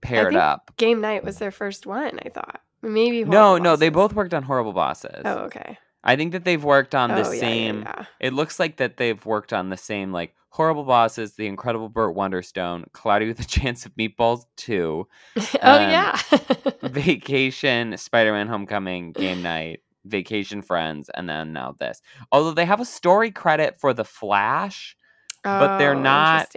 paired 0.00 0.32
think 0.32 0.42
up. 0.42 0.72
Game 0.78 1.00
Night 1.00 1.22
was 1.22 1.38
their 1.38 1.50
first 1.50 1.86
one, 1.86 2.18
I 2.24 2.28
thought. 2.30 2.60
Maybe 2.80 3.22
No, 3.24 3.30
Horrible 3.50 3.64
no, 3.64 3.76
they 3.76 3.88
Bosses. 3.90 3.94
both 4.08 4.16
worked 4.16 4.34
on 4.34 4.42
Horrible 4.42 4.72
Bosses. 4.72 5.22
Oh, 5.24 5.38
okay. 5.44 5.78
I 6.04 6.16
think 6.16 6.32
that 6.32 6.44
they've 6.44 6.62
worked 6.62 6.94
on 6.94 7.10
the 7.10 7.16
oh, 7.26 7.30
yeah, 7.30 7.32
yeah, 7.34 7.40
same. 7.40 7.82
yeah. 7.82 8.04
It 8.20 8.32
looks 8.32 8.58
like 8.58 8.76
that 8.78 8.96
they've 8.96 9.24
worked 9.24 9.52
on 9.52 9.68
the 9.70 9.76
same 9.76 10.12
like 10.12 10.34
Horrible 10.50 10.84
Bosses, 10.84 11.34
The 11.34 11.46
Incredible 11.46 11.88
Burt 11.88 12.14
Wonderstone, 12.14 12.84
Cloudy 12.92 13.26
with 13.28 13.40
a 13.40 13.44
Chance 13.46 13.86
of 13.86 13.94
Meatballs 13.96 14.44
2, 14.56 15.06
oh 15.36 15.40
Um, 15.62 15.80
yeah. 15.82 16.18
Vacation, 16.82 17.96
Spider 17.96 18.32
Man 18.32 18.48
Homecoming, 18.48 19.12
Game 19.12 19.42
Night, 19.42 19.80
Vacation 20.04 20.60
Friends, 20.62 21.08
and 21.14 21.28
then 21.28 21.52
now 21.52 21.74
this. 21.78 22.02
Although 22.30 22.52
they 22.52 22.64
have 22.64 22.80
a 22.80 22.84
story 22.84 23.30
credit 23.30 23.78
for 23.80 23.94
The 23.94 24.04
Flash, 24.04 24.96
but 25.44 25.78
they're 25.78 25.94
Oh, 25.94 26.00
not- 26.00 26.54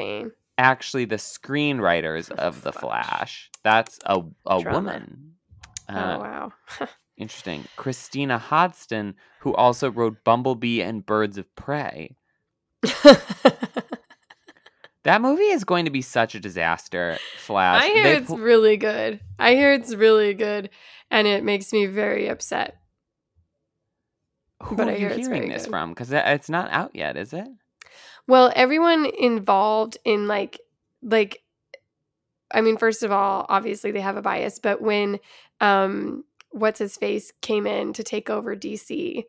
actually 0.58 1.06
the 1.06 1.16
screenwriters 1.18 2.32
of 2.32 2.62
the 2.64 2.72
Flash. 2.74 3.50
That's 3.64 4.00
a 4.06 4.22
a 4.46 4.62
Drama. 4.62 4.78
woman. 4.78 5.34
oh 5.90 5.94
Uh, 5.96 6.18
wow. 6.20 6.88
Interesting. 7.18 7.66
Christina 7.78 8.38
Hodson, 8.38 9.16
who 9.40 9.54
also 9.56 9.90
wrote 9.90 10.24
Bumblebee 10.24 10.82
and 10.82 11.06
Birds 11.06 11.38
of 11.38 11.54
Prey. 11.56 12.16
That 15.04 15.22
movie 15.22 15.44
is 15.44 15.64
going 15.64 15.86
to 15.86 15.92
be 15.92 16.02
such 16.02 16.34
a 16.34 16.40
disaster. 16.40 17.20
Flash. 17.38 17.84
I 17.84 17.88
hear 17.90 18.04
They 18.04 18.16
it's 18.16 18.28
pl- 18.28 18.40
really 18.40 18.76
good. 18.76 19.20
I 19.38 19.54
hear 19.54 19.72
it's 19.74 19.94
really 19.94 20.34
good, 20.34 20.72
and 21.12 21.28
it 21.28 21.44
makes 21.44 21.72
me 21.72 21.86
very 21.86 22.28
upset. 22.28 22.78
Who 24.64 24.76
but 24.78 24.88
are 24.88 24.92
I 24.92 24.94
you 24.94 25.00
hear 25.00 25.10
it's 25.10 25.28
hearing 25.28 25.48
this 25.48 25.66
good. 25.66 25.70
from? 25.70 25.90
Because 25.92 26.12
it's 26.12 26.50
not 26.50 26.72
out 26.72 26.96
yet, 26.96 27.18
is 27.18 27.34
it? 27.34 27.48
Well, 28.28 28.52
everyone 28.56 29.06
involved 29.06 30.00
in 30.04 30.28
like 30.28 30.60
like 31.04 31.44
I 32.52 32.62
mean, 32.62 32.78
first 32.78 33.04
of 33.04 33.12
all, 33.12 33.46
obviously 33.48 33.92
they 33.92 34.02
have 34.02 34.18
a 34.18 34.24
bias, 34.24 34.58
but 34.58 34.82
when 34.82 35.20
um 35.62 36.24
what's 36.56 36.80
his 36.80 36.98
face 36.98 37.32
came 37.42 37.68
in 37.68 37.94
to 37.94 38.04
take 38.04 38.30
over 38.30 38.56
DC, 38.56 39.26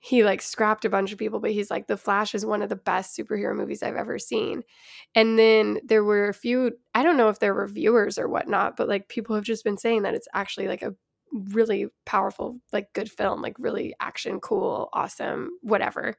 he 0.00 0.24
like 0.24 0.42
scrapped 0.42 0.84
a 0.84 0.90
bunch 0.90 1.12
of 1.12 1.18
people, 1.18 1.40
but 1.40 1.52
he's 1.52 1.70
like 1.70 1.86
the 1.86 1.96
Flash 1.96 2.34
is 2.34 2.46
one 2.46 2.62
of 2.62 2.68
the 2.70 2.76
best 2.76 3.16
superhero 3.18 3.54
movies 3.56 3.82
I've 3.82 3.96
ever 3.96 4.18
seen. 4.18 4.62
And 5.14 5.38
then 5.38 5.80
there 5.84 6.04
were 6.04 6.28
a 6.28 6.34
few 6.34 6.72
I 6.94 7.02
don't 7.02 7.16
know 7.18 7.28
if 7.28 7.38
they're 7.38 7.54
reviewers 7.54 8.18
or 8.18 8.28
whatnot, 8.28 8.76
but 8.76 8.88
like 8.88 9.08
people 9.08 9.34
have 9.36 9.44
just 9.44 9.64
been 9.64 9.78
saying 9.78 10.02
that 10.02 10.14
it's 10.14 10.28
actually 10.34 10.68
like 10.68 10.82
a 10.82 10.94
really 11.32 11.86
powerful, 12.06 12.58
like 12.72 12.92
good 12.92 13.10
film, 13.10 13.42
like 13.42 13.56
really 13.58 13.94
action, 14.00 14.40
cool, 14.40 14.88
awesome, 14.92 15.50
whatever. 15.62 16.14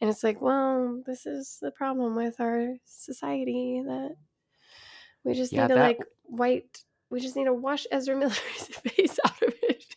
And 0.00 0.10
it's 0.10 0.24
like, 0.24 0.40
well, 0.40 1.02
this 1.06 1.26
is 1.26 1.58
the 1.62 1.72
problem 1.72 2.16
with 2.16 2.40
our 2.40 2.74
society 2.86 3.82
that 3.86 4.16
we 5.24 5.34
just 5.34 5.52
Yeah, 5.52 5.62
need 5.62 5.68
to 5.68 5.74
that- 5.76 5.82
like 5.98 5.98
white. 6.24 6.84
We 7.10 7.20
just 7.20 7.36
need 7.36 7.44
to 7.44 7.52
wash 7.52 7.86
Ezra 7.90 8.16
Miller's 8.16 8.36
face 8.38 9.18
out 9.24 9.42
of 9.42 9.54
it. 9.62 9.96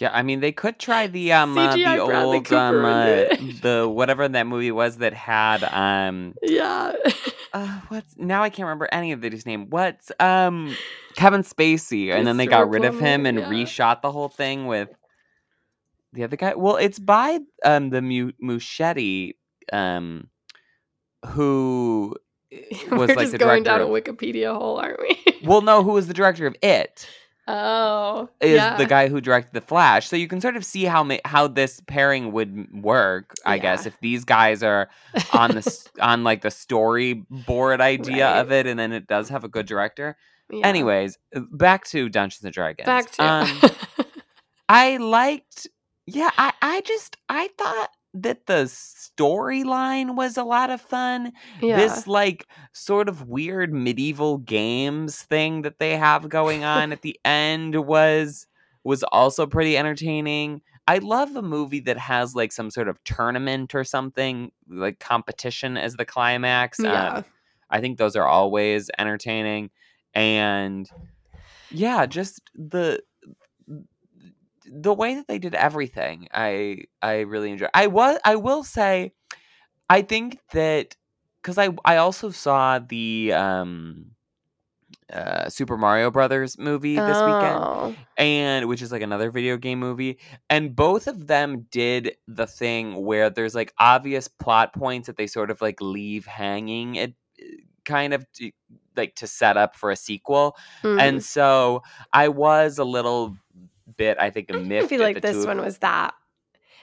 Yeah, 0.00 0.10
I 0.12 0.22
mean 0.22 0.40
they 0.40 0.52
could 0.52 0.78
try 0.78 1.06
the 1.06 1.32
um 1.32 1.56
uh, 1.58 1.76
the 1.76 1.82
Bradley 1.82 2.00
old 2.00 2.52
um 2.52 2.84
uh, 2.84 3.24
the 3.60 3.86
whatever 3.88 4.26
that 4.26 4.46
movie 4.46 4.72
was 4.72 4.96
that 4.98 5.12
had 5.12 5.62
um 5.64 6.34
Yeah. 6.42 6.92
uh 7.52 7.80
what's 7.88 8.16
now 8.16 8.42
I 8.42 8.48
can't 8.48 8.66
remember 8.66 8.88
any 8.92 9.12
of 9.12 9.22
his 9.22 9.44
name. 9.44 9.68
What's 9.68 10.10
um 10.18 10.74
Kevin 11.16 11.42
Spacey 11.42 12.14
and 12.14 12.26
then 12.26 12.38
they 12.38 12.46
got 12.46 12.70
rid 12.70 12.84
of 12.84 12.98
him 12.98 13.26
and 13.26 13.38
yeah. 13.38 13.50
reshot 13.50 14.00
the 14.00 14.10
whole 14.10 14.30
thing 14.30 14.66
with 14.66 14.88
the 16.14 16.24
other 16.24 16.36
guy. 16.36 16.54
Well, 16.54 16.76
it's 16.76 16.98
by 16.98 17.40
um 17.62 17.90
the 17.90 18.00
Mu- 18.00 18.32
Muschietti 18.42 19.34
um 19.70 20.28
who 21.26 22.16
We're 22.90 22.96
was 22.96 23.08
like 23.08 23.18
just 23.18 23.32
the 23.32 23.38
going 23.38 23.62
down 23.62 23.80
a 23.80 23.86
Wikipedia 23.86 24.52
hole, 24.56 24.78
aren't 24.78 25.00
we? 25.00 25.18
well 25.44 25.60
no 25.62 25.82
who 25.82 25.92
was 25.92 26.06
the 26.06 26.14
director 26.14 26.46
of 26.46 26.56
it 26.62 27.06
oh, 27.50 28.28
is 28.40 28.56
yeah. 28.56 28.76
the 28.76 28.86
guy 28.86 29.08
who 29.08 29.20
directed 29.20 29.52
the 29.52 29.60
Flash. 29.60 30.08
So 30.08 30.16
you 30.16 30.28
can 30.28 30.40
sort 30.40 30.56
of 30.56 30.64
see 30.64 30.84
how 30.84 31.02
ma- 31.02 31.16
how 31.24 31.48
this 31.48 31.80
pairing 31.86 32.32
would 32.32 32.82
work. 32.82 33.34
I 33.44 33.58
guess 33.58 33.86
if 33.86 33.98
these 34.00 34.24
guys 34.24 34.62
are 34.62 34.88
on 35.32 35.52
the 35.52 35.88
on 36.00 36.24
like 36.24 36.42
the 36.42 36.48
storyboard 36.48 37.80
idea 37.80 38.28
of 38.28 38.52
it, 38.52 38.66
and 38.66 38.78
then 38.78 38.92
it 38.92 39.06
does 39.06 39.28
have 39.28 39.44
a 39.44 39.48
good 39.48 39.66
director. 39.66 40.16
Yeah. 40.50 40.66
Anyways, 40.66 41.18
uh, 41.34 41.40
back 41.52 41.84
to 41.86 42.08
Dungeons 42.08 42.44
and 42.44 42.52
Dragons. 42.52 42.86
back 42.86 43.10
to 43.12 43.24
um, 43.24 43.60
I 44.68 44.96
liked. 44.96 45.68
Yeah, 46.06 46.30
I 46.36 46.52
I 46.60 46.80
just 46.82 47.16
I 47.28 47.48
thought 47.56 47.90
that 48.14 48.46
the 48.46 48.64
storyline 48.64 50.16
was 50.16 50.36
a 50.36 50.42
lot 50.42 50.70
of 50.70 50.80
fun 50.80 51.32
yeah. 51.62 51.76
this 51.76 52.06
like 52.08 52.46
sort 52.72 53.08
of 53.08 53.28
weird 53.28 53.72
medieval 53.72 54.38
games 54.38 55.22
thing 55.22 55.62
that 55.62 55.78
they 55.78 55.96
have 55.96 56.28
going 56.28 56.64
on 56.76 56.92
at 56.92 57.02
the 57.02 57.18
end 57.24 57.74
was 57.86 58.46
was 58.82 59.02
also 59.04 59.46
pretty 59.46 59.76
entertaining. 59.76 60.62
I 60.88 60.98
love 60.98 61.36
a 61.36 61.42
movie 61.42 61.80
that 61.80 61.98
has 61.98 62.34
like 62.34 62.50
some 62.50 62.70
sort 62.70 62.88
of 62.88 63.02
tournament 63.04 63.74
or 63.74 63.84
something, 63.84 64.50
like 64.68 64.98
competition 64.98 65.76
as 65.76 65.96
the 65.96 66.04
climax. 66.04 66.80
Um, 66.80 66.86
yeah. 66.86 67.22
I 67.68 67.80
think 67.80 67.98
those 67.98 68.16
are 68.16 68.26
always 68.26 68.90
entertaining. 68.98 69.70
And 70.14 70.88
yeah, 71.70 72.06
just 72.06 72.40
the 72.54 73.02
the 74.72 74.94
way 74.94 75.16
that 75.16 75.26
they 75.28 75.38
did 75.38 75.54
everything, 75.54 76.28
I 76.32 76.84
I 77.02 77.20
really 77.20 77.50
enjoy. 77.50 77.66
I 77.74 77.88
was 77.88 78.18
I 78.24 78.36
will 78.36 78.62
say 78.64 79.12
I 79.88 80.02
think 80.02 80.38
that 80.52 80.96
cuz 81.42 81.58
I 81.58 81.70
I 81.84 81.96
also 81.96 82.30
saw 82.30 82.78
the 82.78 83.32
um 83.34 84.12
uh 85.12 85.48
Super 85.48 85.76
Mario 85.76 86.10
Brothers 86.10 86.56
movie 86.58 86.94
this 86.94 87.18
weekend 87.26 87.58
Oh. 87.64 87.94
and 88.16 88.68
which 88.68 88.80
is 88.80 88.92
like 88.92 89.02
another 89.02 89.30
video 89.32 89.56
game 89.56 89.80
movie 89.80 90.18
and 90.48 90.76
both 90.76 91.08
of 91.08 91.26
them 91.26 91.66
did 91.72 92.16
the 92.28 92.46
thing 92.46 93.04
where 93.04 93.28
there's 93.28 93.54
like 93.54 93.72
obvious 93.78 94.28
plot 94.28 94.72
points 94.72 95.08
that 95.08 95.16
they 95.16 95.26
sort 95.26 95.50
of 95.50 95.60
like 95.60 95.80
leave 95.80 96.26
hanging 96.26 96.94
it 96.94 97.14
kind 97.84 98.14
of 98.14 98.24
like 98.96 99.16
to 99.16 99.26
set 99.26 99.56
up 99.56 99.74
for 99.74 99.90
a 99.90 99.96
sequel 99.96 100.56
Mm. 100.84 101.00
and 101.00 101.24
so 101.24 101.82
i 102.12 102.28
was 102.28 102.78
a 102.78 102.84
little 102.84 103.36
bit 104.00 104.16
i 104.18 104.30
think 104.30 104.50
a 104.50 104.56
I 104.56 104.62
myth. 104.62 104.84
I 104.84 104.88
feel 104.88 105.00
like 105.00 105.20
this 105.22 105.44
one 105.46 105.60
was 105.60 105.78
that. 105.78 106.14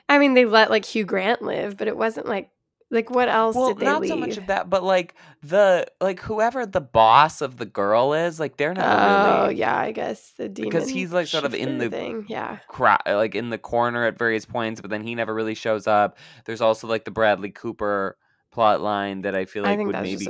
I 0.10 0.20
mean, 0.20 0.36
they 0.36 0.46
let 0.46 0.70
like 0.70 0.86
Hugh 0.86 1.04
Grant 1.04 1.42
live, 1.42 1.76
but 1.76 1.88
it 1.90 1.98
wasn't 1.98 2.28
like 2.28 2.50
like 2.90 3.10
what 3.10 3.28
else 3.28 3.54
well 3.56 3.74
did 3.74 3.80
they 3.80 3.86
do? 3.86 3.92
not 3.92 4.02
leave? 4.02 4.10
so 4.10 4.16
much 4.16 4.38
of 4.38 4.48
that 4.48 4.70
but 4.70 4.82
like 4.82 5.14
the 5.44 5.86
like 6.00 6.22
whoever 6.22 6.66
the 6.66 6.80
boss 6.80 7.42
of 7.42 7.58
the 7.58 7.66
girl 7.66 8.14
is 8.14 8.40
like 8.40 8.56
they're 8.56 8.74
not 8.74 8.86
oh 8.88 9.44
really 9.48 9.56
yeah, 9.56 9.78
I 9.78 9.92
guess 9.92 10.32
the 10.38 10.48
demon 10.48 10.70
Because 10.70 10.88
he's, 10.88 11.12
like, 11.12 11.28
sort 11.28 11.44
of 11.44 11.54
in 11.54 11.80
the 11.80 11.90
thing. 11.90 12.26
Yeah, 12.30 12.60
cra- 12.70 13.02
like 13.06 13.36
in 13.36 13.50
the 13.50 13.58
corner 13.58 14.06
at 14.06 14.18
various 14.18 14.46
points, 14.46 14.80
but 14.80 14.90
then 14.90 15.04
he 15.04 15.16
never 15.16 15.34
really 15.34 15.56
shows 15.56 15.86
up. 15.88 16.18
There's 16.46 16.62
also 16.62 16.88
like 16.88 17.04
the 17.04 17.12
Bradley 17.12 17.52
Cooper 17.52 18.18
plot 18.52 18.80
line 18.80 19.24
that 19.24 19.36
I 19.36 19.44
feel 19.44 19.66
I 19.66 19.72
like 19.72 19.80
think 19.80 19.88
would 19.88 20.02
maybe 20.02 20.28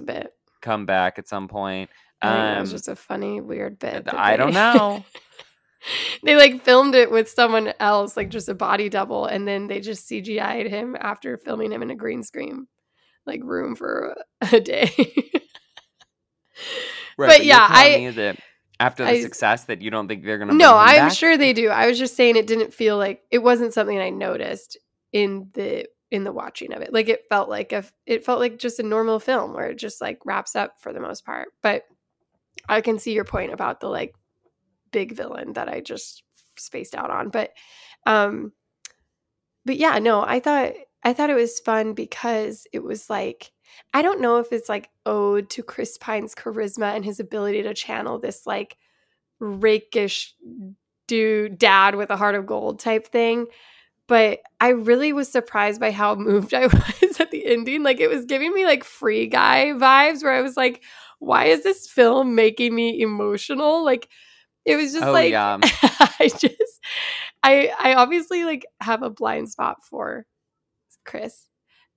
come 0.62 0.88
back 0.88 1.20
at 1.20 1.28
some 1.28 1.48
point. 1.48 1.92
I 2.24 2.32
think 2.32 2.40
that 2.56 2.60
was 2.62 2.72
Um, 2.72 2.76
just 2.76 2.88
a 2.88 2.96
funny, 2.96 3.40
weird 3.42 3.78
bit. 3.78 4.12
I 4.12 4.36
don't 4.38 4.54
know. 4.56 5.06
they 6.24 6.36
like 6.36 6.64
filmed 6.64 6.96
it 6.96 7.12
with 7.12 7.30
someone 7.30 7.74
else, 7.80 8.16
like 8.18 8.30
just 8.30 8.50
a 8.50 8.54
body 8.54 8.90
double, 8.90 9.26
and 9.26 9.48
then 9.48 9.68
they 9.68 9.80
just 9.80 10.10
CGI'd 10.10 10.68
him 10.70 10.96
after 11.00 11.38
filming 11.38 11.72
him 11.72 11.82
in 11.82 11.90
a 11.92 11.96
green 11.96 12.24
screen, 12.24 12.68
like 13.26 13.42
room 13.44 13.76
for 13.76 14.16
a, 14.52 14.60
day. 14.60 14.90
Right, 17.18 17.30
But 17.30 17.38
you're 17.40 17.48
yeah, 17.56 17.68
I- 17.70 18.36
after 18.80 19.04
the 19.04 19.10
I- 19.12 19.22
success 19.22 19.66
that 19.66 19.82
you 19.82 19.90
don't 19.90 20.08
think 20.08 20.24
they're 20.24 20.38
gonna. 20.38 20.54
no, 20.54 20.76
I'm 20.76 21.08
back? 21.08 21.12
sure 21.14 21.36
they 21.38 21.54
do. 21.54 21.70
I 21.70 21.88
was 21.88 21.98
just 21.98 22.16
saying 22.16 22.36
it 22.36 22.46
didn't 22.48 22.74
feel 22.74 22.98
like 22.98 23.22
it 23.32 23.40
wasn't 23.40 23.74
something 23.74 23.98
I 24.00 24.10
noticed 24.12 24.78
in 25.12 25.50
the 25.54 25.88
in 26.12 26.24
the 26.24 26.32
watching 26.32 26.74
of 26.74 26.82
it. 26.82 26.94
Like 26.94 27.10
it 27.10 27.24
felt 27.30 27.50
like 27.50 27.72
a 27.74 27.84
it 28.06 28.24
felt 28.24 28.40
like 28.40 28.60
just 28.60 28.80
a 28.80 28.84
normal 28.84 29.20
film 29.20 29.54
where 29.54 29.70
it 29.70 29.80
just 29.80 30.00
like 30.00 30.20
wraps 30.26 30.56
up 30.56 30.76
for 30.80 30.94
the 30.94 31.00
most 31.00 31.26
part. 31.26 31.50
But 31.64 31.86
I 32.70 32.82
can 32.82 33.00
see 33.00 33.14
your 33.14 33.24
point 33.26 33.52
about 33.52 33.80
the 33.80 33.88
like 33.88 34.14
big 34.92 35.14
villain 35.14 35.54
that 35.54 35.70
I 35.70 35.82
just 35.82 36.24
spaced 36.58 36.96
out 36.96 37.12
on. 37.12 37.30
But 37.30 37.52
um 38.06 38.52
but 39.66 39.78
yeah, 39.78 40.00
no, 40.00 40.24
I 40.24 40.40
thought 40.40 40.74
I 41.04 41.14
thought 41.14 41.30
it 41.30 41.36
was 41.36 41.60
fun 41.60 41.94
because 41.94 42.68
it 42.74 42.84
was 42.84 43.10
like 43.10 43.52
I 43.94 44.02
don't 44.02 44.22
know 44.22 44.38
if 44.38 44.52
it's 44.52 44.70
like 44.70 44.90
ode 45.06 45.50
to 45.52 45.64
Chris 45.64 45.98
Pine's 45.98 46.36
charisma 46.36 46.96
and 46.96 47.04
his 47.06 47.20
ability 47.20 47.64
to 47.64 47.74
channel 47.74 48.20
this 48.20 48.46
like 48.46 48.78
rakish 49.40 50.34
dude 51.08 51.58
dad 51.58 51.96
with 51.96 52.10
a 52.10 52.18
heart 52.18 52.36
of 52.36 52.46
gold 52.46 52.80
type 52.80 53.08
thing. 53.08 53.48
But 54.08 54.40
I 54.62 54.70
really 54.70 55.12
was 55.12 55.30
surprised 55.30 55.80
by 55.80 55.92
how 55.92 56.16
moved 56.16 56.54
I 56.54 56.68
was 56.68 57.20
at 57.20 57.32
the 57.32 57.46
ending. 57.46 57.84
Like 57.84 58.00
it 58.00 58.10
was 58.10 58.26
giving 58.26 58.54
me 58.54 58.66
like 58.66 58.84
free 58.84 59.28
guy 59.28 59.74
vibes 59.76 60.24
where 60.24 60.34
I 60.34 60.42
was 60.42 60.58
like, 60.58 60.84
why 61.20 61.46
is 61.46 61.64
this 61.64 61.90
film 61.90 62.36
making 62.36 62.74
me 62.74 63.02
emotional? 63.02 63.84
Like 63.84 64.10
it 64.68 64.76
was 64.78 64.94
just 64.94 65.06
Oh, 65.06 65.12
like 65.14 65.32
yeah. 65.32 65.58
I 65.64 66.30
just 66.30 66.82
I 67.44 67.72
I 67.80 67.96
obviously 67.96 68.44
like 68.46 68.66
have 68.82 69.04
a 69.04 69.10
blind 69.10 69.50
spot 69.50 69.84
for 69.84 70.26
Chris, 71.06 71.48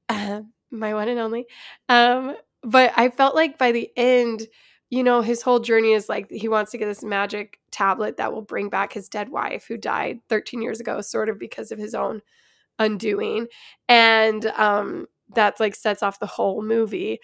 uh, 0.08 0.42
my 0.70 0.94
one 0.94 1.08
and 1.08 1.20
only. 1.20 1.46
Um, 1.88 2.36
but 2.62 2.92
I 2.96 3.08
felt 3.10 3.34
like 3.34 3.58
by 3.58 3.72
the 3.72 3.90
end, 3.96 4.46
you 4.90 5.02
know, 5.04 5.22
his 5.22 5.42
whole 5.42 5.60
journey 5.60 5.92
is 5.92 6.08
like 6.08 6.30
he 6.30 6.48
wants 6.48 6.72
to 6.72 6.78
get 6.78 6.86
this 6.86 7.04
magic 7.04 7.58
tablet 7.70 8.16
that 8.18 8.32
will 8.32 8.42
bring 8.42 8.68
back 8.68 8.92
his 8.92 9.08
dead 9.08 9.28
wife 9.30 9.66
who 9.66 9.76
died 9.76 10.20
13 10.28 10.62
years 10.62 10.80
ago, 10.80 11.00
sort 11.00 11.28
of 11.28 11.38
because 11.38 11.72
of 11.72 11.78
his 11.78 11.94
own 11.94 12.22
undoing. 12.78 13.46
And 13.88 14.46
um, 14.46 15.06
that 15.34 15.60
like 15.60 15.74
sets 15.74 16.02
off 16.02 16.20
the 16.20 16.26
whole 16.26 16.62
movie. 16.62 17.20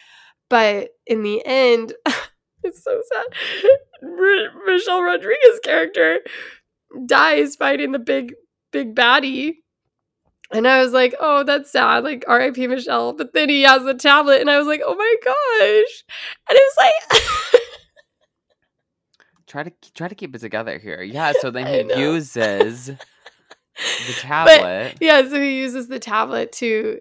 But 0.48 0.90
in 1.06 1.22
the 1.22 1.44
end, 1.44 1.92
it's 2.66 2.82
so 2.84 3.00
sad. 3.12 3.26
R- 4.02 4.64
Michelle 4.66 5.02
Rodriguez 5.02 5.60
character 5.64 6.20
dies 7.06 7.56
fighting 7.56 7.92
the 7.92 7.98
big, 7.98 8.34
big 8.72 8.94
baddie. 8.94 9.54
And 10.52 10.68
I 10.68 10.80
was 10.82 10.92
like, 10.92 11.14
oh, 11.18 11.42
that's 11.42 11.72
sad. 11.72 12.04
Like, 12.04 12.24
RIP 12.28 12.56
Michelle. 12.56 13.12
But 13.12 13.32
then 13.32 13.48
he 13.48 13.62
has 13.62 13.82
the 13.82 13.94
tablet, 13.94 14.40
and 14.40 14.48
I 14.50 14.58
was 14.58 14.66
like, 14.68 14.80
oh 14.84 14.94
my 14.94 15.16
gosh. 15.24 16.04
And 16.48 16.56
it 16.56 16.62
was 16.62 16.76
like, 16.76 17.22
Try 19.46 19.62
to 19.62 19.72
try 19.94 20.08
to 20.08 20.14
keep 20.16 20.34
it 20.34 20.40
together 20.40 20.76
here. 20.76 21.02
Yeah, 21.02 21.32
so 21.40 21.52
then 21.52 21.66
he 21.88 22.00
uses 22.00 22.86
the 22.86 24.12
tablet. 24.18 24.96
yeah, 25.00 25.22
so 25.22 25.40
he 25.40 25.58
uses 25.60 25.86
the 25.86 26.00
tablet 26.00 26.50
to 26.52 26.98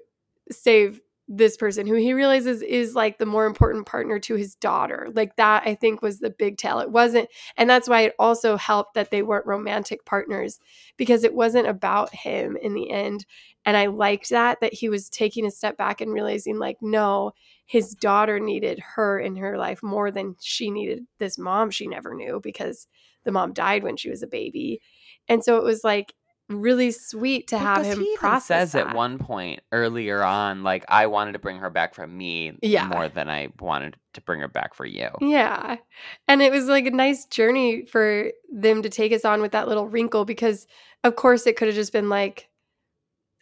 save 0.51 1.01
this 1.27 1.57
person 1.57 1.87
who 1.87 1.95
he 1.95 2.13
realizes 2.13 2.61
is 2.61 2.93
like 2.93 3.17
the 3.17 3.25
more 3.25 3.45
important 3.47 3.87
partner 3.87 4.19
to 4.19 4.35
his 4.35 4.55
daughter. 4.55 5.09
Like 5.13 5.35
that, 5.37 5.63
I 5.65 5.73
think, 5.73 6.01
was 6.01 6.19
the 6.19 6.29
big 6.29 6.57
tell. 6.57 6.79
It 6.79 6.91
wasn't, 6.91 7.29
and 7.57 7.67
that's 7.69 7.89
why 7.89 8.01
it 8.01 8.13
also 8.19 8.57
helped 8.57 8.93
that 8.93 9.09
they 9.09 9.23
weren't 9.23 9.47
romantic 9.47 10.05
partners 10.05 10.59
because 10.97 11.23
it 11.23 11.33
wasn't 11.33 11.67
about 11.67 12.13
him 12.13 12.57
in 12.61 12.75
the 12.75 12.91
end. 12.91 13.25
And 13.65 13.75
I 13.75 13.87
liked 13.87 14.29
that, 14.29 14.59
that 14.61 14.73
he 14.73 14.87
was 14.87 15.09
taking 15.09 15.45
a 15.47 15.51
step 15.51 15.77
back 15.77 15.99
and 15.99 16.13
realizing, 16.13 16.59
like, 16.59 16.77
no, 16.81 17.31
his 17.65 17.95
daughter 17.95 18.39
needed 18.39 18.79
her 18.95 19.19
in 19.19 19.35
her 19.37 19.57
life 19.57 19.81
more 19.81 20.11
than 20.11 20.35
she 20.39 20.69
needed 20.69 21.07
this 21.17 21.39
mom 21.39 21.71
she 21.71 21.87
never 21.87 22.13
knew 22.13 22.39
because 22.43 22.87
the 23.23 23.31
mom 23.31 23.53
died 23.53 23.83
when 23.83 23.97
she 23.97 24.11
was 24.11 24.21
a 24.21 24.27
baby. 24.27 24.79
And 25.27 25.43
so 25.43 25.57
it 25.57 25.63
was 25.63 25.83
like 25.83 26.13
really 26.49 26.91
sweet 26.91 27.47
to 27.47 27.57
have 27.57 27.83
him 27.85 27.99
he 27.99 28.05
even 28.05 28.17
process 28.17 28.47
says 28.47 28.71
that. 28.73 28.87
at 28.87 28.95
one 28.95 29.17
point 29.17 29.61
earlier 29.71 30.21
on, 30.23 30.63
like 30.63 30.85
I 30.87 31.07
wanted 31.07 31.31
to 31.33 31.39
bring 31.39 31.57
her 31.57 31.69
back 31.69 31.95
for 31.95 32.05
me 32.05 32.53
Yeah. 32.61 32.87
more 32.87 33.09
than 33.09 33.29
I 33.29 33.49
wanted 33.59 33.97
to 34.13 34.21
bring 34.21 34.41
her 34.41 34.47
back 34.47 34.75
for 34.75 34.85
you. 34.85 35.09
Yeah. 35.21 35.77
And 36.27 36.41
it 36.41 36.51
was 36.51 36.65
like 36.65 36.85
a 36.85 36.91
nice 36.91 37.25
journey 37.25 37.85
for 37.85 38.31
them 38.53 38.83
to 38.83 38.89
take 38.89 39.11
us 39.11 39.25
on 39.25 39.41
with 39.41 39.53
that 39.53 39.67
little 39.67 39.87
wrinkle 39.87 40.23
because, 40.25 40.67
of 41.03 41.15
course, 41.15 41.47
it 41.47 41.57
could 41.57 41.67
have 41.67 41.75
just 41.75 41.91
been 41.93 42.09
like, 42.09 42.47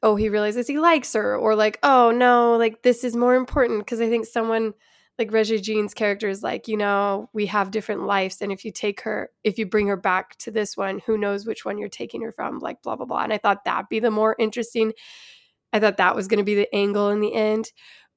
oh, 0.01 0.15
he 0.15 0.29
realizes 0.29 0.67
he 0.67 0.79
likes 0.79 1.13
her, 1.13 1.35
or 1.37 1.55
like, 1.55 1.79
oh, 1.83 2.11
no, 2.11 2.57
like 2.57 2.81
this 2.83 3.03
is 3.03 3.15
more 3.15 3.35
important. 3.35 3.79
Because 3.79 4.01
I 4.01 4.09
think 4.09 4.25
someone 4.25 4.73
like 5.19 5.31
Reggie 5.31 5.59
Jean's 5.59 5.93
character 5.93 6.27
is 6.27 6.41
like, 6.41 6.67
you 6.67 6.77
know, 6.77 7.29
we 7.33 7.45
have 7.45 7.71
different 7.71 8.03
lives. 8.05 8.41
And 8.41 8.51
if 8.51 8.65
you 8.65 8.71
take 8.71 9.01
her, 9.01 9.29
if 9.43 9.57
you 9.57 9.65
bring 9.65 9.87
her 9.87 9.97
back 9.97 10.37
to 10.39 10.51
this 10.51 10.75
one, 10.75 10.99
who 11.05 11.17
knows 11.17 11.45
which 11.45 11.65
one 11.65 11.77
you're 11.77 11.89
taking 11.89 12.21
her 12.23 12.31
from, 12.31 12.59
like, 12.59 12.81
blah, 12.81 12.95
blah, 12.95 13.05
blah. 13.05 13.23
And 13.23 13.31
I 13.33 13.37
thought 13.37 13.63
that'd 13.65 13.89
be 13.89 13.99
the 13.99 14.09
more 14.11 14.35
interesting. 14.39 14.93
I 15.71 15.79
thought 15.79 15.97
that 15.97 16.15
was 16.15 16.27
going 16.27 16.39
to 16.39 16.43
be 16.43 16.55
the 16.55 16.73
angle 16.75 17.09
in 17.09 17.19
the 17.19 17.33
end. 17.33 17.71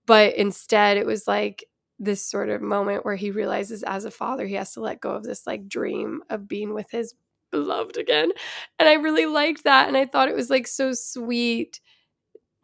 But 0.07 0.37
instead, 0.37 0.97
it 0.97 1.07
was 1.07 1.27
like, 1.29 1.65
this 1.99 2.23
sort 2.25 2.51
of 2.51 2.61
moment 2.61 3.05
where 3.05 3.17
he 3.17 3.31
realizes 3.31 3.83
as 3.83 4.05
a 4.05 4.11
father 4.11 4.47
he 4.47 4.55
has 4.55 4.73
to 4.73 4.81
let 4.81 5.01
go 5.01 5.11
of 5.13 5.25
this 5.25 5.47
like 5.47 5.69
dream 5.69 6.21
of 6.29 6.47
being 6.47 6.75
with 6.75 6.91
his 6.91 7.15
beloved 7.51 7.97
again 7.97 8.31
and 8.79 8.89
i 8.89 8.95
really 8.95 9.25
liked 9.25 9.65
that 9.65 9.89
and 9.89 9.97
i 9.97 10.05
thought 10.05 10.29
it 10.29 10.35
was 10.35 10.51
like 10.51 10.67
so 10.67 10.93
sweet 10.93 11.81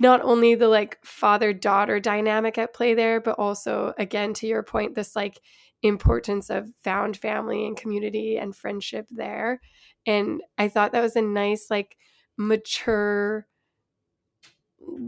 not 0.03 0.21
only 0.23 0.57
the 0.57 0.67
like 0.69 0.99
father 1.05 1.53
daughter 1.53 2.01
dynamic 2.01 2.59
at 2.59 2.75
play 2.75 2.93
there 2.93 3.21
but 3.21 3.39
also 3.39 3.95
again 3.99 4.35
to 4.35 4.49
your 4.49 4.63
point 4.63 4.95
this 4.95 5.15
like 5.15 5.41
importance 5.83 6.51
of 6.51 6.69
found 6.83 7.17
family 7.17 7.67
and 7.67 7.77
community 7.77 8.37
and 8.37 8.55
friendship 8.55 9.07
there. 9.11 9.61
And 10.05 10.43
i 10.59 10.69
thought 10.69 10.93
that 10.93 11.01
was 11.03 11.17
a 11.17 11.23
nice 11.23 11.69
like 11.71 11.97
mature 12.37 13.47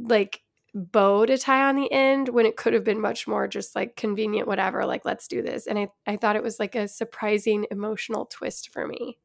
like 0.08 0.40
bow 0.74 1.26
to 1.26 1.38
tie 1.38 1.68
on 1.68 1.76
the 1.76 1.90
end 1.92 2.28
when 2.28 2.46
it 2.46 2.56
could 2.56 2.72
have 2.72 2.84
been 2.84 3.00
much 3.00 3.26
more 3.26 3.46
just 3.48 3.74
like 3.76 3.96
convenient 3.96 4.48
whatever 4.48 4.86
like 4.86 5.04
let's 5.04 5.28
do 5.28 5.42
this. 5.42 5.66
And 5.66 5.78
i 5.78 5.88
i 6.06 6.16
thought 6.16 6.36
it 6.36 6.42
was 6.42 6.60
like 6.60 6.76
a 6.76 6.88
surprising 6.88 7.66
emotional 7.72 8.26
twist 8.26 8.70
for 8.72 8.86
me 8.86 9.18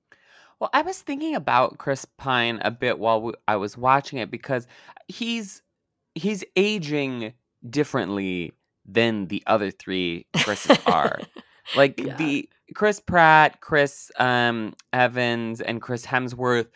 Well, 0.60 0.70
I 0.74 0.82
was 0.82 1.00
thinking 1.02 1.36
about 1.36 1.78
Chris 1.78 2.06
Pine 2.18 2.60
a 2.64 2.72
bit 2.72 3.00
while 3.00 3.32
I 3.48 3.56
was 3.56 3.78
watching 3.78 4.20
it 4.20 4.30
because 4.30 4.68
he's 5.08 5.62
he's 6.16 6.44
aging 6.56 7.34
differently 7.70 8.54
than 8.86 9.28
the 9.28 9.44
other 9.48 9.72
three 9.72 10.26
Chris's 10.38 10.78
are. 10.86 11.20
Like 11.76 12.00
Yeah. 12.04 12.16
the 12.16 12.50
Chris 12.74 13.00
Pratt, 13.00 13.62
Chris 13.62 14.12
um, 14.18 14.74
Evans, 14.92 15.62
and 15.62 15.80
Chris 15.80 16.04
Hemsworth 16.04 16.68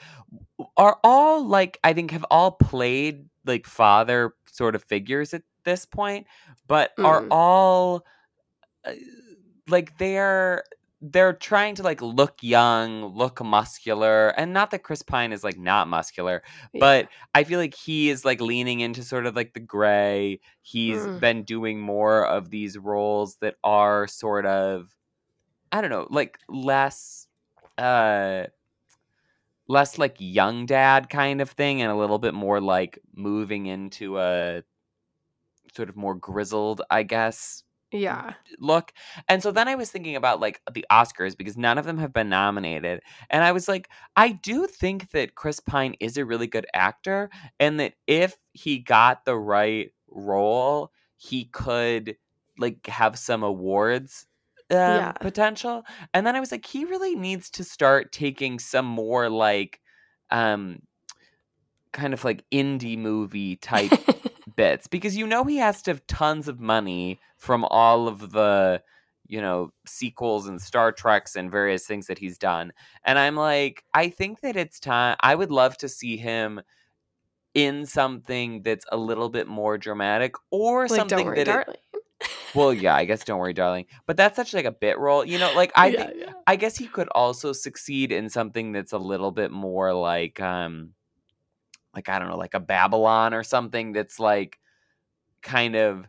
are 0.77 0.99
all 1.03 1.43
like 1.47 1.79
I 1.83 1.93
think 1.93 2.11
have 2.11 2.25
all 2.29 2.51
played 2.51 3.27
like 3.43 3.65
father 3.65 4.35
sort 4.45 4.75
of 4.75 4.83
figures 4.83 5.33
at 5.33 5.41
this 5.65 5.85
point, 5.87 6.27
but 6.67 6.91
are 6.99 7.21
Mm. 7.23 7.27
all 7.31 8.05
uh, 8.85 8.91
like 9.67 9.97
they're 9.97 10.63
they're 11.03 11.33
trying 11.33 11.75
to 11.75 11.83
like 11.83 12.01
look 12.01 12.37
young, 12.41 13.03
look 13.15 13.43
muscular, 13.43 14.29
and 14.29 14.53
not 14.53 14.71
that 14.71 14.83
Chris 14.83 15.03
Pine 15.03 15.33
is 15.33 15.43
like 15.43 15.57
not 15.59 15.89
muscular, 15.89 16.43
Yeah. 16.73 16.79
but 16.79 17.09
I 17.35 17.43
feel 17.43 17.59
like 17.59 17.75
he 17.75 18.09
is 18.09 18.25
like 18.25 18.39
leaning 18.41 18.79
into 18.79 19.03
sort 19.03 19.25
of 19.25 19.35
like 19.35 19.53
the 19.53 19.59
gray. 19.59 20.39
He's 20.61 21.07
Mm. 21.07 21.19
been 21.19 21.43
doing 21.43 21.81
more 21.81 22.25
of 22.27 22.49
these 22.51 22.77
roles 22.77 23.37
that 23.37 23.55
are 23.63 24.07
sort 24.07 24.45
of 24.45 24.95
I 25.71 25.81
don't 25.81 25.91
know, 25.91 26.07
like 26.11 26.39
less 26.49 27.27
uh 27.77 28.45
less 29.67 29.97
like 29.97 30.15
young 30.19 30.65
dad 30.65 31.09
kind 31.09 31.41
of 31.41 31.49
thing 31.51 31.81
and 31.81 31.91
a 31.91 31.95
little 31.95 32.19
bit 32.19 32.33
more 32.33 32.59
like 32.59 32.99
moving 33.15 33.65
into 33.65 34.19
a 34.19 34.63
sort 35.75 35.89
of 35.89 35.95
more 35.95 36.15
grizzled, 36.15 36.81
I 36.89 37.03
guess, 37.03 37.62
yeah 37.93 38.33
look. 38.59 38.91
And 39.27 39.41
so 39.41 39.51
then 39.51 39.67
I 39.67 39.75
was 39.75 39.89
thinking 39.91 40.15
about 40.15 40.39
like 40.39 40.61
the 40.71 40.85
Oscars 40.91 41.37
because 41.37 41.57
none 41.57 41.77
of 41.77 41.85
them 41.85 41.97
have 41.97 42.13
been 42.13 42.29
nominated. 42.29 43.01
And 43.29 43.43
I 43.43 43.51
was 43.51 43.67
like, 43.67 43.89
I 44.15 44.31
do 44.31 44.67
think 44.67 45.11
that 45.11 45.35
Chris 45.35 45.59
Pine 45.59 45.95
is 45.99 46.17
a 46.17 46.25
really 46.25 46.47
good 46.47 46.65
actor 46.73 47.29
and 47.59 47.79
that 47.79 47.93
if 48.07 48.37
he 48.51 48.79
got 48.79 49.25
the 49.25 49.37
right 49.37 49.91
role, 50.09 50.91
he 51.17 51.45
could 51.45 52.17
like 52.57 52.85
have 52.87 53.17
some 53.17 53.43
awards 53.43 54.27
um, 54.71 54.77
Yeah. 54.77 55.11
potential. 55.13 55.83
And 56.13 56.25
then 56.25 56.35
I 56.35 56.39
was 56.39 56.51
like, 56.51 56.65
he 56.65 56.85
really 56.85 57.15
needs 57.15 57.49
to 57.51 57.63
start 57.63 58.11
taking 58.11 58.59
some 58.59 58.85
more 58.85 59.29
like 59.29 59.79
um 60.31 60.79
kind 61.91 62.13
of 62.13 62.23
like 62.23 62.43
indie 62.51 62.97
movie 62.97 63.55
type 63.55 63.91
bits 64.55 64.87
because 64.87 65.17
you 65.17 65.27
know 65.27 65.43
he 65.43 65.57
has 65.57 65.81
to 65.83 65.91
have 65.91 66.05
tons 66.07 66.47
of 66.47 66.59
money 66.59 67.19
from 67.37 67.65
all 67.65 68.07
of 68.07 68.31
the 68.31 68.81
you 69.27 69.41
know 69.41 69.71
sequels 69.85 70.47
and 70.47 70.61
Star 70.61 70.91
Treks 70.91 71.35
and 71.35 71.51
various 71.51 71.85
things 71.85 72.07
that 72.07 72.19
he's 72.19 72.37
done. 72.37 72.73
And 73.03 73.17
I'm 73.17 73.35
like, 73.35 73.83
I 73.93 74.09
think 74.09 74.41
that 74.41 74.55
it's 74.55 74.79
time 74.79 75.15
I 75.19 75.35
would 75.35 75.51
love 75.51 75.77
to 75.77 75.89
see 75.89 76.17
him 76.17 76.61
in 77.53 77.85
something 77.85 78.63
that's 78.63 78.85
a 78.91 78.97
little 78.97 79.29
bit 79.29 79.47
more 79.47 79.77
dramatic 79.77 80.35
or 80.49 80.87
like 80.87 80.97
something 80.97 81.27
worry 81.27 81.43
that 81.43 81.67
it- 81.69 81.79
well 82.55 82.73
yeah 82.73 82.95
i 82.95 83.05
guess 83.05 83.23
don't 83.23 83.39
worry 83.39 83.53
darling 83.53 83.85
but 84.07 84.17
that's 84.17 84.35
such 84.35 84.53
like 84.53 84.65
a 84.65 84.71
bit 84.71 84.97
role 84.97 85.25
you 85.25 85.37
know 85.37 85.51
like 85.55 85.71
i 85.75 85.87
yeah, 85.87 85.97
think 85.97 86.13
yeah. 86.17 86.31
I 86.45 86.55
guess 86.55 86.77
he 86.77 86.87
could 86.87 87.07
also 87.09 87.53
succeed 87.53 88.11
in 88.11 88.29
something 88.29 88.71
that's 88.71 88.91
a 88.91 88.97
little 88.97 89.31
bit 89.31 89.51
more 89.51 89.93
like 89.93 90.39
um 90.41 90.91
like 91.95 92.09
I 92.09 92.19
don't 92.19 92.29
know, 92.29 92.37
like 92.37 92.53
a 92.53 92.59
Babylon 92.59 93.33
or 93.33 93.43
something 93.43 93.93
that's 93.93 94.19
like 94.19 94.59
kind 95.41 95.75
of 95.75 96.05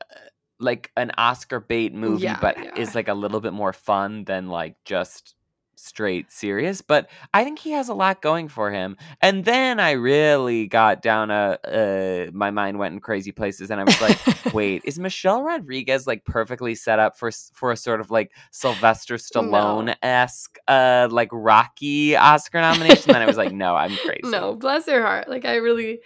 uh, 0.00 0.28
like 0.58 0.90
an 0.96 1.12
Oscar 1.16 1.60
bait 1.60 1.94
movie 1.94 2.24
Yeah, 2.24 2.38
but 2.40 2.56
yeah. 2.62 2.74
is 2.76 2.94
like 2.94 3.08
a 3.08 3.14
little 3.14 3.40
bit 3.40 3.52
more 3.52 3.72
fun 3.72 4.24
than 4.24 4.48
like 4.48 4.76
just 4.84 5.35
straight 5.76 6.32
serious 6.32 6.80
but 6.80 7.08
I 7.34 7.44
think 7.44 7.58
he 7.58 7.72
has 7.72 7.88
a 7.88 7.94
lot 7.94 8.22
going 8.22 8.48
for 8.48 8.70
him 8.70 8.96
and 9.20 9.44
then 9.44 9.78
I 9.78 9.92
really 9.92 10.66
got 10.66 11.02
down 11.02 11.30
a 11.30 11.58
uh 11.64 12.30
my 12.32 12.50
mind 12.50 12.78
went 12.78 12.94
in 12.94 13.00
crazy 13.00 13.32
places 13.32 13.70
and 13.70 13.80
I 13.80 13.84
was 13.84 14.00
like 14.00 14.18
wait, 14.54 14.82
is 14.84 14.98
Michelle 14.98 15.42
Rodriguez 15.42 16.06
like 16.06 16.24
perfectly 16.24 16.74
set 16.74 16.98
up 16.98 17.18
for 17.18 17.30
for 17.30 17.72
a 17.72 17.76
sort 17.76 18.00
of 18.00 18.10
like 18.10 18.32
Sylvester 18.50 19.16
Stallone 19.16 19.94
esque 20.02 20.58
uh 20.66 21.08
like 21.10 21.28
Rocky 21.32 22.16
Oscar 22.16 22.60
nomination? 22.60 23.12
then 23.12 23.22
I 23.22 23.26
was 23.26 23.36
like, 23.36 23.52
no, 23.52 23.76
I'm 23.76 23.94
crazy. 24.04 24.20
no 24.24 24.54
bless 24.54 24.86
her 24.86 25.02
heart 25.02 25.28
like 25.28 25.44
i 25.44 25.56
really 25.56 26.00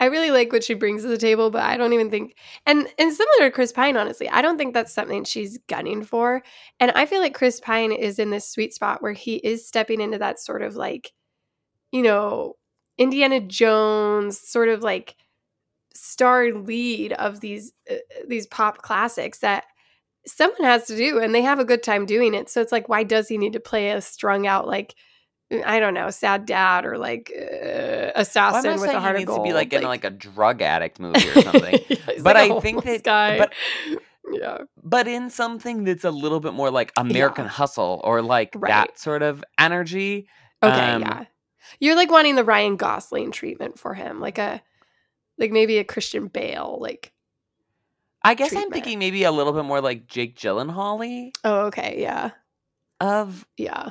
i 0.00 0.06
really 0.06 0.30
like 0.30 0.52
what 0.52 0.64
she 0.64 0.74
brings 0.74 1.02
to 1.02 1.08
the 1.08 1.18
table 1.18 1.50
but 1.50 1.62
i 1.62 1.76
don't 1.76 1.92
even 1.92 2.10
think 2.10 2.36
and 2.66 2.88
and 2.98 3.12
similar 3.12 3.48
to 3.48 3.50
chris 3.50 3.72
pine 3.72 3.96
honestly 3.96 4.28
i 4.30 4.42
don't 4.42 4.58
think 4.58 4.74
that's 4.74 4.92
something 4.92 5.24
she's 5.24 5.58
gunning 5.68 6.02
for. 6.02 6.42
And 6.80 6.90
i 6.92 7.06
feel 7.06 7.20
like 7.20 7.34
chris 7.34 7.60
pine 7.60 7.92
is 7.92 8.18
in 8.18 8.30
this 8.30 8.48
sweet 8.48 8.74
spot 8.74 9.02
where 9.02 9.12
he 9.12 9.36
is 9.36 9.66
stepping 9.66 10.00
into 10.00 10.18
that 10.18 10.40
sort 10.40 10.62
of 10.62 10.76
like 10.76 11.12
you 11.92 12.02
know 12.02 12.54
indiana 12.98 13.40
jones 13.40 14.40
sort 14.40 14.68
of 14.68 14.82
like 14.82 15.16
star 15.94 16.52
lead 16.52 17.12
of 17.14 17.40
these 17.40 17.72
uh, 17.90 17.96
these 18.28 18.46
pop 18.46 18.78
classics 18.78 19.40
that 19.40 19.64
someone 20.26 20.64
has 20.64 20.86
to 20.86 20.96
do 20.96 21.18
and 21.18 21.34
they 21.34 21.42
have 21.42 21.58
a 21.58 21.64
good 21.64 21.82
time 21.82 22.06
doing 22.06 22.34
it. 22.34 22.48
So 22.48 22.60
it's 22.60 22.72
like 22.72 22.88
why 22.88 23.02
does 23.04 23.28
he 23.28 23.38
need 23.38 23.54
to 23.54 23.60
play 23.60 23.90
a 23.90 24.00
strung 24.00 24.46
out 24.46 24.66
like 24.66 24.94
I 25.66 25.80
don't 25.80 25.94
know, 25.94 26.10
sad 26.10 26.46
dad 26.46 26.84
or 26.86 26.96
like 26.98 27.32
uh, 27.36 27.40
Well, 27.42 28.12
I'm 28.14 28.20
assassin 28.22 28.70
not 28.70 28.80
with 28.80 28.90
a 28.90 29.00
heart 29.00 29.16
he 29.16 29.22
of 29.24 29.28
needs 29.28 29.36
gold. 29.36 29.46
to 29.46 29.50
be 29.50 29.52
like 29.54 29.72
in 29.72 29.82
like 29.82 30.04
a 30.04 30.10
drug 30.10 30.62
addict 30.62 31.00
movie 31.00 31.28
or 31.28 31.42
something. 31.42 31.78
Yeah, 31.88 31.96
But 32.22 32.36
like 32.36 32.50
I 32.52 32.60
think 32.60 32.84
that- 32.84 33.02
guy. 33.02 33.38
but- 33.38 33.52
yeah, 34.32 34.58
but 34.82 35.08
in 35.08 35.28
something 35.30 35.82
that's 35.84 36.04
a 36.04 36.10
little 36.12 36.38
bit 36.40 36.52
more 36.54 36.70
like 36.70 36.92
American 36.96 37.46
Hustle 37.46 38.00
or 38.04 38.22
like 38.22 38.50
Right. 38.54 38.68
that 38.68 38.98
sort 38.98 39.22
of 39.22 39.42
energy. 39.58 40.28
okay, 40.62 40.92
um, 40.92 41.02
yeah, 41.02 41.24
You're 41.80 41.96
like 41.96 42.10
wanting 42.12 42.36
the 42.36 42.44
Ryan 42.44 42.76
Gosling 42.76 43.32
treatment 43.32 43.76
for 43.78 43.94
him, 43.94 44.20
like 44.20 44.38
a 44.38 44.62
like 45.36 45.50
maybe 45.50 45.78
a 45.78 45.84
Christian 45.84 46.28
Bale, 46.28 46.78
like 46.80 47.12
I 48.22 48.34
guess 48.34 48.54
I'm 48.54 48.70
thinking 48.70 48.98
maybe 48.98 49.24
a 49.24 49.32
little 49.32 49.54
bit 49.54 49.64
more 49.64 49.80
like 49.80 50.06
Jake 50.06 50.36
Gyllenhaal 50.38 51.32
oh 51.42 51.60
okay, 51.68 51.96
yeah. 51.98 52.30
of 53.00 53.46
Yeah. 53.56 53.90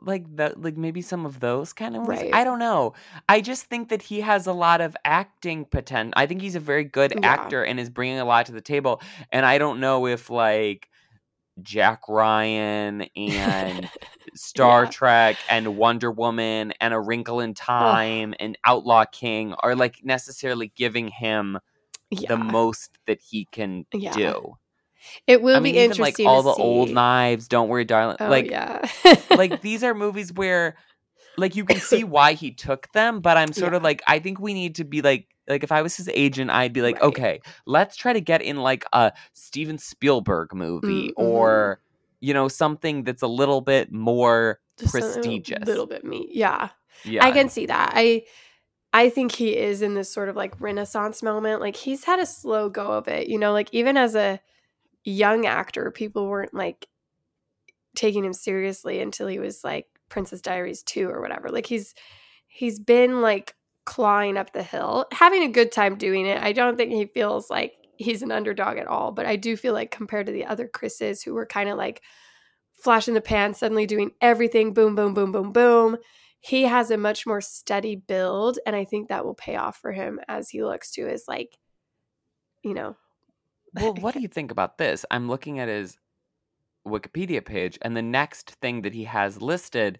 Like 0.00 0.24
the 0.36 0.54
like 0.56 0.76
maybe 0.76 1.02
some 1.02 1.24
of 1.26 1.40
those 1.40 1.72
kind 1.72 1.94
of 1.96 2.02
movies. 2.02 2.22
Right. 2.22 2.34
I 2.34 2.44
don't 2.44 2.58
know. 2.58 2.94
I 3.28 3.40
just 3.40 3.64
think 3.64 3.88
that 3.90 4.02
he 4.02 4.20
has 4.20 4.46
a 4.46 4.52
lot 4.52 4.80
of 4.80 4.96
acting 5.04 5.64
potential. 5.64 6.12
I 6.16 6.26
think 6.26 6.40
he's 6.42 6.56
a 6.56 6.60
very 6.60 6.84
good 6.84 7.12
Yeah. 7.12 7.28
actor 7.28 7.64
and 7.64 7.78
is 7.78 7.90
bringing 7.90 8.18
a 8.18 8.24
lot 8.24 8.46
to 8.46 8.52
the 8.52 8.60
table. 8.60 9.00
And 9.30 9.46
I 9.46 9.58
don't 9.58 9.80
know 9.80 10.06
if 10.06 10.30
like 10.30 10.88
Jack 11.62 12.02
Ryan 12.08 13.02
and 13.16 13.88
Star 14.34 14.84
Yeah. 14.84 14.90
Trek 14.90 15.36
and 15.50 15.76
Wonder 15.76 16.10
Woman 16.10 16.72
and 16.80 16.94
A 16.94 17.00
Wrinkle 17.00 17.40
in 17.40 17.54
Time 17.54 18.34
and 18.40 18.56
Outlaw 18.64 19.04
King 19.04 19.54
are 19.62 19.76
like 19.76 20.00
necessarily 20.02 20.72
giving 20.74 21.08
him 21.08 21.58
yeah. 22.10 22.28
the 22.28 22.38
most 22.38 22.98
that 23.06 23.20
he 23.20 23.44
can 23.52 23.84
do. 23.92 24.56
It 25.26 25.42
will 25.42 25.56
I 25.56 25.60
mean, 25.60 25.74
be 25.74 25.78
even 25.78 25.90
interesting 25.90 26.26
like 26.26 26.32
all 26.32 26.42
the 26.42 26.50
old 26.50 26.90
knives, 26.90 27.48
Don't 27.48 27.68
Worry, 27.68 27.84
Darling. 27.84 28.16
Oh, 28.20 28.28
like 28.28 28.50
yeah. 28.50 28.86
like 29.30 29.60
these 29.62 29.82
are 29.84 29.94
movies 29.94 30.32
where 30.32 30.76
like 31.38 31.56
you 31.56 31.64
can 31.64 31.78
see 31.80 32.04
why 32.16 32.34
he 32.34 32.50
took 32.50 32.92
them 32.92 33.20
but 33.20 33.38
i'm 33.38 33.54
sort 33.54 33.72
of 33.72 33.82
like 33.82 34.02
i 34.06 34.18
think 34.18 34.38
we 34.38 34.52
need 34.52 34.74
to 34.74 34.84
be 34.84 35.00
like 35.00 35.26
like 35.48 35.64
if 35.64 35.72
i 35.72 35.80
was 35.80 35.96
his 35.96 36.06
agent 36.12 36.50
i'd 36.50 36.74
be 36.74 36.82
like 36.82 36.96
Right. 36.96 37.04
okay 37.04 37.40
let's 37.64 37.96
try 37.96 38.12
to 38.12 38.20
get 38.20 38.42
in 38.42 38.58
like 38.58 38.84
a 38.92 39.12
steven 39.32 39.78
spielberg 39.78 40.52
movie 40.54 41.08
Mm, 41.08 41.14
mhm. 41.14 41.24
or 41.24 41.80
you 42.20 42.34
know 42.34 42.48
something 42.48 43.02
that's 43.04 43.22
a 43.22 43.26
little 43.26 43.62
bit 43.62 43.90
more 43.90 44.60
Just 44.78 44.92
prestigious. 44.92 45.58
A 45.62 45.64
little 45.64 45.86
bit 45.86 46.04
me. 46.04 46.28
Yeah. 46.30 46.68
yeah 47.04 47.24
I 47.24 47.32
can 47.32 47.48
see 47.48 47.66
that. 47.66 47.92
I 47.94 48.24
I 48.92 49.08
think 49.08 49.32
he 49.32 49.56
is 49.56 49.80
in 49.82 49.94
this 49.94 50.12
sort 50.12 50.28
of 50.28 50.36
like 50.36 50.60
renaissance 50.60 51.22
moment. 51.22 51.60
Like 51.60 51.76
he's 51.76 52.04
had 52.04 52.20
a 52.20 52.26
slow 52.26 52.68
go 52.68 52.92
of 52.92 53.08
it, 53.08 53.26
you 53.28 53.38
know, 53.38 53.52
like 53.52 53.68
even 53.72 53.96
as 53.96 54.14
a 54.14 54.38
young 55.04 55.46
actor, 55.46 55.90
people 55.90 56.26
weren't 56.26 56.54
like 56.54 56.86
taking 57.94 58.24
him 58.24 58.32
seriously 58.32 59.00
until 59.00 59.26
he 59.26 59.38
was 59.38 59.62
like 59.64 59.86
Princess 60.08 60.40
Diaries 60.40 60.82
2 60.82 61.08
or 61.08 61.20
whatever. 61.20 61.48
Like 61.48 61.66
he's 61.66 61.94
he's 62.46 62.78
been 62.78 63.20
like 63.20 63.54
clawing 63.84 64.36
up 64.36 64.52
the 64.52 64.62
hill, 64.62 65.06
having 65.12 65.42
a 65.42 65.48
good 65.48 65.72
time 65.72 65.96
doing 65.96 66.26
it. 66.26 66.40
I 66.42 66.52
don't 66.52 66.76
think 66.76 66.92
he 66.92 67.06
feels 67.06 67.50
like 67.50 67.72
he's 67.96 68.22
an 68.22 68.32
underdog 68.32 68.78
at 68.78 68.86
all, 68.86 69.12
but 69.12 69.26
I 69.26 69.36
do 69.36 69.56
feel 69.56 69.74
like 69.74 69.90
compared 69.90 70.26
to 70.26 70.32
the 70.32 70.46
other 70.46 70.68
Chris's 70.68 71.22
who 71.22 71.34
were 71.34 71.46
kind 71.46 71.68
of 71.68 71.78
like 71.78 72.02
flash 72.72 73.08
in 73.08 73.14
the 73.14 73.20
pan, 73.20 73.54
suddenly 73.54 73.86
doing 73.86 74.12
everything 74.20 74.74
boom, 74.74 74.94
boom, 74.94 75.14
boom, 75.14 75.32
boom, 75.32 75.52
boom. 75.52 75.96
He 76.40 76.64
has 76.64 76.90
a 76.90 76.96
much 76.96 77.26
more 77.26 77.40
steady 77.40 77.94
build, 77.94 78.58
and 78.66 78.74
I 78.74 78.84
think 78.84 79.08
that 79.08 79.24
will 79.24 79.34
pay 79.34 79.56
off 79.56 79.76
for 79.76 79.92
him 79.92 80.20
as 80.28 80.50
he 80.50 80.64
looks 80.64 80.90
to 80.92 81.06
his 81.06 81.24
like, 81.28 81.56
you 82.64 82.74
know, 82.74 82.96
well 83.74 83.94
what 83.94 84.14
do 84.14 84.20
you 84.24 84.28
think 84.28 84.50
about 84.50 84.78
this? 84.78 85.04
I'm 85.10 85.28
looking 85.28 85.58
at 85.58 85.68
his 85.68 85.96
wikipedia 86.86 87.44
page 87.44 87.78
and 87.82 87.96
the 87.96 88.02
next 88.02 88.50
thing 88.60 88.82
that 88.82 88.92
he 88.92 89.04
has 89.04 89.40
listed 89.40 89.98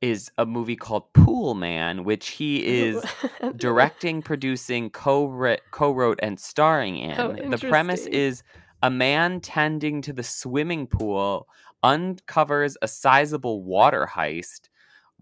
is 0.00 0.30
a 0.38 0.46
movie 0.46 0.76
called 0.76 1.12
pool 1.12 1.54
man 1.54 2.04
which 2.04 2.30
he 2.30 2.64
is 2.66 3.04
directing, 3.56 4.22
producing, 4.22 4.90
co 4.90 5.56
co-wrote, 5.70 6.18
and 6.22 6.40
starring 6.40 6.96
in. 6.96 7.20
Oh, 7.20 7.32
the 7.32 7.58
premise 7.58 8.06
is 8.06 8.42
a 8.82 8.90
man 8.90 9.40
tending 9.40 10.02
to 10.02 10.12
the 10.12 10.24
swimming 10.24 10.86
pool 10.86 11.46
uncovers 11.82 12.76
a 12.82 12.88
sizable 12.88 13.62
water 13.62 14.08
heist, 14.12 14.68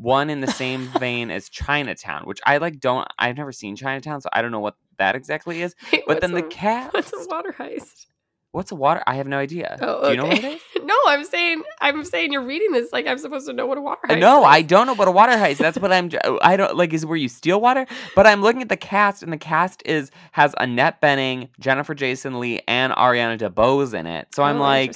one 0.00 0.30
in 0.30 0.40
the 0.40 0.46
same 0.50 0.86
vein 0.98 1.30
as 1.30 1.48
Chinatown, 1.48 2.22
which 2.24 2.40
I 2.46 2.56
like. 2.58 2.80
Don't 2.80 3.06
I've 3.18 3.36
never 3.36 3.52
seen 3.52 3.76
Chinatown, 3.76 4.20
so 4.20 4.28
I 4.32 4.42
don't 4.42 4.50
know 4.52 4.60
what 4.60 4.76
that 4.98 5.14
exactly 5.14 5.62
is. 5.62 5.74
Wait, 5.92 6.04
But 6.06 6.20
then 6.20 6.32
the 6.32 6.44
a- 6.44 6.48
cast. 6.48 6.94
What's 6.94 7.12
a 7.12 7.26
water 7.28 7.54
heist? 7.56 8.06
What's 8.52 8.72
a 8.72 8.74
water? 8.74 9.00
I 9.06 9.14
have 9.14 9.28
no 9.28 9.38
idea. 9.38 9.78
Oh, 9.80 10.06
Do 10.06 10.10
you 10.10 10.16
know 10.16 10.26
what 10.26 10.38
it 10.38 10.44
is? 10.44 10.60
no, 10.84 10.96
I'm 11.06 11.24
saying 11.24 11.62
I'm 11.80 12.04
saying 12.04 12.32
you're 12.32 12.42
reading 12.44 12.72
this 12.72 12.92
like 12.92 13.06
I'm 13.06 13.18
supposed 13.18 13.46
to 13.46 13.52
know 13.52 13.64
what 13.66 13.78
a 13.78 13.80
water 13.80 14.00
Uh, 14.08 14.14
heist 14.14 14.18
No, 14.20 14.40
is. 14.40 14.46
I 14.48 14.62
don't 14.62 14.86
know 14.88 14.94
what 14.94 15.06
a 15.06 15.12
water 15.12 15.34
heist. 15.34 15.58
That's 15.58 15.78
what 15.78 15.92
I'm. 15.92 16.10
I 16.42 16.56
don't 16.56 16.76
like. 16.76 16.92
Is 16.92 17.06
where 17.06 17.16
you 17.16 17.28
steal 17.28 17.60
water. 17.60 17.86
But 18.16 18.26
I'm 18.26 18.42
looking 18.42 18.60
at 18.62 18.68
the 18.68 18.76
cast, 18.76 19.22
and 19.22 19.32
the 19.32 19.36
cast 19.38 19.82
is 19.86 20.10
has 20.32 20.52
Annette 20.58 21.00
Bening, 21.00 21.48
Jennifer 21.60 21.94
Jason 21.94 22.40
Lee, 22.40 22.60
and 22.66 22.92
Ariana 22.94 23.38
DeBose 23.38 23.94
in 23.94 24.06
it. 24.08 24.34
So 24.34 24.42
I'm 24.42 24.56
Oh, 24.56 24.60
like. 24.62 24.94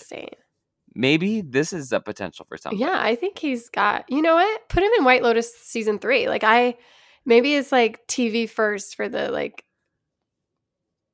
Maybe 0.95 1.41
this 1.41 1.73
is 1.73 1.93
a 1.93 2.01
potential 2.01 2.47
for 2.49 2.57
something. 2.57 2.79
Yeah, 2.79 2.99
I 2.99 3.15
think 3.15 3.39
he's 3.39 3.69
got. 3.69 4.05
You 4.09 4.23
know 4.23 4.35
what? 4.35 4.69
Put 4.69 4.83
him 4.83 4.91
in 4.99 5.05
White 5.05 5.23
Lotus 5.23 5.55
season 5.55 5.99
three. 5.99 6.29
Like 6.29 6.45
I, 6.45 6.77
maybe 7.25 7.55
it's 7.55 7.73
like 7.73 8.07
TV 8.07 8.49
first 8.49 8.97
for 8.97 9.09
the 9.09 9.31
like. 9.31 9.65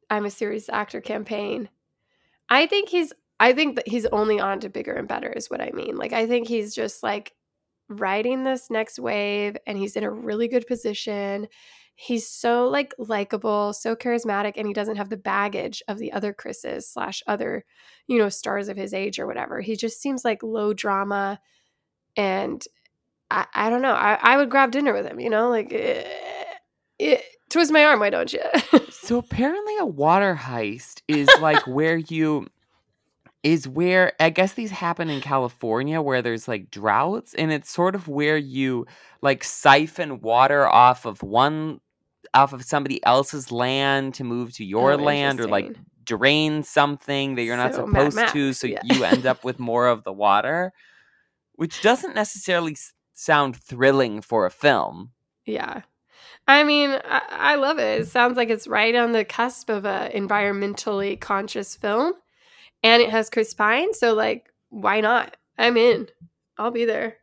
I'm 0.08 0.26
a 0.26 0.30
serious 0.30 0.68
actor 0.68 1.00
campaign. 1.00 1.68
I 2.48 2.66
think 2.66 2.88
he's. 2.88 3.12
I 3.38 3.54
think 3.54 3.76
that 3.76 3.88
he's 3.88 4.06
only 4.06 4.38
on 4.38 4.60
to 4.60 4.68
bigger 4.68 4.92
and 4.92 5.08
better 5.08 5.30
is 5.30 5.48
what 5.48 5.62
I 5.62 5.70
mean. 5.72 5.96
Like 5.96 6.12
I 6.12 6.26
think 6.26 6.46
he's 6.46 6.74
just 6.74 7.02
like 7.02 7.32
riding 7.88 8.44
this 8.44 8.70
next 8.70 8.98
wave, 8.98 9.56
and 9.66 9.78
he's 9.78 9.96
in 9.96 10.04
a 10.04 10.10
really 10.10 10.48
good 10.48 10.66
position. 10.66 11.48
He's 12.02 12.26
so 12.26 12.66
like 12.66 12.94
likable, 12.96 13.74
so 13.74 13.94
charismatic, 13.94 14.54
and 14.56 14.66
he 14.66 14.72
doesn't 14.72 14.96
have 14.96 15.10
the 15.10 15.18
baggage 15.18 15.82
of 15.86 15.98
the 15.98 16.12
other 16.12 16.32
Chris's 16.32 16.88
slash 16.88 17.22
other, 17.26 17.62
you 18.06 18.16
know, 18.16 18.30
stars 18.30 18.70
of 18.70 18.78
his 18.78 18.94
age 18.94 19.18
or 19.18 19.26
whatever. 19.26 19.60
He 19.60 19.76
just 19.76 20.00
seems 20.00 20.24
like 20.24 20.42
low 20.42 20.72
drama, 20.72 21.38
and 22.16 22.64
I, 23.30 23.44
I 23.52 23.68
don't 23.68 23.82
know. 23.82 23.92
I, 23.92 24.18
I 24.22 24.38
would 24.38 24.48
grab 24.48 24.70
dinner 24.70 24.94
with 24.94 25.04
him. 25.04 25.20
You 25.20 25.28
know, 25.28 25.50
like 25.50 25.74
eh, 25.74 26.04
eh, 27.00 27.20
twist 27.50 27.70
my 27.70 27.84
arm, 27.84 28.00
why 28.00 28.08
don't 28.08 28.32
you? 28.32 28.44
So 28.90 29.18
apparently, 29.18 29.76
a 29.78 29.86
water 29.86 30.38
heist 30.40 31.02
is 31.08 31.28
like 31.40 31.66
where 31.66 31.96
you 31.98 32.46
is 33.42 33.68
where 33.68 34.12
I 34.20 34.30
guess 34.30 34.54
these 34.54 34.70
happen 34.70 35.10
in 35.10 35.20
California 35.20 36.00
where 36.00 36.22
there's 36.22 36.48
like 36.48 36.70
droughts, 36.70 37.34
and 37.34 37.52
it's 37.52 37.70
sort 37.70 37.94
of 37.94 38.08
where 38.08 38.38
you 38.38 38.86
like 39.20 39.44
siphon 39.44 40.20
water 40.20 40.66
off 40.66 41.04
of 41.04 41.22
one 41.22 41.80
off 42.34 42.52
of 42.52 42.64
somebody 42.64 43.04
else's 43.04 43.50
land 43.52 44.14
to 44.14 44.24
move 44.24 44.52
to 44.54 44.64
your 44.64 44.92
Oh, 44.92 44.96
land 44.96 45.40
or 45.40 45.48
like 45.48 45.76
drain 46.04 46.62
something 46.62 47.34
that 47.36 47.42
you're 47.42 47.56
not 47.56 47.74
So 47.74 47.86
Mad 47.86 48.12
supposed 48.12 48.32
to 48.34 48.52
so 48.52 48.66
yeah. 48.66 48.80
you 48.84 49.04
end 49.04 49.26
up 49.26 49.44
with 49.44 49.58
more 49.70 49.86
of 49.86 50.04
the 50.04 50.12
water 50.12 50.72
which 51.54 51.82
doesn't 51.82 52.14
necessarily 52.14 52.76
sound 53.14 53.56
thrilling 53.56 54.20
for 54.22 54.46
a 54.46 54.50
film 54.50 55.10
Yeah. 55.46 55.82
I 56.48 56.64
mean, 56.64 56.90
I, 57.04 57.22
I 57.30 57.54
love 57.56 57.78
it. 57.78 58.00
It 58.00 58.08
sounds 58.08 58.36
like 58.36 58.50
it's 58.50 58.66
right 58.66 58.94
on 58.94 59.12
the 59.12 59.24
cusp 59.24 59.68
of 59.70 59.84
a 59.84 60.10
environmentally 60.14 61.20
conscious 61.20 61.76
film. 61.76 62.14
And 62.82 63.02
it 63.02 63.10
has 63.10 63.30
Chris 63.30 63.54
Pine, 63.54 63.92
so 63.94 64.14
like, 64.14 64.50
why 64.70 65.00
not? 65.00 65.36
I'm 65.58 65.76
in. 65.76 66.08
I'll 66.58 66.70
be 66.70 66.86
there. 66.86 67.18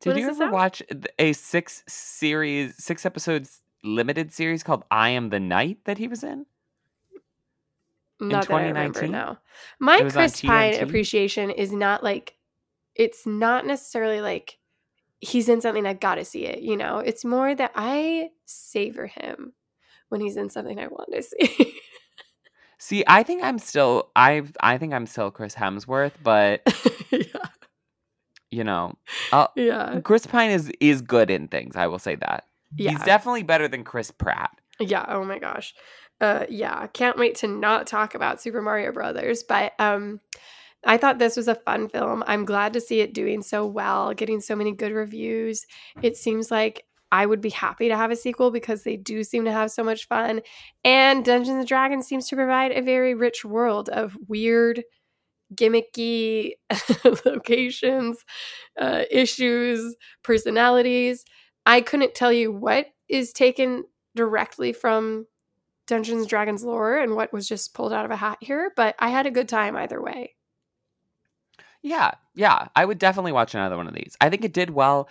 Did 0.00 0.16
you 0.16 0.28
ever 0.28 0.50
watch 0.50 0.82
a 1.18 1.32
six 1.32 1.82
series, 1.88 2.82
six 2.82 3.04
episodes 3.04 3.60
limited 3.84 4.32
series 4.32 4.62
called 4.62 4.84
"I 4.90 5.10
Am 5.10 5.30
the 5.30 5.40
Night" 5.40 5.78
that 5.84 5.98
he 5.98 6.08
was 6.08 6.24
in? 6.24 6.46
Not 8.20 8.48
that 8.48 8.54
I 8.54 8.66
remember 8.68 9.00
2019? 9.00 9.10
now. 9.12 9.38
My 9.78 9.98
It 9.98 10.04
was 10.04 10.16
on 10.16 10.22
Chris 10.22 10.40
Pine 10.40 10.74
appreciation 10.82 11.50
is 11.50 11.72
not 11.72 12.02
like 12.02 12.36
it's 12.94 13.26
not 13.26 13.66
necessarily 13.66 14.20
like 14.20 14.58
he's 15.20 15.48
in 15.48 15.60
something 15.60 15.86
I 15.86 15.94
gotta 15.94 16.24
see 16.24 16.46
it, 16.46 16.60
you 16.60 16.76
know. 16.76 16.98
It's 16.98 17.24
more 17.24 17.54
that 17.54 17.72
I 17.74 18.30
savor 18.46 19.06
him 19.06 19.52
when 20.08 20.20
he's 20.20 20.36
in 20.36 20.48
something 20.50 20.78
I 20.78 20.86
want 20.86 21.10
to 21.12 21.22
see. 21.22 21.74
See, 22.78 23.04
I 23.06 23.22
think 23.22 23.42
I'm 23.42 23.58
still, 23.58 24.10
I, 24.14 24.42
I 24.60 24.76
think 24.76 24.92
I'm 24.92 25.06
still 25.06 25.30
Chris 25.30 25.54
Hemsworth, 25.54 26.12
but 26.22 26.60
yeah. 27.10 27.46
you 28.50 28.62
know, 28.62 28.94
uh, 29.32 29.46
Yeah. 29.56 30.00
Chris 30.00 30.26
Pine 30.26 30.50
is 30.50 30.70
is 30.80 31.00
good 31.00 31.30
in 31.30 31.48
things. 31.48 31.76
I 31.76 31.86
will 31.86 31.98
say 31.98 32.16
that 32.16 32.44
Yeah. 32.76 32.92
he's 32.92 33.02
definitely 33.02 33.42
better 33.42 33.68
than 33.68 33.84
Chris 33.84 34.10
Pratt. 34.10 34.50
Yeah, 34.80 35.04
oh 35.08 35.24
my 35.24 35.38
gosh. 35.38 35.74
Uh 36.20 36.46
yeah, 36.48 36.86
can't 36.88 37.18
wait 37.18 37.36
to 37.36 37.48
not 37.48 37.86
talk 37.86 38.14
about 38.14 38.40
Super 38.40 38.62
Mario 38.62 38.92
Brothers, 38.92 39.42
but 39.42 39.72
um 39.78 40.20
I 40.86 40.98
thought 40.98 41.18
this 41.18 41.36
was 41.36 41.48
a 41.48 41.54
fun 41.54 41.88
film. 41.88 42.22
I'm 42.26 42.44
glad 42.44 42.74
to 42.74 42.80
see 42.80 43.00
it 43.00 43.14
doing 43.14 43.42
so 43.42 43.66
well, 43.66 44.12
getting 44.12 44.40
so 44.40 44.54
many 44.54 44.72
good 44.72 44.92
reviews. 44.92 45.66
It 46.02 46.16
seems 46.16 46.50
like 46.50 46.84
I 47.10 47.26
would 47.26 47.40
be 47.40 47.50
happy 47.50 47.88
to 47.88 47.96
have 47.96 48.10
a 48.10 48.16
sequel 48.16 48.50
because 48.50 48.82
they 48.82 48.96
do 48.96 49.22
seem 49.22 49.44
to 49.44 49.52
have 49.52 49.70
so 49.70 49.84
much 49.84 50.08
fun. 50.08 50.40
And 50.82 51.24
Dungeons 51.24 51.58
and 51.58 51.66
Dragons 51.66 52.06
seems 52.06 52.28
to 52.28 52.36
provide 52.36 52.72
a 52.72 52.82
very 52.82 53.14
rich 53.14 53.44
world 53.44 53.88
of 53.88 54.16
weird, 54.26 54.82
gimmicky 55.54 56.54
locations, 57.24 58.18
uh, 58.80 59.04
issues, 59.10 59.94
personalities. 60.22 61.24
I 61.66 61.80
couldn't 61.80 62.14
tell 62.14 62.32
you 62.32 62.52
what 62.52 62.86
is 63.08 63.32
taken 63.32 63.84
directly 64.14 64.72
from 64.72 65.26
Dungeons 65.86 66.22
and 66.22 66.28
Dragons 66.28 66.64
lore 66.64 66.98
and 66.98 67.14
what 67.14 67.32
was 67.32 67.48
just 67.48 67.74
pulled 67.74 67.92
out 67.92 68.04
of 68.04 68.10
a 68.10 68.16
hat 68.16 68.38
here, 68.40 68.72
but 68.76 68.94
I 68.98 69.10
had 69.10 69.26
a 69.26 69.30
good 69.30 69.48
time 69.48 69.76
either 69.76 70.00
way. 70.00 70.34
Yeah, 71.82 72.12
yeah, 72.34 72.68
I 72.74 72.84
would 72.84 72.98
definitely 72.98 73.32
watch 73.32 73.54
another 73.54 73.76
one 73.76 73.86
of 73.86 73.94
these. 73.94 74.16
I 74.20 74.30
think 74.30 74.44
it 74.44 74.54
did 74.54 74.70
well 74.70 75.08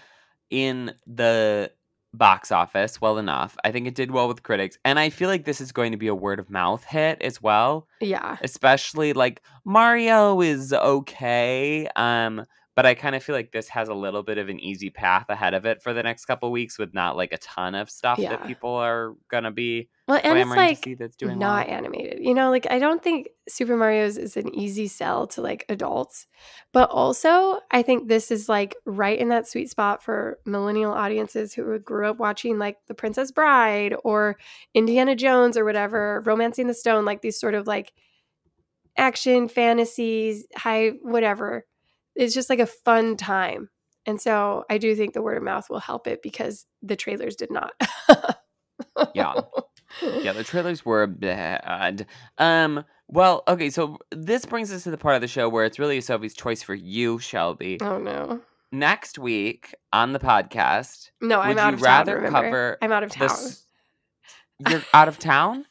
in 0.50 0.94
the 1.06 1.72
box 2.14 2.52
office 2.52 3.02
well 3.02 3.18
enough. 3.18 3.58
I 3.64 3.72
think 3.72 3.88
it 3.88 3.96
did 3.96 4.12
well 4.12 4.28
with 4.28 4.44
critics. 4.44 4.78
And 4.86 5.00
I 5.00 5.10
feel 5.10 5.30
like 5.30 5.46
this 5.46 5.62
is 5.62 5.72
going 5.72 5.92
to 5.92 5.98
be 5.98 6.08
a 6.08 6.16
word 6.16 6.40
of 6.40 6.50
mouth 6.50 6.84
hit 6.84 7.22
as 7.22 7.42
well. 7.42 7.88
Yeah. 8.00 8.38
Especially 8.42 9.14
like 9.14 9.42
Mario 9.66 10.42
is 10.42 10.74
okay. 10.74 11.88
Um, 11.96 12.46
but 12.76 12.86
I 12.86 12.96
kind 12.96 13.16
of 13.16 13.24
feel 13.24 13.36
like 13.36 13.52
this 13.52 13.70
has 13.70 13.88
a 13.90 13.94
little 13.94 14.24
bit 14.24 14.38
of 14.38 14.50
an 14.50 14.60
easy 14.60 14.90
path 14.90 15.26
ahead 15.30 15.54
of 15.54 15.66
it 15.66 15.82
for 15.82 15.94
the 15.94 16.02
next 16.04 16.26
couple 16.26 16.52
weeks 16.52 16.80
with 16.80 16.94
not 16.94 17.16
like 17.16 17.32
a 17.32 17.38
ton 17.38 17.76
of 17.76 17.90
stuff 17.90 18.18
Yeah. 18.20 18.30
that 18.32 18.48
people 18.48 18.72
are 18.72 19.14
gonna 19.30 19.52
be 19.52 19.90
Well, 20.08 20.20
and 20.24 20.38
it's 20.40 20.46
clamoring 20.48 20.58
like 20.60 20.78
to 20.78 20.84
see 20.84 20.94
that's 20.96 21.16
doing 21.16 21.38
not 21.40 21.68
well. 21.68 21.78
animated. 21.78 22.20
You 22.26 22.34
know, 22.34 22.50
like 22.50 22.66
I 22.72 22.80
don't 22.80 23.02
think 23.04 23.30
Super 23.48 23.76
Mario's 23.78 24.18
is 24.18 24.36
an 24.38 24.54
easy 24.56 24.88
sell 24.88 25.28
to 25.28 25.42
like 25.42 25.66
adults, 25.70 26.26
but 26.72 26.90
also 26.90 27.60
I 27.72 27.84
think 27.84 28.08
this 28.08 28.32
is 28.32 28.50
like 28.50 28.76
right 28.86 29.20
in 29.20 29.30
that 29.30 29.48
sweet 29.48 29.70
spot 29.70 30.02
for 30.02 30.40
millennial 30.46 30.94
audiences 30.94 31.54
who 31.54 31.78
grew 31.80 32.08
up 32.10 32.18
watching 32.18 32.58
like 32.58 32.78
The 32.88 32.96
Princess 32.96 33.32
Bride 33.32 33.96
or 34.04 34.38
Indiana 34.74 35.16
Jones 35.16 35.58
or 35.58 35.64
whatever, 35.66 36.22
Romancing 36.26 36.68
the 36.68 36.74
Stone, 36.74 37.06
like 37.06 37.22
these 37.22 37.40
sort 37.40 37.54
of 37.54 37.68
like 37.68 37.94
action 38.98 39.48
fantasies, 39.48 40.46
high 40.56 40.90
whatever. 41.02 41.66
It's 42.16 42.34
just 42.34 42.50
like 42.50 42.60
a 42.60 42.66
fun 42.66 43.18
time. 43.18 43.70
And 44.06 44.20
so 44.20 44.66
I 44.70 44.78
do 44.78 44.96
think 44.96 45.14
the 45.14 45.22
word 45.22 45.38
of 45.38 45.44
mouth 45.44 45.70
will 45.70 45.80
help 45.80 46.08
it 46.08 46.22
because 46.22 46.66
the 46.82 46.96
trailers 46.96 47.36
did 47.36 47.52
not. 47.52 47.74
Yeah. 49.14 49.34
yeah, 50.02 50.34
the 50.34 50.44
trailers 50.44 50.86
were 50.86 51.08
bad. 51.08 52.06
Um, 52.38 52.84
well, 53.08 53.44
okay, 53.48 53.70
so 53.70 53.98
this 54.12 54.46
brings 54.46 54.72
us 54.72 54.84
to 54.84 54.92
the 54.92 54.98
part 54.98 55.16
of 55.16 55.22
the 55.22 55.28
show 55.28 55.50
where 55.50 55.66
it's 55.66 55.80
really 55.80 56.02
Sophie's 56.02 56.34
choice 56.34 56.64
for 56.64 56.74
you, 56.74 57.20
Shelby. 57.20 57.78
Oh 57.82 57.98
no. 57.98 58.42
Next 58.72 59.20
week 59.20 59.76
on 59.92 60.14
the 60.14 60.20
podcast, 60.20 61.12
No, 61.22 61.40
I'm 61.40 61.58
out 61.60 61.76
of 61.76 61.82
rather 61.82 62.16
town. 62.16 62.24
Remember? 62.24 62.48
cover 62.48 62.78
I'm 62.82 62.92
out 62.92 63.04
of 63.04 63.12
town. 63.12 63.38
you're 64.68 64.82
out 64.94 65.08
of 65.08 65.20
town? 65.20 65.66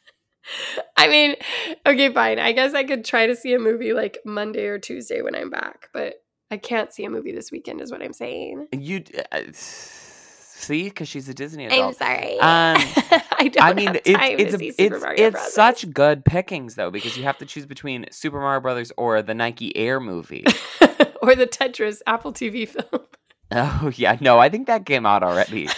I 0.97 1.09
mean, 1.09 1.37
okay, 1.85 2.13
fine. 2.13 2.39
I 2.39 2.53
guess 2.53 2.75
I 2.75 2.85
could 2.85 3.05
try 3.05 3.27
to 3.27 3.35
see 3.35 3.55
a 3.55 3.59
movie 3.59 3.93
like 3.93 4.19
Monday 4.25 4.67
or 4.67 4.79
Tuesday 4.79 5.21
when 5.23 5.35
I'm 5.35 5.51
back, 5.51 5.89
but 5.93 6.15
I 6.53 6.59
can't 6.59 6.93
see 6.93 7.07
a 7.07 7.11
movie 7.11 7.33
this 7.33 7.51
weekend, 7.51 7.81
is 7.81 7.91
what 7.91 8.03
I'm 8.03 8.13
saying. 8.13 8.69
You 8.73 9.03
uh, 9.33 9.41
see, 9.53 10.85
because 10.85 11.09
she's 11.09 11.27
a 11.27 11.33
Disney 11.33 11.67
I'm 11.67 11.95
sorry. 11.95 12.35
Um, 12.35 12.77
I 13.39 13.49
don't 13.51 13.65
I 13.65 13.73
mean, 13.73 13.95
it's 13.95 14.03
it's 14.05 14.55
a- 14.55 14.83
it's 14.85 15.03
Mario 15.03 15.29
it's 15.29 15.55
such 15.55 15.91
good 15.95 16.27
pickings 16.27 16.75
though 16.75 16.91
because 16.91 17.17
you 17.17 17.23
have 17.23 17.39
to 17.39 17.47
choose 17.47 17.65
between 17.65 18.05
Super 18.11 18.39
Mario 18.39 18.61
Brothers 18.61 18.93
or 18.99 19.23
the 19.23 19.33
Nike 19.33 19.75
Air 19.75 19.99
movie. 19.99 20.45
or 21.23 21.35
the 21.35 21.47
Tetris 21.47 22.03
Apple 22.07 22.35
TV 22.35 22.69
film. 22.69 23.03
oh 23.51 23.91
yeah, 23.95 24.19
no, 24.21 24.39
I 24.39 24.51
think 24.51 24.67
that 24.67 24.85
came 24.85 25.07
out 25.07 25.23
already. 25.23 25.71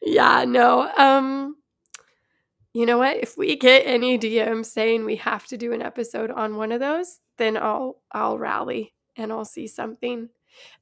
yeah, 0.00 0.46
no. 0.46 0.90
Um 0.96 1.56
you 2.72 2.86
know 2.86 2.96
what? 2.96 3.18
If 3.18 3.36
we 3.36 3.56
get 3.56 3.82
any 3.84 4.18
DMs 4.18 4.66
saying 4.66 5.04
we 5.04 5.16
have 5.16 5.46
to 5.48 5.58
do 5.58 5.74
an 5.74 5.82
episode 5.82 6.30
on 6.30 6.56
one 6.56 6.72
of 6.72 6.80
those, 6.80 7.20
then 7.38 7.56
I'll 7.56 7.96
I'll 8.12 8.38
rally 8.38 8.94
and 9.16 9.32
I'll 9.32 9.44
see 9.44 9.66
something. 9.66 10.28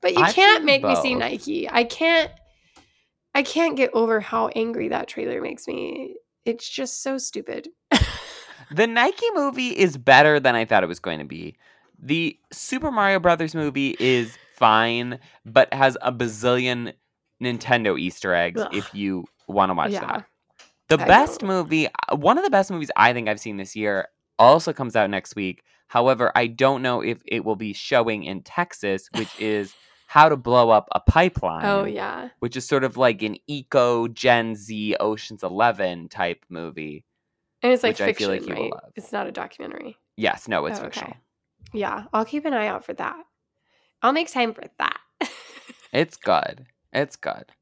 But 0.01 0.15
you 0.15 0.23
I've 0.23 0.35
can't 0.35 0.65
make 0.65 0.83
me 0.83 0.95
see. 0.97 1.15
Nike. 1.15 1.69
I 1.71 1.85
can't 1.85 2.31
I 3.35 3.43
can't 3.43 3.77
get 3.77 3.91
over 3.93 4.21
how 4.21 4.49
angry 4.49 4.89
that 4.89 5.09
trailer 5.09 5.41
makes 5.41 5.67
me. 5.67 6.17
It's 6.45 6.69
just 6.69 7.03
so 7.03 7.19
stupid. 7.19 7.69
The 8.71 8.87
Nike 8.87 9.27
movie 9.35 9.69
is 9.69 9.97
better 9.97 10.41
than 10.41 10.55
I 10.55 10.65
thought 10.65 10.83
it 10.83 10.89
was 10.89 10.99
going 10.99 11.19
to 11.19 11.25
be. 11.25 11.57
The 11.99 12.37
Super 12.51 12.91
Mario 12.91 13.21
Brothers 13.21 13.55
movie 13.55 13.95
is 14.01 14.37
fine, 14.57 15.19
but 15.45 15.73
has 15.73 15.97
a 16.03 16.11
bazillion 16.11 16.95
Nintendo 17.43 17.99
Easter 17.99 18.35
eggs 18.35 18.61
Ugh. 18.63 18.75
if 18.75 18.93
you 18.95 19.27
want 19.47 19.71
to 19.71 19.75
watch 19.75 19.91
Yeah. 19.93 20.01
that. 20.01 20.27
The 20.89 21.01
I 21.03 21.07
best 21.07 21.43
movie, 21.43 21.89
uh, 21.89 22.17
one 22.17 22.39
of 22.39 22.45
the 22.45 22.51
best 22.51 22.71
movies 22.71 22.91
I 22.97 23.13
think 23.13 23.29
I've 23.29 23.39
seen 23.41 23.59
this 23.59 23.77
year, 23.77 24.09
also 24.39 24.73
comes 24.73 24.97
out 24.97 25.11
next 25.11 25.37
week. 25.37 25.63
However, 25.87 26.33
I 26.35 26.47
don't 26.47 26.83
know 26.83 27.01
if 27.03 27.23
it 27.27 27.45
will 27.45 27.57
be 27.57 27.73
showing 27.73 28.25
in 28.25 28.43
Texas, 28.43 29.09
which 29.15 29.41
is 29.41 29.73
How 30.07 30.29
to 30.29 30.37
Blow 30.37 30.71
Up 30.71 30.89
a 30.93 30.99
oh, 30.99 31.03
Pipeline. 31.07 31.65
oh 31.67 31.85
yeah. 31.85 32.29
Which 32.41 32.57
is 32.57 32.67
sort 32.67 32.85
of 32.85 32.97
like 32.97 33.23
an 33.23 33.37
eco 33.47 34.09
Gen 34.09 34.55
Z 34.57 34.97
Ocean's 35.01 35.43
Eleven 35.43 36.09
type 36.09 36.45
movie. 36.49 37.05
And 37.63 37.73
it's 37.73 37.83
like 37.83 37.97
fiction, 37.97 38.15
feel 38.27 38.29
like 38.29 38.47
you 38.47 38.55
will 38.55 38.63
right? 38.63 38.73
love. 38.73 38.93
It's 38.97 39.13
not 39.13 39.27
a 39.27 39.33
documentary. 39.33 39.97
Yes, 40.17 40.49
no, 40.49 40.67
it's 40.67 40.79
Oh, 40.79 40.83
okay. 40.83 40.89
fictional. 40.91 41.17
Yeah, 41.73 42.05
I'll 42.13 42.25
keep 42.25 42.45
an 42.45 42.53
eye 42.53 42.67
out 42.67 42.85
for 42.85 42.93
that. 42.95 43.17
I'll 44.03 44.13
make 44.13 44.31
time 44.31 44.53
for 44.53 44.65
that. 44.79 44.99
It's 45.93 46.17
good. 46.17 46.67
It's 46.93 47.15
good. 47.15 47.53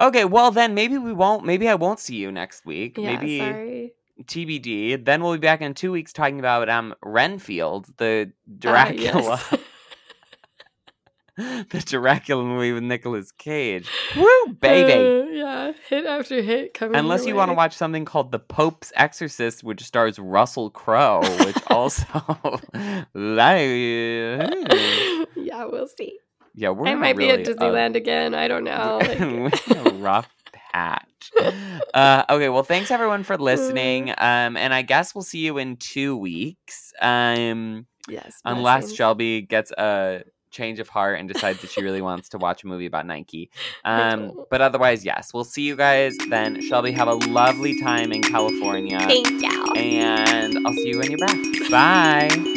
Okay, 0.00 0.24
well 0.24 0.50
then 0.52 0.74
maybe 0.74 0.96
we 0.96 1.12
won't. 1.12 1.44
Maybe 1.44 1.68
I 1.68 1.74
won't 1.74 1.98
see 2.00 2.16
you 2.16 2.30
next 2.30 2.64
week. 2.64 2.96
yeah, 2.96 3.16
maybe 3.16 3.38
sorry. 3.38 3.92
TBD. 4.22 5.04
Then 5.04 5.22
we'll 5.22 5.32
be 5.32 5.38
back 5.38 5.60
in 5.60 5.74
two 5.74 5.92
weeks 5.92 6.12
talking 6.12 6.38
about 6.38 6.68
um 6.68 6.94
Renfield, 7.02 7.86
the 7.98 8.30
Ah, 8.30 8.52
Dracula, 8.58 9.40
yes. 9.50 9.58
the 11.36 11.82
Dracula 11.84 12.44
movie 12.44 12.72
with 12.72 12.84
Nicolas 12.84 13.32
Cage. 13.32 13.88
Woo, 14.16 14.52
baby! 14.60 14.92
Uh, 14.92 15.24
yeah, 15.32 15.72
hit 15.88 16.06
after 16.06 16.40
hit 16.42 16.74
coming. 16.74 16.94
Unless 16.96 17.26
you 17.26 17.34
want 17.34 17.50
to 17.50 17.54
watch 17.54 17.74
something 17.74 18.04
called 18.04 18.30
The 18.30 18.38
Pope's 18.38 18.92
Exorcist, 18.94 19.64
which 19.64 19.82
stars 19.82 20.18
Russell 20.20 20.70
Crowe, 20.70 21.22
which 21.44 21.56
also 21.68 22.04
yeah, 25.34 25.64
we'll 25.64 25.88
see. 25.88 26.18
yeah, 26.54 26.70
we're 26.70 26.86
I 26.86 26.94
might 26.94 27.16
really, 27.16 27.36
be 27.36 27.42
at 27.42 27.46
Disneyland 27.56 27.96
again. 27.96 28.34
I 28.34 28.46
don't 28.46 28.62
know. 28.64 28.98
Like, 29.02 29.18
We're 29.18 29.50
in 29.80 29.86
a 29.88 29.90
rough 29.94 30.28
patch. 30.74 31.32
Uh, 31.94 32.24
okay, 32.28 32.48
well, 32.48 32.64
thanks 32.64 32.90
everyone 32.90 33.22
for 33.22 33.38
listening. 33.38 34.10
Um, 34.10 34.56
and 34.56 34.74
I 34.74 34.82
guess 34.82 35.14
we'll 35.14 35.22
see 35.22 35.38
you 35.38 35.58
in 35.58 35.76
two 35.76 36.16
weeks. 36.16 36.92
Um, 37.00 37.86
yes, 38.08 38.40
unless 38.44 38.80
blessings. 38.80 38.96
Shelby 38.96 39.42
gets 39.42 39.70
a 39.70 40.24
change 40.50 40.80
of 40.80 40.88
heart 40.88 41.20
and 41.20 41.28
decides 41.28 41.60
that 41.60 41.70
she 41.70 41.82
really 41.82 42.02
wants 42.02 42.30
to 42.30 42.38
watch 42.38 42.64
a 42.64 42.66
movie 42.66 42.86
about 42.86 43.06
Nike. 43.06 43.50
Um, 43.84 44.44
but 44.50 44.60
otherwise, 44.60 45.04
yes, 45.04 45.32
we'll 45.32 45.44
see 45.44 45.62
you 45.62 45.76
guys 45.76 46.16
then. 46.30 46.60
Shelby, 46.62 46.90
have 46.92 47.06
a 47.08 47.14
lovely 47.14 47.80
time 47.80 48.10
in 48.10 48.22
California. 48.22 48.98
Thank 48.98 49.28
you. 49.40 49.72
And 49.76 50.66
I'll 50.66 50.72
see 50.72 50.88
you 50.88 50.98
when 50.98 51.10
you're 51.10 51.18
back. 51.18 51.38
Bye. 51.70 52.53